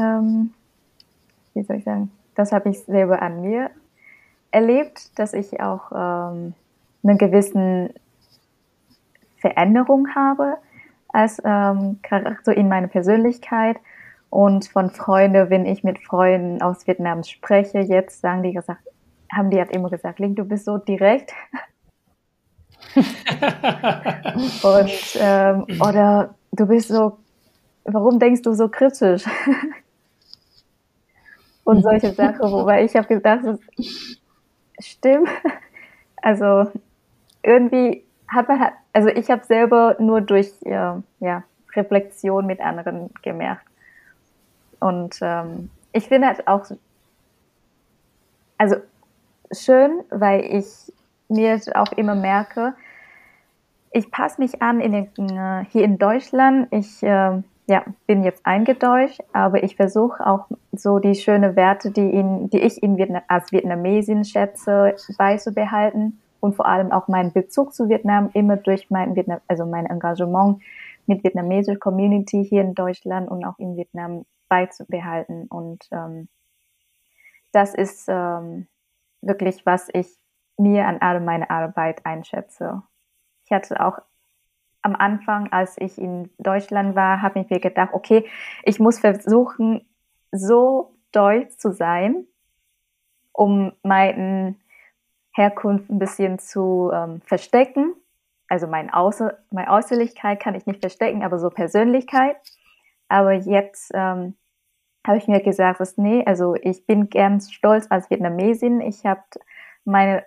ähm, 0.00 0.54
wie 1.54 1.62
soll 1.62 1.76
ich 1.76 1.84
sagen, 1.84 2.10
das 2.34 2.52
habe 2.52 2.70
ich 2.70 2.80
selber 2.84 3.20
an 3.20 3.42
mir 3.42 3.70
erlebt, 4.50 5.18
dass 5.18 5.34
ich 5.34 5.60
auch 5.60 5.92
ähm, 5.92 6.54
eine 7.02 7.16
gewisse 7.16 7.90
Veränderung 9.38 10.14
habe 10.14 10.56
als 11.08 11.40
ähm, 11.44 11.98
Charakter 12.02 12.56
in 12.56 12.68
meiner 12.68 12.88
Persönlichkeit. 12.88 13.76
Und 14.30 14.68
von 14.68 14.90
Freunden, 14.90 15.50
wenn 15.50 15.64
ich 15.66 15.84
mit 15.84 15.98
Freunden 15.98 16.60
aus 16.60 16.86
Vietnam 16.86 17.22
spreche, 17.22 17.80
jetzt 17.80 18.20
sagen 18.20 18.42
die 18.42 18.52
gesagt, 18.52 18.82
haben 19.32 19.50
die 19.50 19.58
halt 19.58 19.70
immer 19.70 19.90
gesagt, 19.90 20.18
Link, 20.18 20.36
du 20.36 20.44
bist 20.44 20.64
so 20.64 20.78
direkt. 20.78 21.32
und 24.62 25.18
ähm, 25.20 25.66
oder 25.80 26.34
du 26.52 26.66
bist 26.66 26.88
so, 26.88 27.18
warum 27.84 28.18
denkst 28.18 28.42
du 28.42 28.52
so 28.54 28.68
kritisch? 28.68 29.24
und 31.64 31.82
solche 31.82 32.12
Sachen, 32.12 32.50
wobei 32.50 32.84
ich 32.84 32.94
habe 32.96 33.06
gedacht, 33.06 33.44
stimmt. 34.80 35.28
Also 36.20 36.70
irgendwie 37.42 38.04
hat 38.26 38.48
man, 38.48 38.72
also 38.92 39.08
ich 39.08 39.30
habe 39.30 39.44
selber 39.44 39.96
nur 39.98 40.20
durch 40.20 40.52
äh, 40.64 40.94
ja, 41.20 41.44
Reflexion 41.74 42.46
mit 42.46 42.60
anderen 42.60 43.10
gemerkt. 43.22 43.67
Und 44.80 45.18
ähm, 45.22 45.70
ich 45.92 46.08
finde 46.08 46.28
halt 46.28 46.46
auch, 46.46 46.64
also 48.56 48.76
schön, 49.52 50.02
weil 50.10 50.40
ich 50.44 50.92
mir 51.28 51.60
auch 51.74 51.92
immer 51.92 52.14
merke, 52.14 52.74
ich 53.90 54.10
passe 54.10 54.40
mich 54.40 54.60
an 54.62 54.80
in 54.80 54.92
den, 54.92 55.36
äh, 55.36 55.64
hier 55.70 55.84
in 55.84 55.98
Deutschland. 55.98 56.68
Ich 56.70 57.02
äh, 57.02 57.42
ja, 57.68 57.84
bin 58.06 58.24
jetzt 58.24 58.44
eingedeutscht, 58.46 59.20
aber 59.32 59.62
ich 59.62 59.76
versuche 59.76 60.26
auch 60.26 60.46
so 60.72 60.98
die 60.98 61.14
schönen 61.14 61.54
Werte, 61.54 61.90
die, 61.90 62.10
in, 62.10 62.48
die 62.50 62.60
ich 62.60 62.82
in 62.82 62.96
Vietnam, 62.96 63.22
als 63.28 63.52
Vietnamesin 63.52 64.24
schätze, 64.24 64.94
beizubehalten 65.18 66.18
und 66.40 66.54
vor 66.54 66.66
allem 66.66 66.92
auch 66.92 67.08
meinen 67.08 67.32
Bezug 67.32 67.74
zu 67.74 67.88
Vietnam 67.88 68.30
immer 68.32 68.56
durch 68.56 68.90
mein 68.90 69.14
Vietnam, 69.16 69.40
also 69.48 69.66
mein 69.66 69.86
Engagement 69.86 70.62
mit 71.06 71.24
vietnamesischer 71.24 71.78
Community 71.78 72.44
hier 72.44 72.62
in 72.62 72.74
Deutschland 72.74 73.30
und 73.30 73.44
auch 73.44 73.58
in 73.58 73.76
Vietnam 73.76 74.24
beizubehalten. 74.48 75.46
Und 75.48 75.86
ähm, 75.92 76.28
das 77.52 77.74
ist 77.74 78.08
ähm, 78.08 78.66
wirklich, 79.20 79.64
was 79.66 79.88
ich 79.92 80.08
mir 80.58 80.86
an 80.86 80.98
all 81.00 81.20
meine 81.20 81.50
Arbeit 81.50 82.04
einschätze. 82.04 82.82
Ich 83.44 83.52
hatte 83.52 83.84
auch 83.84 83.98
am 84.82 84.94
Anfang, 84.94 85.52
als 85.52 85.76
ich 85.78 85.98
in 85.98 86.30
Deutschland 86.38 86.94
war, 86.94 87.22
habe 87.22 87.40
ich 87.40 87.50
mir 87.50 87.60
gedacht, 87.60 87.90
okay, 87.92 88.28
ich 88.64 88.78
muss 88.78 88.98
versuchen, 88.98 89.86
so 90.30 90.94
deutsch 91.12 91.56
zu 91.56 91.72
sein, 91.72 92.26
um 93.32 93.72
meinen 93.82 94.60
Herkunft 95.32 95.88
ein 95.90 95.98
bisschen 95.98 96.38
zu 96.38 96.90
ähm, 96.92 97.20
verstecken. 97.22 97.94
Also 98.48 98.66
mein 98.66 98.90
Außer, 98.90 99.38
meine 99.50 99.70
Äußerlichkeit 99.70 100.40
kann 100.40 100.54
ich 100.54 100.66
nicht 100.66 100.80
verstecken, 100.80 101.22
aber 101.22 101.38
so 101.38 101.50
Persönlichkeit. 101.50 102.36
Aber 103.08 103.32
jetzt 103.32 103.90
ähm, 103.94 104.36
habe 105.06 105.18
ich 105.18 105.28
mir 105.28 105.40
gesagt, 105.40 105.80
dass 105.80 105.96
nee, 105.96 106.22
also 106.26 106.54
ich 106.54 106.86
bin 106.86 107.08
ganz 107.08 107.50
stolz 107.50 107.86
als 107.90 108.10
Vietnamesin. 108.10 108.80
Ich 108.80 109.04
habe 109.06 109.22
meine 109.84 110.24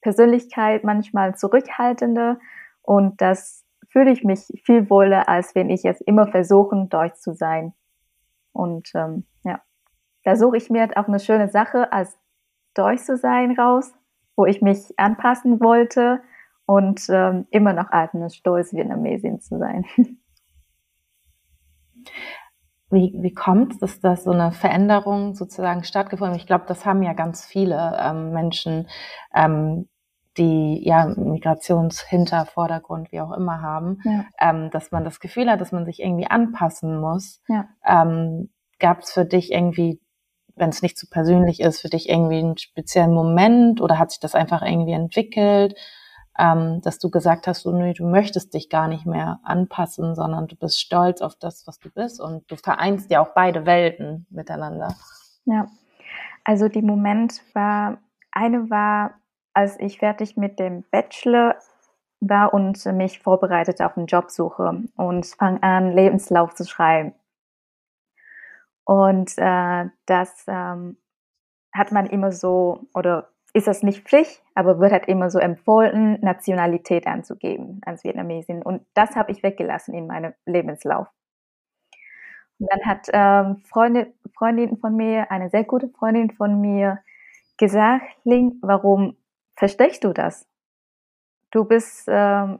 Persönlichkeit 0.00 0.84
manchmal 0.84 1.36
zurückhaltender 1.36 2.38
und 2.82 3.20
das 3.20 3.64
fühle 3.88 4.10
ich 4.10 4.24
mich 4.24 4.48
viel 4.64 4.90
wohler, 4.90 5.28
als 5.28 5.54
wenn 5.54 5.70
ich 5.70 5.84
jetzt 5.84 6.02
immer 6.02 6.26
versuchen, 6.26 6.88
deutsch 6.88 7.14
zu 7.20 7.32
sein. 7.32 7.72
Und 8.52 8.90
ähm, 8.94 9.24
ja, 9.44 9.62
da 10.24 10.36
suche 10.36 10.56
ich 10.56 10.68
mir 10.68 10.88
auch 10.96 11.06
eine 11.06 11.20
schöne 11.20 11.48
Sache, 11.48 11.92
als 11.92 12.18
deutsch 12.74 13.02
zu 13.02 13.16
sein 13.16 13.52
raus, 13.52 13.94
wo 14.36 14.46
ich 14.46 14.60
mich 14.60 14.98
anpassen 14.98 15.60
wollte 15.60 16.20
und 16.66 17.06
ähm, 17.08 17.46
immer 17.50 17.72
noch 17.72 17.90
als 17.90 18.14
eine 18.14 18.30
stolz 18.30 18.72
Vietnamesin 18.72 19.40
zu 19.40 19.58
sein. 19.58 19.84
Wie, 22.90 23.14
wie 23.18 23.32
kommt 23.32 23.72
es, 23.72 23.78
dass 23.78 24.00
das 24.00 24.24
so 24.24 24.30
eine 24.30 24.52
Veränderung 24.52 25.34
sozusagen 25.34 25.84
stattgefunden 25.84 26.34
hat? 26.34 26.40
Ich 26.40 26.46
glaube, 26.46 26.64
das 26.68 26.86
haben 26.86 27.02
ja 27.02 27.12
ganz 27.12 27.44
viele 27.44 27.98
ähm, 28.00 28.32
Menschen, 28.32 28.88
ähm, 29.34 29.88
die 30.36 30.82
ja 30.84 31.06
Migrationshintervordergrund, 31.06 33.12
wie 33.12 33.20
auch 33.20 33.32
immer 33.32 33.62
haben, 33.62 34.00
ja. 34.04 34.24
ähm, 34.40 34.70
dass 34.70 34.90
man 34.90 35.04
das 35.04 35.20
Gefühl 35.20 35.50
hat, 35.50 35.60
dass 35.60 35.72
man 35.72 35.84
sich 35.84 36.00
irgendwie 36.00 36.26
anpassen 36.26 37.00
muss. 37.00 37.40
Ja. 37.48 37.68
Ähm, 37.84 38.50
Gab 38.80 39.00
es 39.00 39.12
für 39.12 39.24
dich 39.24 39.52
irgendwie, 39.52 40.00
wenn 40.56 40.70
es 40.70 40.82
nicht 40.82 40.98
zu 40.98 41.06
so 41.06 41.10
persönlich 41.10 41.60
ist, 41.60 41.80
für 41.80 41.88
dich 41.88 42.08
irgendwie 42.08 42.38
einen 42.38 42.58
speziellen 42.58 43.14
Moment 43.14 43.80
oder 43.80 43.98
hat 43.98 44.10
sich 44.10 44.20
das 44.20 44.34
einfach 44.34 44.62
irgendwie 44.62 44.92
entwickelt, 44.92 45.74
ähm, 46.38 46.80
dass 46.82 46.98
du 46.98 47.10
gesagt 47.10 47.46
hast, 47.46 47.62
so, 47.62 47.72
nö, 47.72 47.92
du 47.92 48.04
möchtest 48.04 48.54
dich 48.54 48.68
gar 48.68 48.88
nicht 48.88 49.06
mehr 49.06 49.40
anpassen, 49.44 50.14
sondern 50.14 50.46
du 50.46 50.56
bist 50.56 50.80
stolz 50.80 51.20
auf 51.22 51.36
das, 51.36 51.66
was 51.66 51.78
du 51.78 51.90
bist 51.90 52.20
und 52.20 52.50
du 52.50 52.56
vereinst 52.56 53.10
ja 53.10 53.20
auch 53.20 53.34
beide 53.34 53.66
Welten 53.66 54.26
miteinander. 54.30 54.94
Ja, 55.44 55.66
also 56.44 56.68
die 56.68 56.82
Moment 56.82 57.42
war, 57.54 57.98
eine 58.32 58.70
war 58.70 59.14
als 59.54 59.78
ich 59.78 59.98
fertig 59.98 60.36
mit 60.36 60.58
dem 60.58 60.84
Bachelor 60.90 61.56
war 62.20 62.52
und 62.52 62.84
mich 62.86 63.20
vorbereitet 63.20 63.80
auf 63.80 63.96
eine 63.96 64.06
Jobsuche 64.06 64.82
und 64.96 65.26
fange 65.26 65.62
an, 65.62 65.92
Lebenslauf 65.92 66.54
zu 66.54 66.64
schreiben. 66.64 67.14
Und 68.84 69.32
äh, 69.38 69.86
das 70.06 70.44
ähm, 70.48 70.98
hat 71.72 71.92
man 71.92 72.06
immer 72.06 72.32
so, 72.32 72.86
oder 72.94 73.30
ist 73.54 73.68
das 73.68 73.84
nicht 73.84 74.02
Pflicht, 74.02 74.42
aber 74.54 74.80
wird 74.80 74.92
halt 74.92 75.06
immer 75.06 75.30
so 75.30 75.38
empfohlen, 75.38 76.18
Nationalität 76.20 77.06
anzugeben 77.06 77.80
als 77.86 78.02
Vietnamesin. 78.02 78.62
Und 78.62 78.84
das 78.94 79.14
habe 79.14 79.30
ich 79.30 79.42
weggelassen 79.44 79.94
in 79.94 80.08
meinem 80.08 80.34
Lebenslauf. 80.44 81.06
Und 82.58 82.68
dann 82.70 82.84
hat 82.84 83.08
ähm, 83.12 83.62
Freunde, 83.64 84.12
Freundin 84.36 84.76
von 84.76 84.96
mir, 84.96 85.30
eine 85.30 85.50
sehr 85.50 85.62
gute 85.64 85.88
Freundin 85.88 86.32
von 86.32 86.60
mir, 86.60 86.98
gesagt, 87.56 88.04
Ling, 88.24 88.58
warum 88.60 89.16
verstehst 89.56 90.02
du 90.02 90.12
das? 90.12 90.48
Du 91.52 91.64
bist, 91.64 92.06
ähm, 92.08 92.58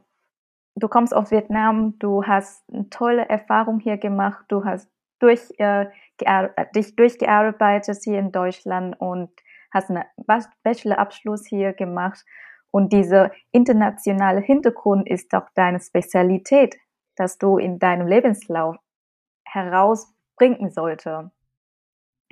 du 0.75 0.87
kommst 0.87 1.13
aus 1.13 1.29
Vietnam, 1.29 1.99
du 1.99 2.23
hast 2.23 2.63
eine 2.73 2.89
tolle 2.89 3.27
Erfahrung 3.27 3.79
hier 3.81 3.97
gemacht, 3.97 4.45
du 4.47 4.63
hast 4.63 4.89
durch, 5.19 5.41
äh, 5.57 5.87
dich 6.73 6.95
durchgearbeitet 6.95 7.97
hier 8.01 8.19
in 8.19 8.31
Deutschland 8.31 8.99
und 9.01 9.29
hast 9.75 9.91
einen 9.91 10.05
Bachelorabschluss 10.63 11.45
hier 11.45 11.73
gemacht. 11.73 12.25
Und 12.71 12.93
dieser 12.93 13.31
internationale 13.51 14.41
Hintergrund 14.41 15.07
ist 15.07 15.33
doch 15.33 15.49
deine 15.53 15.79
Spezialität, 15.79 16.77
dass 17.15 17.37
du 17.37 17.57
in 17.57 17.77
deinem 17.77 18.07
Lebenslauf 18.07 18.77
herausbringen 19.45 20.71
sollte. 20.71 21.31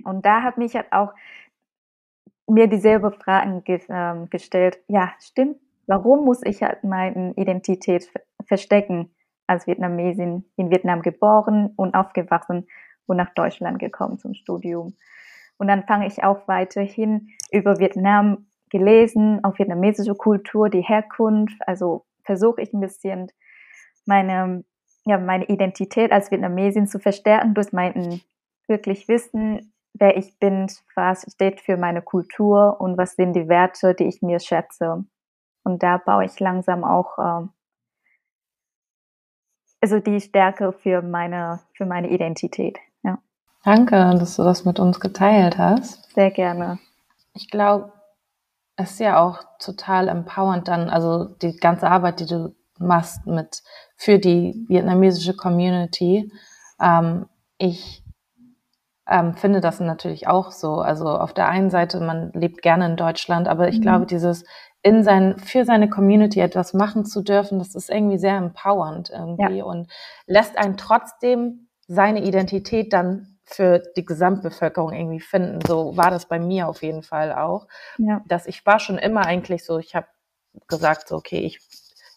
Und 0.04 0.26
da 0.26 0.41
hat 0.41 0.58
mich 0.58 0.76
halt 0.76 0.91
auch 0.91 1.14
mir 2.48 2.68
dieselbe 2.68 3.12
Fragen 3.12 3.64
ge 3.64 3.82
ähm, 3.89 4.30
gestellt. 4.30 4.80
Ja, 4.88 5.14
stimmt. 5.20 5.58
Warum 5.86 6.26
muss 6.26 6.41
ich 6.44 6.64
halt 6.64 6.84
meine 6.84 7.34
Identität 7.36 8.10
verstecken? 8.46 9.14
Als 9.46 9.68
Vietnamesin 9.68 10.46
in 10.56 10.72
Vietnam 10.72 11.02
geboren 11.02 11.74
und 11.76 11.96
aufgewachsen 11.96 12.68
und 13.06 13.18
nach 13.18 13.34
Deutschland 13.34 13.80
gekommen 13.80 14.18
zum 14.18 14.34
Studium. 14.34 14.96
Und 15.64 15.70
dann 15.70 15.86
fange 15.86 16.07
ich 16.07 16.26
auch 16.26 16.45
weiterhin 16.49 17.30
über 17.49 17.80
Vietnam 17.80 18.47
gelesen, 18.70 19.41
auf 19.45 19.57
vietnamesische 19.57 20.14
Kultur, 20.14 20.68
die 20.68 20.82
Herkunft, 20.82 21.55
also 21.66 22.03
versuche 22.26 22.61
ich 22.61 22.74
ein 22.74 22.82
bisschen 22.82 23.32
meine, 24.05 24.66
ja, 25.05 25.18
meine 25.18 25.45
Identität 25.45 26.11
als 26.11 26.32
Vietnamesin 26.32 26.86
zu 26.86 26.99
verstärken 26.99 27.53
durch 27.53 27.72
mein 27.72 28.20
wirklich 28.68 29.07
Wissen, 29.07 29.74
wer 29.93 30.18
ich 30.18 30.38
bin, 30.38 30.68
was 30.95 31.26
steht 31.34 31.61
für 31.61 31.78
meine 31.78 32.01
Kultur 32.01 32.82
und 32.82 32.97
was 32.97 33.16
sind 33.16 33.32
die 33.32 33.47
Werte, 33.47 33.95
die 33.95 34.07
ich 34.09 34.22
mir 34.22 34.41
schätze. 34.41 35.05
Und 35.64 35.82
da 35.82 35.95
baue 35.95 36.26
ich 36.26 36.38
langsam 36.41 36.84
auch 36.84 37.18
äh, 37.20 37.47
also 39.80 39.99
die 39.99 40.20
Stärke 40.20 40.74
für 40.74 41.01
meine, 41.01 41.61
für 41.74 41.86
meine 41.86 42.09
Identität. 42.09 42.80
Danke, 43.64 43.95
dass 44.20 44.36
du 44.36 44.43
das 44.43 44.66
mit 44.66 44.80
uns 44.80 44.99
geteilt 44.99 45.57
hast. 45.57 46.14
Sehr 46.14 46.32
gerne. 46.32 46.80
Ich 47.34 47.49
glaube, 47.49 47.93
es 48.76 48.91
ist 48.91 48.99
ja 48.99 49.22
auch 49.24 49.39
total 49.59 50.07
empowernd 50.07 50.68
dann, 50.68 50.89
also 50.89 51.26
die 51.26 51.55
ganze 51.57 51.89
Arbeit, 51.89 52.20
die 52.20 52.26
du 52.26 52.55
machst 52.78 53.26
mit 53.26 53.64
für 53.95 54.20
die 54.20 54.66
vietnamesische 54.68 55.36
Community. 55.36 56.32
Ähm, 56.82 57.28
ich 57.57 58.03
ähm, 59.07 59.36
finde 59.36 59.61
das 59.61 59.80
natürlich 59.80 60.28
auch 60.28 60.51
so. 60.51 60.76
Also 60.80 61.07
auf 61.07 61.34
der 61.34 61.47
einen 61.47 61.70
Seite, 61.70 61.99
man 61.99 62.32
lebt 62.34 62.61
gerne 62.61 62.86
in 62.86 62.95
Deutschland, 62.95 63.47
aber 63.47 63.70
ich 63.70 63.78
mhm. 63.78 63.82
glaube, 63.82 64.05
dieses 64.05 64.43
in 64.82 65.03
sein, 65.03 65.38
für 65.38 65.64
seine 65.64 65.89
Community 65.89 66.41
etwas 66.41 66.74
machen 66.74 67.05
zu 67.05 67.22
dürfen, 67.22 67.59
das 67.59 67.74
ist 67.74 67.89
irgendwie 67.89 68.18
sehr 68.18 68.36
empowernd 68.36 69.09
irgendwie 69.09 69.59
ja. 69.59 69.64
und 69.64 69.89
lässt 70.26 70.57
einen 70.57 70.76
trotzdem 70.76 71.70
seine 71.88 72.24
Identität 72.24 72.91
dann 72.91 73.33
für 73.46 73.80
die 73.96 74.06
Gesamtbevölkerung 74.06 74.94
irgendwie 74.94 75.20
finden. 75.20 75.60
So 75.66 75.98
war 75.98 76.12
das 76.12 76.28
bei 76.28 76.39
mir 76.39 76.68
auf 76.68 76.82
jeden 76.82 77.04
Fall 77.04 77.34
auch. 77.34 77.68
Ja. 77.98 78.22
Dass 78.28 78.48
ich 78.48 78.66
war 78.66 78.80
schon 78.80 78.98
immer 78.98 79.26
eigentlich 79.26 79.66
so, 79.66 79.78
ich 79.78 79.96
habe 79.96 80.08
gesagt, 80.68 81.08
so, 81.08 81.16
okay, 81.18 81.39
ich, 81.39 81.60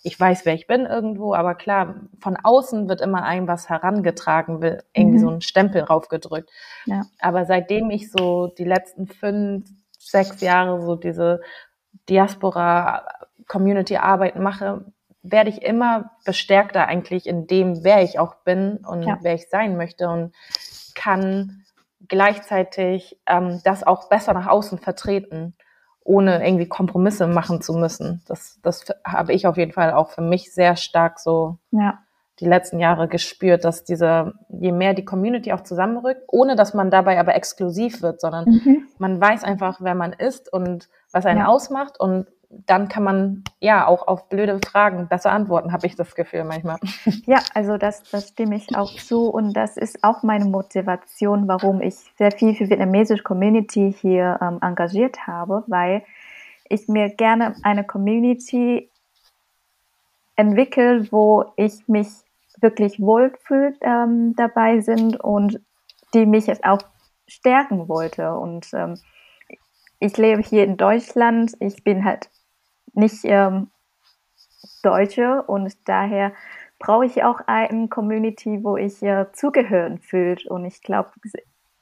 ich 0.02 0.18
weiß, 0.18 0.46
wer 0.46 0.54
ich 0.54 0.66
bin 0.66 0.86
irgendwo, 0.86 1.34
aber 1.34 1.54
klar, 1.54 1.96
von 2.20 2.38
außen 2.42 2.88
wird 2.88 3.00
immer 3.00 3.22
ein 3.24 3.46
was 3.48 3.68
herangetragen, 3.68 4.62
will 4.62 4.82
irgendwie 4.92 5.18
mhm. 5.18 5.22
so 5.22 5.30
ein 5.30 5.40
Stempel 5.40 5.82
raufgedrückt. 5.82 6.50
Ja. 6.84 7.02
Aber 7.18 7.44
seitdem 7.44 7.90
ich 7.90 8.12
so 8.12 8.46
die 8.46 8.64
letzten 8.64 9.08
fünf, 9.08 9.68
sechs 9.98 10.40
Jahre 10.40 10.80
so 10.80 10.94
diese 10.94 11.40
Diaspora-Community-Arbeit 12.08 14.36
mache, 14.36 14.84
werde 15.30 15.50
ich 15.50 15.62
immer 15.62 16.12
bestärkter 16.24 16.86
eigentlich 16.86 17.26
in 17.26 17.46
dem, 17.46 17.84
wer 17.84 18.02
ich 18.02 18.18
auch 18.18 18.36
bin 18.44 18.78
und 18.86 19.02
ja. 19.02 19.18
wer 19.22 19.34
ich 19.34 19.48
sein 19.48 19.76
möchte 19.76 20.08
und 20.08 20.32
kann 20.94 21.64
gleichzeitig 22.08 23.18
ähm, 23.26 23.60
das 23.64 23.82
auch 23.82 24.08
besser 24.08 24.32
nach 24.34 24.46
außen 24.46 24.78
vertreten, 24.78 25.54
ohne 26.04 26.46
irgendwie 26.46 26.68
Kompromisse 26.68 27.26
machen 27.26 27.60
zu 27.60 27.74
müssen. 27.74 28.22
Das, 28.28 28.60
das 28.62 28.84
habe 29.04 29.32
ich 29.32 29.46
auf 29.46 29.56
jeden 29.56 29.72
Fall 29.72 29.92
auch 29.92 30.10
für 30.10 30.22
mich 30.22 30.52
sehr 30.52 30.76
stark 30.76 31.18
so 31.18 31.58
ja. 31.72 31.98
die 32.38 32.46
letzten 32.46 32.78
Jahre 32.78 33.08
gespürt, 33.08 33.64
dass 33.64 33.84
diese, 33.84 34.34
je 34.48 34.72
mehr 34.72 34.94
die 34.94 35.04
Community 35.04 35.52
auch 35.52 35.62
zusammenrückt, 35.62 36.22
ohne 36.28 36.54
dass 36.54 36.74
man 36.74 36.90
dabei 36.90 37.18
aber 37.18 37.34
exklusiv 37.34 38.02
wird, 38.02 38.20
sondern 38.20 38.44
mhm. 38.44 38.86
man 38.98 39.20
weiß 39.20 39.42
einfach, 39.42 39.78
wer 39.80 39.94
man 39.94 40.12
ist 40.12 40.52
und 40.52 40.88
was 41.12 41.26
einen 41.26 41.40
ja. 41.40 41.46
ausmacht 41.46 41.98
und 41.98 42.26
dann 42.66 42.88
kann 42.88 43.04
man 43.04 43.44
ja 43.60 43.86
auch 43.86 44.06
auf 44.08 44.28
blöde 44.28 44.58
Fragen 44.64 45.08
besser 45.08 45.30
antworten, 45.30 45.72
habe 45.72 45.86
ich 45.86 45.96
das 45.96 46.14
Gefühl 46.14 46.44
manchmal. 46.44 46.78
Ja, 47.26 47.38
also 47.54 47.76
das, 47.76 48.02
das 48.04 48.28
stimme 48.28 48.56
ich 48.56 48.76
auch 48.76 48.92
zu 48.94 49.28
und 49.28 49.52
das 49.54 49.76
ist 49.76 50.04
auch 50.04 50.22
meine 50.22 50.44
Motivation, 50.44 51.48
warum 51.48 51.80
ich 51.80 51.94
sehr 52.16 52.30
viel 52.30 52.54
für 52.54 52.68
vietnamesische 52.70 53.22
Community 53.22 53.94
hier 54.00 54.38
ähm, 54.40 54.58
engagiert 54.62 55.26
habe, 55.26 55.64
weil 55.66 56.04
ich 56.68 56.88
mir 56.88 57.10
gerne 57.10 57.56
eine 57.62 57.84
Community 57.84 58.90
entwickle, 60.36 61.10
wo 61.10 61.46
ich 61.56 61.88
mich 61.88 62.08
wirklich 62.60 63.00
wohlfühlt 63.00 63.76
ähm, 63.80 64.34
dabei 64.36 64.80
sind 64.80 65.18
und 65.20 65.60
die 66.14 66.26
mich 66.26 66.46
jetzt 66.46 66.64
auch 66.64 66.80
stärken 67.26 67.88
wollte 67.88 68.34
und 68.34 68.68
ähm, 68.72 68.98
ich 69.98 70.16
lebe 70.16 70.42
hier 70.42 70.64
in 70.64 70.76
Deutschland. 70.76 71.54
Ich 71.60 71.82
bin 71.82 72.04
halt 72.04 72.28
nicht 72.96 73.24
ähm, 73.24 73.70
Deutsche 74.82 75.42
und 75.42 75.76
daher 75.88 76.32
brauche 76.78 77.06
ich 77.06 77.24
auch 77.24 77.40
eine 77.46 77.88
Community, 77.88 78.62
wo 78.62 78.76
ich 78.76 79.02
äh, 79.02 79.26
zugehören 79.32 79.98
fühlt. 79.98 80.46
Und 80.46 80.64
ich 80.64 80.82
glaube, 80.82 81.10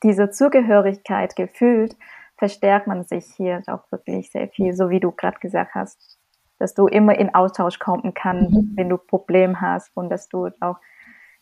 diese 0.02 0.30
Zugehörigkeit 0.30 1.36
gefühlt 1.36 1.96
verstärkt 2.36 2.86
man 2.86 3.04
sich 3.04 3.26
hier 3.36 3.62
auch 3.66 3.90
wirklich 3.90 4.30
sehr 4.30 4.48
viel, 4.48 4.74
so 4.74 4.90
wie 4.90 5.00
du 5.00 5.10
gerade 5.10 5.38
gesagt 5.38 5.74
hast, 5.74 6.18
dass 6.58 6.74
du 6.74 6.86
immer 6.86 7.18
in 7.18 7.34
Austausch 7.34 7.78
kommen 7.78 8.14
kannst, 8.14 8.52
mhm. 8.52 8.72
wenn 8.76 8.88
du 8.88 8.98
Probleme 8.98 9.60
hast 9.60 9.90
und 9.96 10.10
dass 10.10 10.28
du 10.28 10.48
auch, 10.60 10.76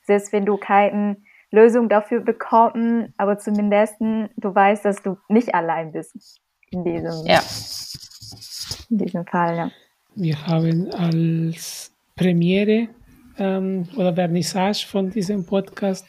selbst 0.02 0.32
wenn 0.32 0.46
du 0.46 0.56
keine 0.56 1.16
Lösung 1.50 1.88
dafür 1.88 2.20
bekommst, 2.20 3.12
aber 3.18 3.38
zumindest 3.38 3.96
du 4.00 4.54
weißt, 4.54 4.84
dass 4.84 5.02
du 5.02 5.18
nicht 5.28 5.54
allein 5.54 5.92
bist 5.92 6.40
in 6.70 6.84
diesem, 6.84 7.26
ja. 7.26 7.40
In 8.92 8.98
diesem 8.98 9.26
Fall. 9.26 9.56
Ja. 9.56 9.70
Wir 10.14 10.46
haben 10.46 10.90
als 10.92 11.92
Premiere 12.14 12.88
ähm, 13.38 13.88
oder 13.96 14.14
Vernissage 14.14 14.86
von 14.86 15.10
diesem 15.10 15.44
Podcast 15.44 16.06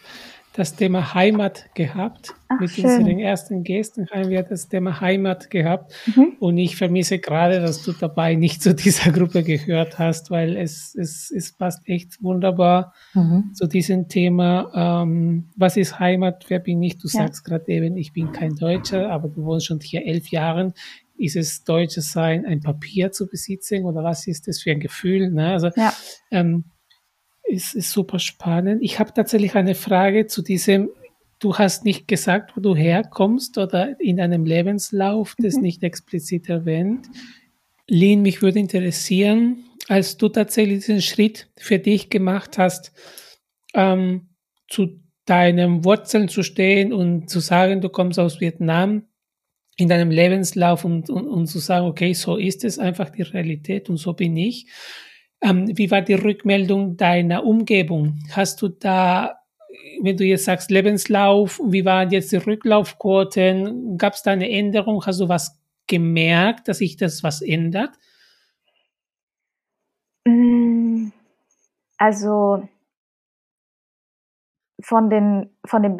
das 0.55 0.75
Thema 0.75 1.15
Heimat 1.15 1.65
gehabt. 1.73 2.35
Ach, 2.47 2.59
Mit 2.59 2.69
schön. 2.69 2.85
unseren 2.85 3.19
ersten 3.19 3.63
Gästen 3.63 4.07
haben 4.11 4.29
wir 4.29 4.43
das 4.43 4.69
Thema 4.69 5.01
Heimat 5.01 5.49
gehabt. 5.49 5.93
Mhm. 6.15 6.33
Und 6.39 6.57
ich 6.59 6.75
vermisse 6.75 7.17
gerade, 7.17 7.59
dass 7.59 7.81
du 7.83 7.91
dabei 7.91 8.35
nicht 8.35 8.61
zu 8.61 8.75
dieser 8.75 9.11
Gruppe 9.11 9.43
gehört 9.43 9.97
hast, 9.97 10.29
weil 10.29 10.55
es, 10.55 10.93
es, 10.95 11.31
es 11.35 11.53
passt 11.53 11.81
echt 11.85 12.21
wunderbar 12.21 12.93
mhm. 13.15 13.51
zu 13.55 13.65
diesem 13.65 14.07
Thema. 14.07 15.01
Ähm, 15.03 15.49
was 15.55 15.75
ist 15.75 15.99
Heimat? 15.99 16.45
Wer 16.49 16.59
bin 16.59 16.83
ich? 16.83 16.99
Du 16.99 17.07
ja. 17.07 17.23
sagst 17.23 17.43
gerade 17.45 17.67
eben, 17.69 17.97
ich 17.97 18.13
bin 18.13 18.31
kein 18.31 18.55
Deutscher, 18.55 19.09
aber 19.09 19.29
du 19.29 19.43
wohnst 19.45 19.65
schon 19.65 19.79
hier 19.79 20.05
elf 20.05 20.27
Jahre. 20.27 20.73
Ist 21.23 21.35
es 21.35 21.63
Deutsches 21.63 22.11
sein, 22.11 22.45
ein 22.45 22.59
Papier 22.59 23.11
zu 23.11 23.27
besitzen 23.27 23.85
oder 23.85 24.03
was 24.03 24.27
ist 24.27 24.47
das 24.47 24.61
für 24.61 24.71
ein 24.71 24.79
Gefühl? 24.79 25.31
Ne? 25.31 25.53
Also, 25.53 25.69
ja. 25.75 25.93
ähm, 26.31 26.65
ist, 27.43 27.75
ist 27.75 27.91
super 27.91 28.19
spannend. 28.19 28.81
Ich 28.81 28.99
habe 28.99 29.13
tatsächlich 29.13 29.55
eine 29.55 29.75
Frage 29.75 30.27
zu 30.27 30.41
diesem, 30.41 30.89
du 31.39 31.57
hast 31.57 31.85
nicht 31.85 32.07
gesagt, 32.07 32.55
wo 32.55 32.61
du 32.61 32.75
herkommst 32.75 33.57
oder 33.57 33.99
in 33.99 34.17
deinem 34.17 34.45
Lebenslauf, 34.45 35.35
das 35.37 35.55
mhm. 35.55 35.61
nicht 35.61 35.83
explizit 35.83 36.49
erwähnt. 36.49 37.07
Lin, 37.87 38.21
mich 38.21 38.41
würde 38.41 38.59
interessieren, 38.59 39.65
als 39.87 40.17
du 40.17 40.29
tatsächlich 40.29 40.79
diesen 40.79 41.01
Schritt 41.01 41.49
für 41.57 41.79
dich 41.79 42.09
gemacht 42.09 42.57
hast, 42.57 42.93
ähm, 43.73 44.29
zu 44.69 44.99
deinen 45.25 45.83
Wurzeln 45.85 46.29
zu 46.29 46.43
stehen 46.43 46.93
und 46.93 47.29
zu 47.29 47.39
sagen, 47.39 47.81
du 47.81 47.89
kommst 47.89 48.19
aus 48.19 48.39
Vietnam 48.39 49.03
in 49.77 49.89
deinem 49.89 50.11
Lebenslauf 50.11 50.85
und, 50.85 51.09
und, 51.09 51.27
und 51.27 51.47
zu 51.47 51.59
sagen, 51.59 51.87
okay, 51.87 52.13
so 52.13 52.37
ist 52.37 52.63
es 52.63 52.79
einfach 52.79 53.09
die 53.09 53.23
Realität 53.23 53.89
und 53.89 53.97
so 53.97 54.13
bin 54.13 54.37
ich. 54.37 54.67
Ähm, 55.41 55.77
wie 55.77 55.91
war 55.91 56.01
die 56.01 56.13
Rückmeldung 56.13 56.95
deiner 56.95 57.43
Umgebung? 57.43 58.19
Hast 58.31 58.61
du 58.61 58.69
da, 58.69 59.39
wenn 60.01 60.15
du 60.15 60.23
jetzt 60.23 60.45
sagst 60.45 60.71
Lebenslauf, 60.71 61.59
wie 61.65 61.85
waren 61.85 62.11
jetzt 62.11 62.31
die 62.31 62.37
Rücklaufquoten? 62.37 63.97
Gab 63.97 64.13
es 64.13 64.23
da 64.23 64.31
eine 64.31 64.49
Änderung? 64.49 65.05
Hast 65.05 65.19
du 65.19 65.27
was 65.27 65.59
gemerkt, 65.87 66.67
dass 66.67 66.77
sich 66.77 66.95
das 66.95 67.23
was 67.23 67.41
ändert? 67.41 67.91
Mm, 70.25 71.09
also 71.97 72.69
von 74.81 75.09
den 75.09 75.49
von 75.65 75.83
den 75.83 75.97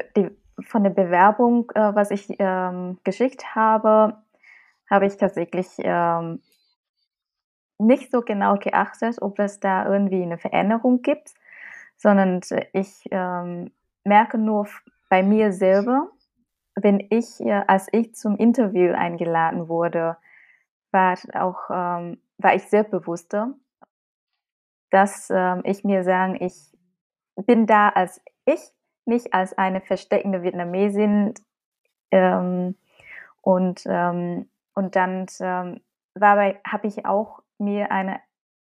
von 0.62 0.84
der 0.84 0.92
Bewerbung, 0.92 1.72
äh, 1.76 1.96
was 1.96 2.12
ich 2.12 2.28
ähm, 2.40 3.00
geschickt 3.04 3.56
habe, 3.56 4.18
habe 4.90 5.06
ich 5.06 5.18
tatsächlich 5.18 5.68
ähm, 5.80 6.42
nicht 7.80 8.12
so 8.12 8.22
genau 8.22 8.56
geachtet, 8.56 9.22
ob 9.22 9.40
es 9.40 9.60
da 9.60 9.86
irgendwie 9.92 10.22
eine 10.22 10.38
Veränderung 10.38 11.02
gibt, 11.02 11.34
sondern 11.98 12.42
ich 12.74 13.06
ähm, 13.12 13.72
merke 14.04 14.38
nur 14.38 14.68
bei 15.10 15.24
mir 15.24 15.52
selber, 15.52 16.10
wenn 16.76 17.00
ich, 17.10 17.40
äh, 17.40 17.64
als 17.68 17.88
ich 17.92 18.16
zum 18.16 18.36
Interview 18.38 18.94
eingeladen 18.94 19.68
wurde, 19.68 20.18
war 20.92 21.18
auch, 21.34 21.70
ähm, 21.70 22.22
war 22.38 22.56
ich 22.56 22.64
sehr 22.64 22.84
bewusster, 22.84 23.54
dass 24.90 25.30
ähm, 25.30 25.62
ich 25.66 25.84
mir 25.84 26.04
sagen, 26.04 26.38
ich 26.40 26.72
bin 27.36 27.66
da 27.66 27.90
als 27.90 28.22
ich, 28.46 28.60
nicht 29.06 29.34
als 29.34 29.58
eine 29.58 29.82
versteckende 29.82 30.44
Vietnamesin. 30.44 31.34
Ähm, 32.12 32.76
und, 33.42 33.84
ähm, 33.88 34.50
und 34.74 34.96
dann 34.96 35.26
ähm, 35.40 35.82
habe 36.22 36.88
ich 36.88 37.06
auch 37.06 37.42
mir 37.58 37.92
eine 37.92 38.20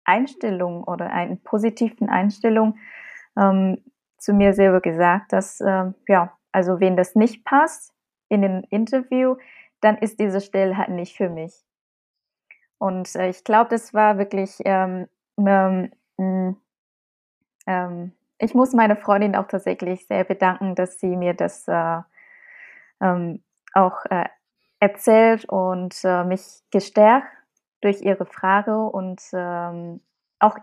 Einstellung 0.05 0.85
oder 0.85 1.11
eine 1.11 1.37
positiven 1.37 2.09
Einstellung 2.09 2.79
ähm, 3.37 3.83
zu 4.19 4.33
mir 4.33 4.55
selber 4.55 4.81
gesagt, 4.81 5.33
dass, 5.33 5.61
äh, 5.61 5.93
ja, 6.09 6.37
also 6.53 6.81
wenn 6.81 6.97
das 6.97 7.15
nicht 7.15 7.45
passt 7.45 7.93
in 8.29 8.43
dem 8.43 8.65
Interview, 8.71 9.37
dann 9.81 9.99
ist 9.99 10.21
diese 10.21 10.41
Stelle 10.41 10.77
halt 10.79 10.91
nicht 10.91 11.17
für 11.17 11.29
mich. 11.29 11.65
Und 12.79 13.15
äh, 13.17 13.29
ich 13.29 13.45
glaube, 13.45 13.71
das 13.71 13.93
war 13.93 14.19
wirklich 14.19 14.59
ähm, 14.65 15.09
ähm, 15.39 15.91
mm, 16.17 16.57
ähm, 17.67 18.13
ich 18.45 18.55
muss 18.55 18.73
meine 18.73 18.97
Freundin 18.97 19.35
auch 19.37 19.49
tatsächlich 19.49 20.07
sehr 20.07 20.25
bedanken, 20.25 20.75
dass 20.75 21.01
sie 21.01 21.17
mir 21.17 21.35
das 21.35 21.67
äh, 21.67 22.01
ähm, 23.01 23.43
auch 23.73 24.05
äh, 24.11 24.27
erzählt 24.81 25.47
und 25.47 25.99
äh, 26.05 26.25
mich 26.25 26.63
gestärkt 26.71 27.29
durch 27.81 28.03
ihre 28.03 28.27
Frage 28.27 28.79
und 28.79 29.23
ähm, 29.33 30.01
auch 30.39 30.59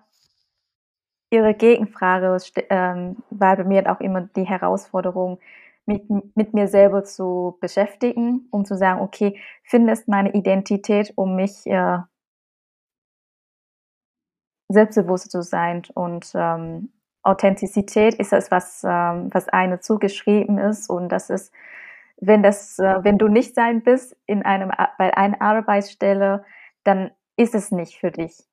ihre 1.32 1.56
Gegenfrage. 1.56 2.38
Ähm, 2.70 3.18
war 3.32 3.58
bei 3.58 3.64
mir 3.64 3.92
auch 3.92 4.00
immer 4.00 4.22
die 4.22 4.44
Herausforderung, 4.44 5.40
mit, 5.88 6.04
mit 6.36 6.54
mir 6.54 6.68
selber 6.68 7.04
zu 7.04 7.58
beschäftigen, 7.60 8.48
um 8.52 8.64
zu 8.66 8.78
sagen, 8.78 9.02
okay, 9.02 9.40
findest 9.64 10.08
meine 10.08 10.34
Identität, 10.34 11.14
um 11.16 11.36
mich 11.36 11.66
äh, 11.66 11.98
selbstbewusst 14.70 15.32
zu 15.32 15.42
sein 15.42 15.82
und 15.96 16.32
ähm, 16.36 16.92
Authentizität 17.24 18.16
ist 18.16 18.32
das, 18.32 18.52
was, 18.52 18.84
ähm, 18.84 19.30
was 19.32 19.48
eine 19.50 19.80
zugeschrieben 19.80 20.58
ist. 20.58 20.90
Und 20.90 21.10
das 21.10 21.30
ist, 21.30 21.54
wenn 22.18 22.44
das, 22.44 22.80
äh, 22.80 23.04
wenn 23.04 23.18
du 23.18 23.28
nicht 23.28 23.56
sein 23.56 23.82
bist 23.82 24.16
in 24.26 24.44
einem, 24.44 24.72
bei 24.98 25.16
einer 25.16 25.42
Arbeitsstelle, 25.42 26.44
dann 26.84 27.12
ist 27.38 27.56
es 27.56 27.72
nicht 27.72 28.00
für 28.00 28.12
dich. 28.12 28.44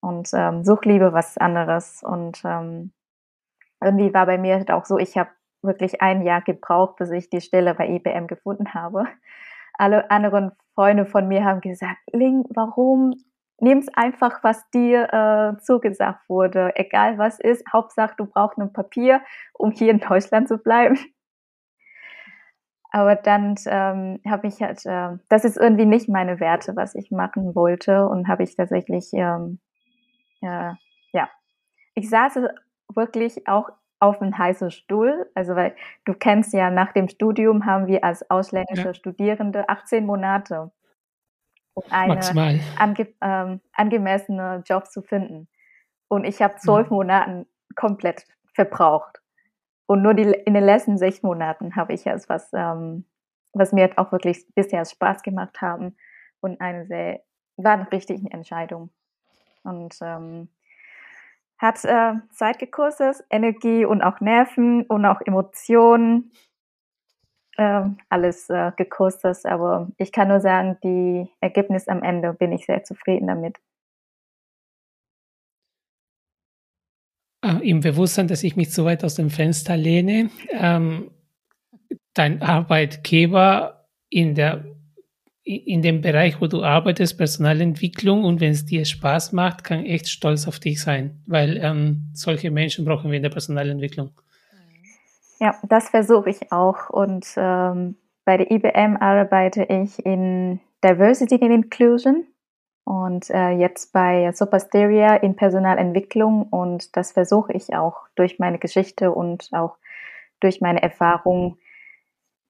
Und 0.00 0.30
ähm, 0.32 0.64
such 0.64 0.84
lieber 0.84 1.12
was 1.12 1.38
anderes. 1.38 2.02
Und 2.02 2.42
ähm, 2.44 2.92
irgendwie 3.82 4.12
war 4.12 4.26
bei 4.26 4.38
mir 4.38 4.56
halt 4.56 4.70
auch 4.70 4.84
so, 4.84 4.98
ich 4.98 5.16
habe 5.16 5.30
wirklich 5.62 6.02
ein 6.02 6.22
Jahr 6.22 6.42
gebraucht, 6.42 6.96
bis 6.96 7.10
ich 7.10 7.30
die 7.30 7.40
Stelle 7.40 7.74
bei 7.74 7.88
IBM 7.88 8.26
gefunden 8.26 8.74
habe. 8.74 9.06
Alle 9.74 10.10
anderen 10.10 10.52
Freunde 10.74 11.06
von 11.06 11.28
mir 11.28 11.44
haben 11.44 11.60
gesagt, 11.60 11.98
Ling, 12.12 12.44
warum 12.50 13.14
nimm's 13.60 13.88
einfach, 13.94 14.42
was 14.42 14.68
dir 14.70 15.12
äh, 15.12 15.60
zugesagt 15.62 16.28
wurde, 16.28 16.72
egal 16.76 17.18
was 17.18 17.40
ist. 17.40 17.64
Hauptsache, 17.72 18.14
du 18.16 18.26
brauchst 18.26 18.58
ein 18.58 18.72
Papier, 18.72 19.20
um 19.54 19.70
hier 19.70 19.90
in 19.90 20.00
Deutschland 20.00 20.48
zu 20.48 20.58
bleiben. 20.58 20.98
Aber 22.90 23.16
dann 23.16 23.56
ähm, 23.66 24.20
habe 24.26 24.46
ich 24.46 24.62
halt, 24.62 24.84
äh, 24.86 25.18
das 25.28 25.44
ist 25.44 25.58
irgendwie 25.58 25.84
nicht 25.84 26.08
meine 26.08 26.40
Werte, 26.40 26.74
was 26.74 26.94
ich 26.94 27.10
machen 27.10 27.54
wollte, 27.54 28.06
und 28.08 28.28
habe 28.28 28.44
ich 28.44 28.56
tatsächlich, 28.56 29.10
ähm, 29.12 29.58
äh, 30.40 30.72
ja, 31.12 31.28
ich 31.94 32.08
saß 32.08 32.38
wirklich 32.94 33.46
auch 33.46 33.70
auf 34.00 34.22
einem 34.22 34.36
heißen 34.38 34.70
Stuhl, 34.70 35.30
also 35.34 35.56
weil 35.56 35.74
du 36.04 36.14
kennst 36.14 36.54
ja, 36.54 36.70
nach 36.70 36.92
dem 36.92 37.08
Studium 37.08 37.66
haben 37.66 37.88
wir 37.88 38.04
als 38.04 38.30
ausländische 38.30 38.88
ja. 38.88 38.94
Studierende 38.94 39.68
18 39.68 40.06
Monate 40.06 40.70
um 41.84 41.92
einen 41.92 42.60
ange, 42.76 43.08
ähm, 43.20 43.60
angemessenen 43.72 44.62
Job 44.64 44.86
zu 44.86 45.02
finden. 45.02 45.48
Und 46.08 46.24
ich 46.24 46.40
habe 46.42 46.56
zwölf 46.56 46.90
mhm. 46.90 46.96
Monaten 46.96 47.46
komplett 47.74 48.24
verbraucht. 48.54 49.20
Und 49.86 50.02
nur 50.02 50.14
die, 50.14 50.22
in 50.22 50.54
den 50.54 50.64
letzten 50.64 50.98
sechs 50.98 51.22
Monaten 51.22 51.76
habe 51.76 51.92
ich 51.92 52.04
jetzt 52.04 52.28
was, 52.28 52.50
ähm, 52.52 53.04
was 53.52 53.72
mir 53.72 53.90
auch 53.96 54.12
wirklich 54.12 54.46
bisher 54.54 54.84
Spaß 54.84 55.22
gemacht 55.22 55.60
haben 55.60 55.96
und 56.40 56.60
eine 56.60 56.86
sehr, 56.86 57.20
war 57.56 57.72
eine 57.72 57.90
richtige 57.90 58.30
Entscheidung. 58.30 58.90
Und 59.62 59.96
ähm, 60.02 60.48
hat 61.58 61.84
äh, 61.84 62.14
Zeit 62.30 62.58
gekostet, 62.58 63.24
Energie 63.30 63.84
und 63.84 64.02
auch 64.02 64.20
Nerven 64.20 64.82
und 64.82 65.04
auch 65.04 65.20
Emotionen 65.24 66.30
äh, 67.58 67.82
alles 68.08 68.48
äh, 68.48 68.72
gekostet, 68.76 69.44
aber 69.44 69.88
ich 69.98 70.12
kann 70.12 70.28
nur 70.28 70.40
sagen, 70.40 70.78
die 70.82 71.28
Ergebnis 71.40 71.88
am 71.88 72.02
Ende 72.02 72.32
bin 72.32 72.52
ich 72.52 72.64
sehr 72.64 72.84
zufrieden 72.84 73.26
damit. 73.26 73.56
Äh, 77.44 77.68
Im 77.68 77.80
Bewusstsein, 77.80 78.28
dass 78.28 78.44
ich 78.44 78.56
mich 78.56 78.70
zu 78.70 78.84
weit 78.84 79.04
aus 79.04 79.16
dem 79.16 79.30
Fenster 79.30 79.76
lehne, 79.76 80.30
ähm, 80.50 81.10
dein 82.14 82.42
Arbeitgeber 82.42 83.86
in 84.08 84.34
der 84.34 84.64
in 85.42 85.80
dem 85.80 86.02
Bereich, 86.02 86.42
wo 86.42 86.46
du 86.46 86.62
arbeitest, 86.62 87.16
Personalentwicklung 87.16 88.24
und 88.24 88.38
wenn 88.38 88.52
es 88.52 88.66
dir 88.66 88.84
Spaß 88.84 89.32
macht, 89.32 89.64
kann 89.64 89.86
echt 89.86 90.06
stolz 90.08 90.46
auf 90.46 90.60
dich 90.60 90.78
sein, 90.78 91.22
weil 91.24 91.56
ähm, 91.56 92.10
solche 92.12 92.50
Menschen 92.50 92.84
brauchen 92.84 93.10
wir 93.10 93.16
in 93.16 93.22
der 93.22 93.30
Personalentwicklung. 93.30 94.10
Ja, 95.40 95.56
das 95.62 95.90
versuche 95.90 96.30
ich 96.30 96.52
auch. 96.52 96.90
Und 96.90 97.26
ähm, 97.36 97.96
bei 98.24 98.36
der 98.36 98.50
IBM 98.50 98.96
arbeite 98.96 99.64
ich 99.64 100.04
in 100.04 100.60
Diversity 100.84 101.36
and 101.36 101.52
Inclusion 101.52 102.26
und 102.84 103.30
äh, 103.30 103.50
jetzt 103.50 103.92
bei 103.92 104.32
Supersteria 104.32 105.16
in 105.16 105.36
Personalentwicklung. 105.36 106.44
Und 106.44 106.96
das 106.96 107.12
versuche 107.12 107.52
ich 107.52 107.74
auch 107.74 108.08
durch 108.16 108.38
meine 108.38 108.58
Geschichte 108.58 109.12
und 109.12 109.48
auch 109.52 109.76
durch 110.40 110.60
meine 110.60 110.82
Erfahrung, 110.82 111.58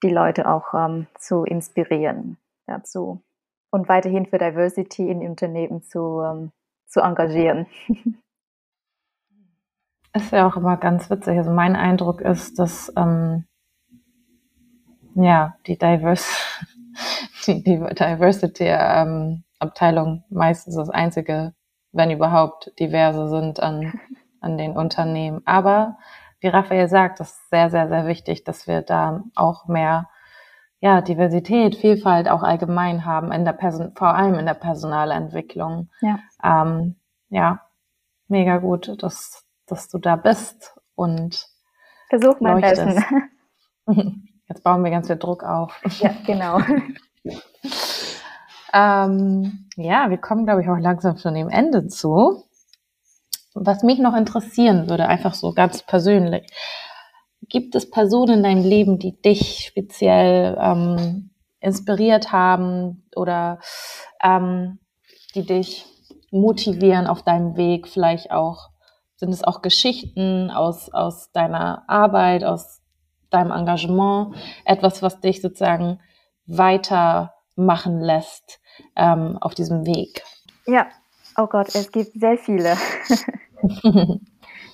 die 0.03 0.11
Leute 0.11 0.49
auch 0.49 0.75
ähm, 0.75 1.09
zu 1.19 1.45
inspirieren 1.45 2.39
dazu 2.67 3.23
und 3.71 3.89
weiterhin 3.89 4.27
für 4.27 4.39
Diversity 4.39 5.11
in 5.11 5.21
Unternehmen 5.21 5.83
zu, 5.83 6.21
ähm, 6.23 6.53
zu 6.87 7.01
engagieren. 7.01 7.67
Ist 10.19 10.33
ja 10.33 10.49
auch 10.49 10.57
immer 10.57 10.77
ganz 10.77 11.11
witzig. 11.11 11.39
Also 11.39 11.53
mein 11.53 11.77
Eindruck 11.77 12.21
ist, 12.21 12.59
dass 12.59 12.93
ähm, 12.97 13.45
ja 15.15 15.55
die, 15.67 15.79
Diverse, 15.79 16.27
die, 17.47 17.63
die 17.63 17.79
Diversity 17.79 18.65
ähm, 18.67 19.45
Abteilung 19.61 20.25
meistens 20.29 20.75
das 20.75 20.91
einzige, 20.91 21.55
wenn 21.93 22.11
überhaupt, 22.11 22.73
diverse 22.81 23.29
sind 23.29 23.61
an, 23.61 23.93
an 24.41 24.59
den 24.59 24.77
Unternehmen. 24.77 25.41
Aber 25.45 25.99
wie 26.41 26.49
Raphael 26.49 26.89
sagt, 26.89 27.21
das 27.21 27.31
ist 27.31 27.51
sehr, 27.51 27.71
sehr, 27.71 27.89
sehr 27.89 28.07
wichtig, 28.09 28.43
dass 28.43 28.67
wir 28.67 28.83
da 28.83 29.23
auch 29.37 29.69
mehr 29.69 30.09
ja, 30.81 31.01
Diversität, 31.01 31.77
Vielfalt 31.77 32.29
auch 32.29 32.43
allgemein 32.43 33.05
haben, 33.05 33.31
in 33.31 33.45
der 33.45 33.53
Person, 33.53 33.93
vor 33.95 34.15
allem 34.15 34.35
in 34.35 34.47
der 34.47 34.55
Personalentwicklung. 34.55 35.91
Ja, 36.01 36.19
ähm, 36.43 36.97
ja 37.29 37.61
mega 38.27 38.59
gut. 38.59 38.93
Das, 39.01 39.48
dass 39.71 39.89
du 39.89 39.99
da 39.99 40.17
bist 40.17 40.75
und 40.95 41.47
versuch 42.09 42.41
mein 42.41 42.61
Bestes. 42.61 43.03
Jetzt 44.49 44.63
bauen 44.65 44.83
wir 44.83 44.91
ganz 44.91 45.07
viel 45.07 45.17
Druck 45.17 45.45
auf. 45.45 45.81
Ja, 46.01 46.15
genau. 46.27 46.59
ähm, 48.73 49.69
ja, 49.77 50.11
wir 50.11 50.19
kommen, 50.19 50.47
glaube 50.47 50.63
ich, 50.63 50.69
auch 50.69 50.79
langsam 50.79 51.19
schon 51.19 51.35
dem 51.35 51.51
Ende 51.51 51.87
zu. 51.87 52.45
Was 53.55 53.83
mich 53.83 53.99
noch 53.99 54.15
interessieren 54.15 54.89
würde, 54.89 55.07
einfach 55.07 55.35
so 55.35 55.53
ganz 55.53 55.83
persönlich, 55.83 56.47
gibt 57.49 57.75
es 57.75 57.91
Personen 57.91 58.39
in 58.39 58.43
deinem 58.43 58.65
Leben, 58.65 58.99
die 58.99 59.21
dich 59.21 59.67
speziell 59.67 60.57
ähm, 60.61 61.31
inspiriert 61.61 62.33
haben 62.33 63.09
oder 63.17 63.59
ähm, 64.23 64.79
die 65.35 65.45
dich 65.45 65.87
motivieren 66.31 67.07
auf 67.07 67.23
deinem 67.23 67.57
Weg, 67.57 67.89
vielleicht 67.89 68.31
auch 68.31 68.71
sind 69.19 69.33
es 69.33 69.45
auch 69.45 69.63
Geschichten 69.63 70.51
aus, 70.51 70.91
aus 70.93 71.31
deiner 71.33 71.83
Arbeit, 71.89 72.45
aus 72.45 72.81
deinem 73.31 73.51
Engagement, 73.51 74.35
etwas, 74.65 75.03
was 75.03 75.21
dich 75.21 75.43
sozusagen 75.43 76.01
weitermachen 76.47 78.01
lässt 78.01 78.61
ähm, 78.97 79.37
auf 79.41 79.55
diesem 79.55 79.85
Weg? 79.87 80.23
Ja, 80.67 80.87
oh 81.37 81.47
Gott, 81.47 81.75
es 81.75 81.91
gibt 81.91 82.13
sehr 82.19 82.39
viele. 82.39 82.77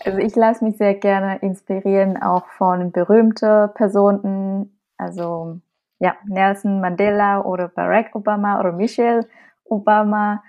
also 0.05 0.18
ich 0.18 0.36
lasse 0.36 0.62
mich 0.62 0.76
sehr 0.76 0.95
gerne 0.95 1.38
inspirieren, 1.38 2.22
auch 2.22 2.47
von 2.59 2.92
berühmten 2.92 3.72
Personen, 3.74 4.78
also 4.99 5.59
ja, 6.01 6.16
Nelson 6.26 6.80
Mandela 6.82 7.40
oder 7.40 7.68
Barack 7.68 8.14
Obama 8.14 8.61
oder 8.61 8.72
Michelle 8.72 9.26
Obama. 9.64 10.42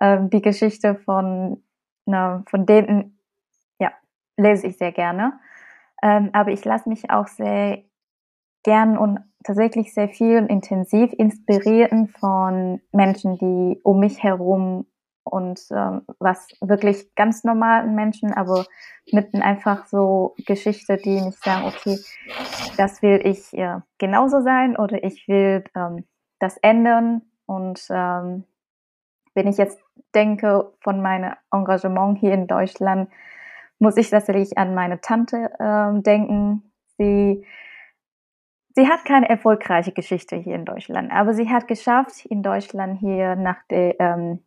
Ähm, 0.00 0.30
die 0.30 0.40
Geschichte 0.40 0.94
von, 0.94 1.62
na, 2.06 2.44
von 2.48 2.66
denen 2.66 3.18
lese 4.36 4.66
ich 4.66 4.78
sehr 4.78 4.92
gerne. 4.92 5.38
Ähm, 6.02 6.30
aber 6.32 6.50
ich 6.50 6.64
lasse 6.64 6.88
mich 6.88 7.10
auch 7.10 7.28
sehr 7.28 7.82
gern 8.64 8.98
und 8.98 9.20
tatsächlich 9.44 9.92
sehr 9.92 10.08
viel 10.08 10.38
und 10.38 10.48
intensiv 10.48 11.12
inspirieren 11.12 12.08
von 12.08 12.80
Menschen, 12.92 13.38
die 13.38 13.80
um 13.82 14.00
mich 14.00 14.22
herum 14.22 14.86
und 15.24 15.60
ähm, 15.70 16.02
was 16.18 16.48
wirklich 16.60 17.14
ganz 17.14 17.44
normalen 17.44 17.94
Menschen, 17.94 18.32
aber 18.32 18.66
mit 19.12 19.34
einfach 19.34 19.86
so 19.86 20.34
Geschichte, 20.46 20.96
die 20.96 21.20
mich 21.20 21.38
sagen, 21.38 21.66
okay, 21.66 21.98
das 22.76 23.02
will 23.02 23.20
ich 23.24 23.52
äh, 23.54 23.80
genauso 23.98 24.40
sein 24.40 24.76
oder 24.76 25.02
ich 25.04 25.26
will 25.28 25.64
ähm, 25.76 26.04
das 26.38 26.56
ändern. 26.58 27.22
Und 27.46 27.86
ähm, 27.90 28.44
wenn 29.34 29.48
ich 29.48 29.58
jetzt 29.58 29.78
denke 30.14 30.72
von 30.80 31.00
meinem 31.00 31.34
Engagement 31.52 32.18
hier 32.18 32.32
in 32.32 32.46
Deutschland, 32.46 33.08
muss 33.82 33.96
ich 33.96 34.10
tatsächlich 34.10 34.56
an 34.56 34.76
meine 34.76 35.00
Tante 35.00 35.50
ähm, 35.58 36.04
denken. 36.04 36.72
Sie, 36.98 37.44
sie 38.76 38.86
hat 38.86 39.04
keine 39.04 39.28
erfolgreiche 39.28 39.90
Geschichte 39.90 40.36
hier 40.36 40.54
in 40.54 40.64
Deutschland, 40.64 41.10
aber 41.10 41.34
sie 41.34 41.50
hat 41.50 41.66
geschafft, 41.66 42.24
in 42.26 42.44
Deutschland 42.44 43.00
hier 43.00 43.34
nach 43.34 43.58
der, 43.70 43.98
ähm, 43.98 44.44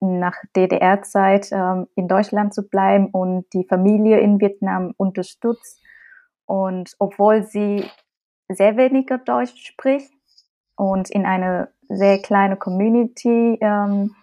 nach 0.00 0.34
DDR-Zeit 0.56 1.52
ähm, 1.52 1.86
in 1.94 2.08
Deutschland 2.08 2.52
zu 2.52 2.68
bleiben 2.68 3.10
und 3.12 3.46
die 3.52 3.64
Familie 3.64 4.18
in 4.18 4.40
Vietnam 4.40 4.92
unterstützt. 4.96 5.80
Und 6.44 6.96
obwohl 6.98 7.44
sie 7.44 7.88
sehr 8.48 8.76
weniger 8.76 9.18
Deutsch 9.18 9.66
spricht 9.66 10.12
und 10.74 11.10
in 11.10 11.26
eine 11.26 11.68
sehr 11.88 12.20
kleine 12.20 12.56
Community 12.56 13.56
ähm, 13.60 14.16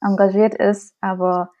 engagiert 0.00 0.54
ist, 0.54 0.96
aber 1.00 1.52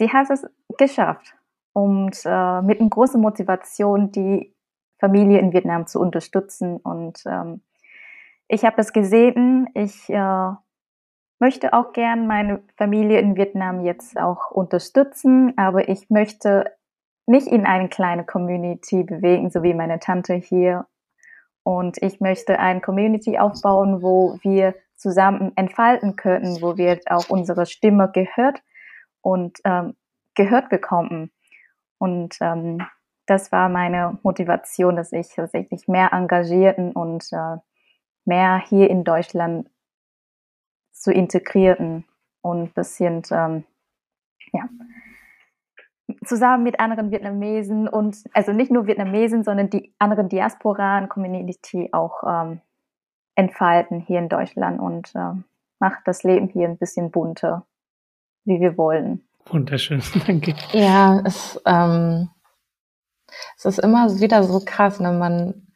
sie 0.00 0.10
hat 0.10 0.30
es 0.30 0.46
geschafft 0.78 1.36
und 1.74 2.16
äh, 2.24 2.62
mit 2.62 2.80
einer 2.80 2.88
großen 2.88 3.20
Motivation 3.20 4.10
die 4.10 4.56
Familie 4.98 5.38
in 5.38 5.52
Vietnam 5.52 5.86
zu 5.86 6.00
unterstützen. 6.00 6.78
Und 6.78 7.22
ähm, 7.26 7.60
ich 8.48 8.64
habe 8.64 8.80
es 8.80 8.94
gesehen, 8.94 9.68
ich 9.74 10.08
äh, 10.08 10.52
möchte 11.38 11.74
auch 11.74 11.92
gern 11.92 12.26
meine 12.26 12.62
Familie 12.78 13.18
in 13.20 13.36
Vietnam 13.36 13.84
jetzt 13.84 14.18
auch 14.18 14.50
unterstützen, 14.50 15.52
aber 15.58 15.90
ich 15.90 16.08
möchte 16.08 16.72
nicht 17.26 17.46
in 17.46 17.66
eine 17.66 17.90
kleine 17.90 18.24
Community 18.24 19.04
bewegen, 19.04 19.50
so 19.50 19.62
wie 19.62 19.74
meine 19.74 20.00
Tante 20.00 20.32
hier. 20.32 20.86
Und 21.62 22.02
ich 22.02 22.20
möchte 22.20 22.58
eine 22.58 22.80
Community 22.80 23.38
aufbauen, 23.38 24.00
wo 24.00 24.38
wir 24.40 24.74
zusammen 24.96 25.52
entfalten 25.56 26.16
können, 26.16 26.62
wo 26.62 26.78
wir 26.78 27.00
auch 27.06 27.28
unsere 27.28 27.66
Stimme 27.66 28.10
gehört 28.10 28.62
und 29.22 29.58
ähm, 29.64 29.96
gehört 30.34 30.68
bekommen. 30.68 31.30
Und 31.98 32.36
ähm, 32.40 32.86
das 33.26 33.52
war 33.52 33.68
meine 33.68 34.18
Motivation, 34.22 34.96
dass 34.96 35.12
ich 35.12 35.34
tatsächlich 35.34 35.86
mehr 35.86 36.12
engagierten 36.12 36.92
und 36.92 37.28
äh, 37.32 37.56
mehr 38.24 38.58
hier 38.58 38.90
in 38.90 39.04
Deutschland 39.04 39.68
zu 40.92 41.12
integrieren 41.12 42.04
und 42.42 42.62
ein 42.62 42.72
bisschen, 42.72 43.22
ähm, 43.30 43.64
ja, 44.52 44.68
zusammen 46.24 46.64
mit 46.64 46.80
anderen 46.80 47.10
Vietnamesen 47.10 47.88
und 47.88 48.24
also 48.32 48.52
nicht 48.52 48.70
nur 48.70 48.86
Vietnamesen, 48.86 49.44
sondern 49.44 49.70
die 49.70 49.94
anderen 49.98 50.28
Diaspora 50.28 50.98
und 50.98 51.08
Community 51.08 51.90
auch 51.92 52.22
ähm, 52.26 52.60
entfalten 53.36 54.00
hier 54.00 54.18
in 54.18 54.28
Deutschland 54.28 54.80
und 54.80 55.14
äh, 55.14 55.32
macht 55.78 56.00
das 56.06 56.24
Leben 56.24 56.48
hier 56.48 56.68
ein 56.68 56.78
bisschen 56.78 57.10
bunter, 57.10 57.66
wie 58.44 58.60
wir 58.60 58.76
wollen. 58.76 59.26
Wunderschön, 59.46 60.02
danke. 60.26 60.54
Ja, 60.72 61.20
es, 61.24 61.60
ähm, 61.66 62.28
es 63.56 63.64
ist 63.64 63.78
immer 63.78 64.20
wieder 64.20 64.44
so 64.44 64.60
krass, 64.64 65.00
ne? 65.00 65.12
man 65.12 65.66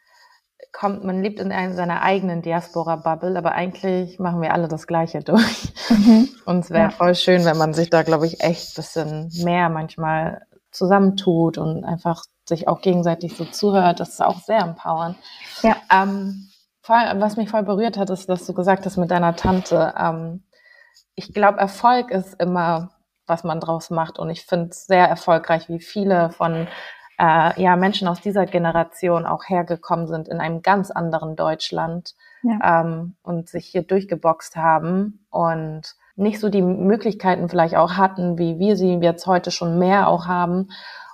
kommt, 0.73 1.05
man 1.05 1.23
lebt 1.23 1.41
in 1.41 1.53
einer, 1.53 1.75
seiner 1.75 2.03
eigenen 2.03 2.43
Diaspora-Bubble, 2.43 3.37
aber 3.39 3.53
eigentlich 3.53 4.19
machen 4.19 4.43
wir 4.43 4.53
alle 4.53 4.69
das 4.69 4.87
Gleiche 4.87 5.21
durch. 5.21 5.73
Mhm. 5.89 6.29
Und 6.45 6.61
es 6.61 6.71
wäre 6.71 6.85
ja. 6.85 6.91
voll 6.91 7.15
schön, 7.15 7.45
wenn 7.45 7.57
man 7.57 7.73
sich 7.73 7.91
da, 7.91 8.03
glaube 8.03 8.27
ich, 8.27 8.43
echt 8.43 8.73
ein 8.73 8.75
bisschen 8.77 9.45
mehr 9.45 9.69
manchmal 9.71 10.43
zusammentut 10.71 11.57
und 11.57 11.85
einfach 11.85 12.25
sich 12.49 12.67
auch 12.67 12.81
gegenseitig 12.81 13.37
so 13.37 13.45
zuhört. 13.45 14.01
Das 14.01 14.11
ist 14.11 14.21
auch 14.21 14.41
sehr 14.41 14.59
empowernd. 14.59 15.17
Ja. 15.63 15.77
Ähm, 15.89 16.49
voll, 16.83 16.97
was 17.17 17.37
mich 17.37 17.49
voll 17.49 17.63
berührt 17.63 17.97
hat, 17.97 18.11
ist, 18.11 18.29
dass 18.29 18.45
du 18.45 18.53
gesagt 18.53 18.85
hast 18.85 18.97
mit 18.97 19.13
deiner 19.13 19.37
Tante. 19.37 19.95
Ähm, 19.97 20.43
ich 21.15 21.33
glaube, 21.33 21.59
Erfolg 21.59 22.11
ist 22.11 22.35
immer, 22.41 22.91
was 23.27 23.45
man 23.45 23.61
draus 23.61 23.91
macht. 23.91 24.19
Und 24.19 24.31
ich 24.31 24.45
finde 24.45 24.69
es 24.71 24.87
sehr 24.87 25.09
erfolgreich, 25.09 25.69
wie 25.69 25.81
viele 25.81 26.31
von 26.31 26.69
äh, 27.19 27.63
ja, 27.63 27.77
Menschen 27.77 28.09
aus 28.09 28.21
dieser 28.21 28.47
Generation 28.47 29.27
auch 29.27 29.45
hergekommen 29.49 30.07
sind 30.07 30.29
in 30.29 30.41
einem 30.41 30.63
ganz 30.63 30.91
anderen 30.91 31.37
Deutschland 31.37 32.15
ja. 32.43 32.81
ähm, 32.81 33.17
und 33.23 33.49
sich 33.49 33.67
hier 33.67 33.83
durchgeboxt 33.83 34.57
haben 34.57 35.25
und 35.31 35.95
nicht 36.17 36.41
so 36.41 36.49
die 36.49 36.63
Möglichkeiten 36.63 37.49
vielleicht 37.49 37.77
auch 37.77 37.93
hatten, 37.97 38.39
wie 38.39 38.59
wir 38.59 38.77
sie 38.77 38.95
jetzt 38.95 39.27
heute 39.27 39.51
schon 39.51 39.79
mehr 39.79 40.09
auch 40.09 40.27
haben. 40.27 40.71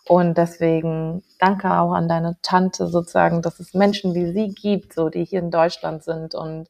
Und 0.06 0.36
deswegen 0.38 1.22
danke 1.38 1.70
auch 1.72 1.92
an 1.92 2.08
deine 2.08 2.36
Tante 2.42 2.88
sozusagen, 2.88 3.42
dass 3.42 3.60
es 3.60 3.74
Menschen 3.74 4.14
wie 4.14 4.32
sie 4.32 4.48
gibt, 4.48 4.92
so 4.92 5.08
die 5.08 5.24
hier 5.24 5.40
in 5.40 5.50
Deutschland 5.50 6.02
sind 6.02 6.34
und 6.34 6.68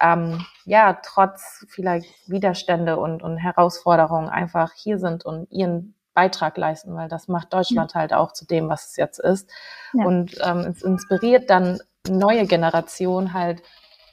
ähm, 0.00 0.44
ja, 0.64 0.98
trotz 1.02 1.64
vielleicht 1.68 2.28
Widerstände 2.28 2.98
und, 2.98 3.22
und 3.22 3.36
Herausforderungen 3.36 4.28
einfach 4.28 4.72
hier 4.72 4.98
sind 4.98 5.24
und 5.24 5.50
ihren 5.50 5.94
Beitrag 6.14 6.56
leisten, 6.56 6.94
weil 6.94 7.08
das 7.08 7.28
macht 7.28 7.52
Deutschland 7.52 7.92
ja. 7.92 8.00
halt 8.00 8.14
auch 8.14 8.32
zu 8.32 8.46
dem, 8.46 8.68
was 8.68 8.90
es 8.90 8.96
jetzt 8.96 9.18
ist. 9.18 9.50
Ja. 9.92 10.04
Und 10.04 10.36
ähm, 10.44 10.58
es 10.60 10.82
inspiriert 10.82 11.50
dann 11.50 11.80
neue 12.08 12.46
Generationen 12.46 13.32
halt 13.32 13.62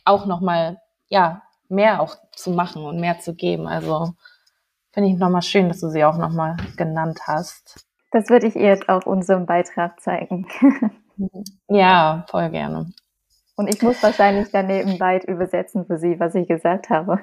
auch 0.04 0.26
nochmal, 0.26 0.82
ja, 1.08 1.44
mehr 1.70 2.02
auch 2.02 2.16
zu 2.36 2.52
machen 2.52 2.84
und 2.84 3.00
mehr 3.00 3.20
zu 3.20 3.34
geben. 3.34 3.68
Also 3.68 4.14
finde 4.92 5.10
ich 5.10 5.18
nochmal 5.18 5.42
schön, 5.42 5.70
dass 5.70 5.80
du 5.80 5.90
sie 5.90 6.04
auch 6.04 6.18
nochmal 6.18 6.58
genannt 6.76 7.20
hast. 7.28 7.86
Das 8.12 8.30
würde 8.30 8.48
ich 8.48 8.56
ihr 8.56 8.68
jetzt 8.68 8.90
auch 8.90 9.06
unserem 9.06 9.46
Beitrag 9.46 10.02
zeigen. 10.02 10.48
ja, 11.70 12.26
voll 12.30 12.50
gerne. 12.50 12.92
Und 13.62 13.68
ich 13.68 13.84
muss 13.84 14.01
wahrscheinlich 14.01 14.47
daneben 14.51 14.99
weit 14.99 15.24
übersetzen 15.26 15.86
für 15.86 15.99
sie, 15.99 16.20
was 16.20 16.34
ich 16.34 16.47
gesagt 16.47 16.89
habe. 16.89 17.20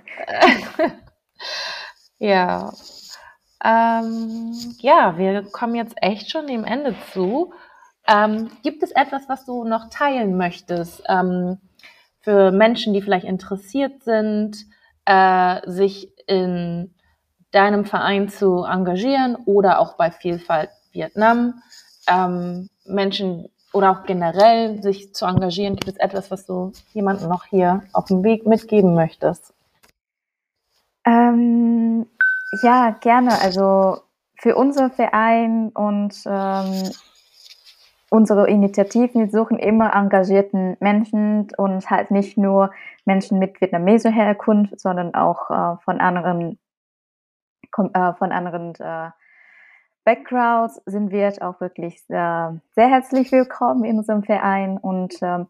ja, 2.21 2.73
ähm, 3.65 4.53
ja, 4.79 5.19
wir 5.19 5.43
kommen 5.51 5.75
jetzt 5.75 5.97
echt 6.01 6.31
schon 6.31 6.47
dem 6.47 6.63
Ende 6.63 6.95
zu. 7.13 7.53
Ähm, 8.07 8.53
gibt 8.63 8.85
es 8.85 8.93
etwas, 8.93 9.29
was 9.29 9.47
du 9.47 9.65
noch 9.65 9.91
teilen 9.91 10.37
möchtest 10.37 11.03
ähm, 11.09 11.59
für 12.21 12.53
Menschen, 12.53 12.95
die 12.95 13.03
vielleicht 13.03 13.27
interessiert 13.27 14.05
sind, 14.05 14.59
äh, 15.07 15.69
sich 15.69 16.13
in 16.29 16.95
deinem 17.51 17.85
Verein 17.85 18.29
zu 18.29 18.63
engagieren 18.63 19.35
oder 19.45 19.81
auch 19.81 19.97
bei 19.97 20.13
Vielfalt 20.13 20.71
Vietnam? 20.93 21.65
Ähm, 22.09 22.71
Menschen 22.85 23.49
oder 23.79 23.93
auch 23.93 24.03
generell 24.03 24.83
sich 24.83 25.15
zu 25.15 25.25
engagieren, 25.25 25.77
gibt 25.77 25.89
es 25.89 25.97
etwas, 25.97 26.33
was 26.33 26.45
du 26.47 26.73
jemandem 26.93 27.29
noch 27.29 27.45
hier 27.45 27.85
auf 27.93 28.07
dem 28.07 28.25
Weg 28.25 28.45
mitgeben 28.45 28.95
möchtest? 28.95 29.55
Ähm, 31.07 32.07
ja, 32.61 32.91
gerne. 33.01 33.41
Also 33.41 34.01
für 34.35 34.57
unser 34.57 34.91
Verein 34.91 35.69
und 35.69 36.13
ähm, 36.27 36.91
unsere 38.11 38.49
Initiativen 38.49 39.21
wir 39.21 39.31
suchen 39.31 39.61
immer 39.61 39.95
engagierten 39.95 40.77
Menschen 40.81 41.49
und 41.57 41.89
halt 41.89 42.11
nicht 42.11 42.37
nur 42.37 42.73
Menschen 43.05 43.39
mit 43.39 43.61
vietnamesischer 43.61 44.11
Herkunft, 44.11 44.81
sondern 44.81 45.15
auch 45.15 45.51
äh, 45.51 45.77
von 45.85 46.01
anderen 46.01 46.59
äh, 47.77 48.13
von 48.15 48.33
anderen 48.33 48.75
äh, 48.75 49.11
Backgrounds 50.09 50.81
sind 50.87 51.11
wir 51.11 51.35
auch 51.43 51.61
wirklich 51.61 51.97
äh, 52.09 52.49
sehr 52.71 52.89
herzlich 52.89 53.31
willkommen 53.31 53.85
in 53.85 53.99
unserem 53.99 54.23
Verein 54.23 54.79
und 54.79 55.17
ähm, 55.21 55.49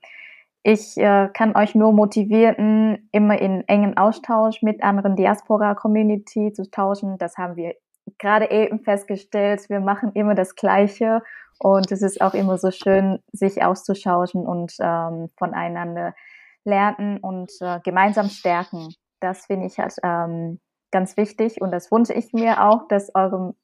ich 0.64 0.96
äh, 0.96 1.28
kann 1.32 1.54
euch 1.54 1.76
nur 1.76 1.92
motivieren, 1.92 3.08
immer 3.12 3.40
in 3.40 3.62
engen 3.68 3.96
Austausch 3.96 4.60
mit 4.62 4.82
anderen 4.82 5.14
Diaspora-Community 5.14 6.52
zu 6.52 6.68
tauschen. 6.72 7.18
Das 7.18 7.36
haben 7.36 7.54
wir 7.54 7.76
gerade 8.18 8.50
eben 8.50 8.80
festgestellt. 8.80 9.70
Wir 9.70 9.78
machen 9.78 10.10
immer 10.14 10.34
das 10.34 10.56
Gleiche 10.56 11.22
und 11.60 11.92
es 11.92 12.02
ist 12.02 12.20
auch 12.20 12.34
immer 12.34 12.58
so 12.58 12.72
schön, 12.72 13.20
sich 13.30 13.62
auszutauschen 13.62 14.44
und 14.44 14.74
ähm, 14.80 15.30
voneinander 15.36 16.16
lernen 16.64 17.18
und 17.18 17.52
äh, 17.60 17.78
gemeinsam 17.84 18.28
stärken. 18.28 18.92
Das 19.20 19.46
finde 19.46 19.66
ich 19.66 19.78
halt 19.78 19.94
ähm, 20.02 20.58
ganz 20.90 21.16
wichtig 21.16 21.60
und 21.60 21.70
das 21.70 21.92
wünsche 21.92 22.12
ich 22.12 22.32
mir 22.32 22.64
auch, 22.64 22.88
dass 22.88 23.14
eurem 23.14 23.54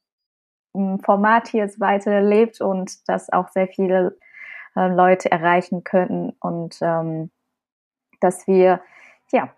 Format 1.02 1.48
hier 1.48 1.70
weiterlebt 1.78 2.60
und 2.60 3.08
dass 3.08 3.32
auch 3.32 3.48
sehr 3.48 3.68
viele 3.68 4.16
äh, 4.76 4.88
Leute 4.88 5.30
erreichen 5.30 5.84
können 5.84 6.34
und 6.40 6.76
ähm, 6.80 7.30
dass 8.20 8.46
wir 8.46 8.80
ja 9.32 9.50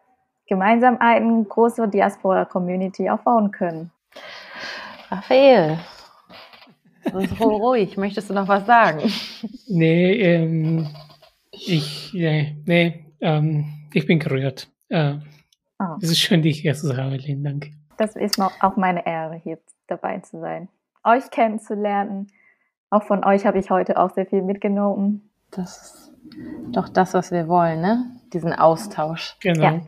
gemeinsam 0.46 0.98
eine 1.00 1.44
große 1.44 1.88
Diaspora-Community 1.88 3.08
aufbauen 3.08 3.50
können. 3.50 3.90
Raphael, 5.10 5.78
ruhig. 7.40 7.96
Möchtest 7.96 8.30
du 8.30 8.34
noch 8.34 8.48
was 8.48 8.66
sagen? 8.66 9.00
Nee, 9.68 10.12
ähm, 10.20 10.88
ich, 11.50 12.12
nee, 12.12 12.56
nee 12.66 13.04
ähm, 13.20 13.88
ich 13.92 14.06
bin 14.06 14.18
gerührt. 14.18 14.68
Äh, 14.88 15.14
oh. 15.78 15.96
Es 16.00 16.10
ist 16.10 16.20
schön, 16.20 16.42
dich 16.42 16.60
hier 16.60 16.74
zu 16.74 16.96
haben, 16.96 17.12
Lynn. 17.12 17.44
Danke. 17.44 17.72
Das 17.96 18.16
ist 18.16 18.38
auch 18.40 18.76
meine 18.76 19.06
Ehre, 19.06 19.36
hier 19.36 19.58
dabei 19.86 20.18
zu 20.18 20.40
sein, 20.40 20.68
euch 21.06 21.30
kennenzulernen 21.30 22.28
auch 22.90 23.02
von 23.02 23.24
euch 23.24 23.46
habe 23.46 23.58
ich 23.58 23.70
heute 23.70 23.98
auch 23.98 24.10
sehr 24.14 24.26
viel 24.26 24.42
mitgenommen. 24.42 25.28
Das 25.50 25.76
ist 25.76 26.14
doch 26.70 26.88
das, 26.88 27.14
was 27.14 27.30
wir 27.30 27.48
wollen, 27.48 27.80
ne? 27.80 28.10
Diesen 28.32 28.52
Austausch. 28.52 29.36
Genau. 29.40 29.62
Ja. 29.62 29.80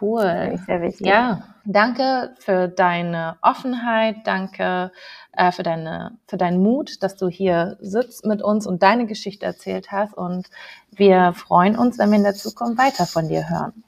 Cool. 0.00 0.58
Sehr 0.66 0.80
wichtig. 0.80 1.06
Ja, 1.06 1.42
danke 1.66 2.34
für 2.38 2.68
deine 2.68 3.36
Offenheit, 3.42 4.16
danke 4.24 4.90
äh, 5.32 5.52
für, 5.52 5.62
deine, 5.62 6.16
für 6.26 6.38
deinen 6.38 6.62
Mut, 6.62 7.02
dass 7.02 7.16
du 7.16 7.28
hier 7.28 7.76
sitzt 7.80 8.24
mit 8.24 8.42
uns 8.42 8.66
und 8.66 8.82
deine 8.82 9.06
Geschichte 9.06 9.44
erzählt 9.44 9.92
hast. 9.92 10.14
Und 10.14 10.48
wir 10.90 11.34
freuen 11.34 11.76
uns, 11.76 11.98
wenn 11.98 12.10
wir 12.10 12.16
in 12.16 12.24
der 12.24 12.34
Zukunft 12.34 12.78
weiter 12.78 13.04
von 13.04 13.28
dir 13.28 13.48
hören. 13.50 13.84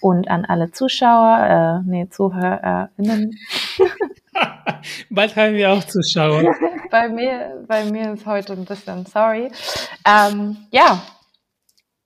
Und 0.00 0.28
an 0.28 0.44
alle 0.46 0.72
Zuschauer, 0.72 1.82
äh, 1.84 1.88
nee, 1.88 2.08
ZuhörerInnen. 2.08 3.36
Bald 5.10 5.36
haben 5.36 5.54
wir 5.54 5.70
auch 5.70 5.84
Zuschauer. 5.84 6.54
bei 6.90 7.08
mir, 7.08 7.64
bei 7.66 7.84
mir 7.84 8.12
ist 8.12 8.26
heute 8.26 8.52
ein 8.52 8.64
bisschen 8.64 9.06
sorry. 9.06 9.50
Ähm, 10.06 10.56
ja, 10.70 11.02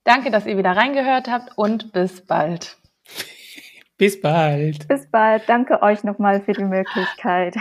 danke, 0.03 0.31
dass 0.31 0.45
ihr 0.45 0.57
wieder 0.57 0.71
reingehört 0.71 1.27
habt 1.27 1.57
und 1.57 1.91
bis 1.93 2.25
bald. 2.25 2.77
Bis 3.97 4.19
bald. 4.19 4.89
Bis 4.89 5.09
bald. 5.09 5.43
Danke 5.47 5.81
euch 5.81 6.03
nochmal 6.03 6.41
für 6.41 6.51
die 6.51 6.65
Möglichkeit. 6.65 7.55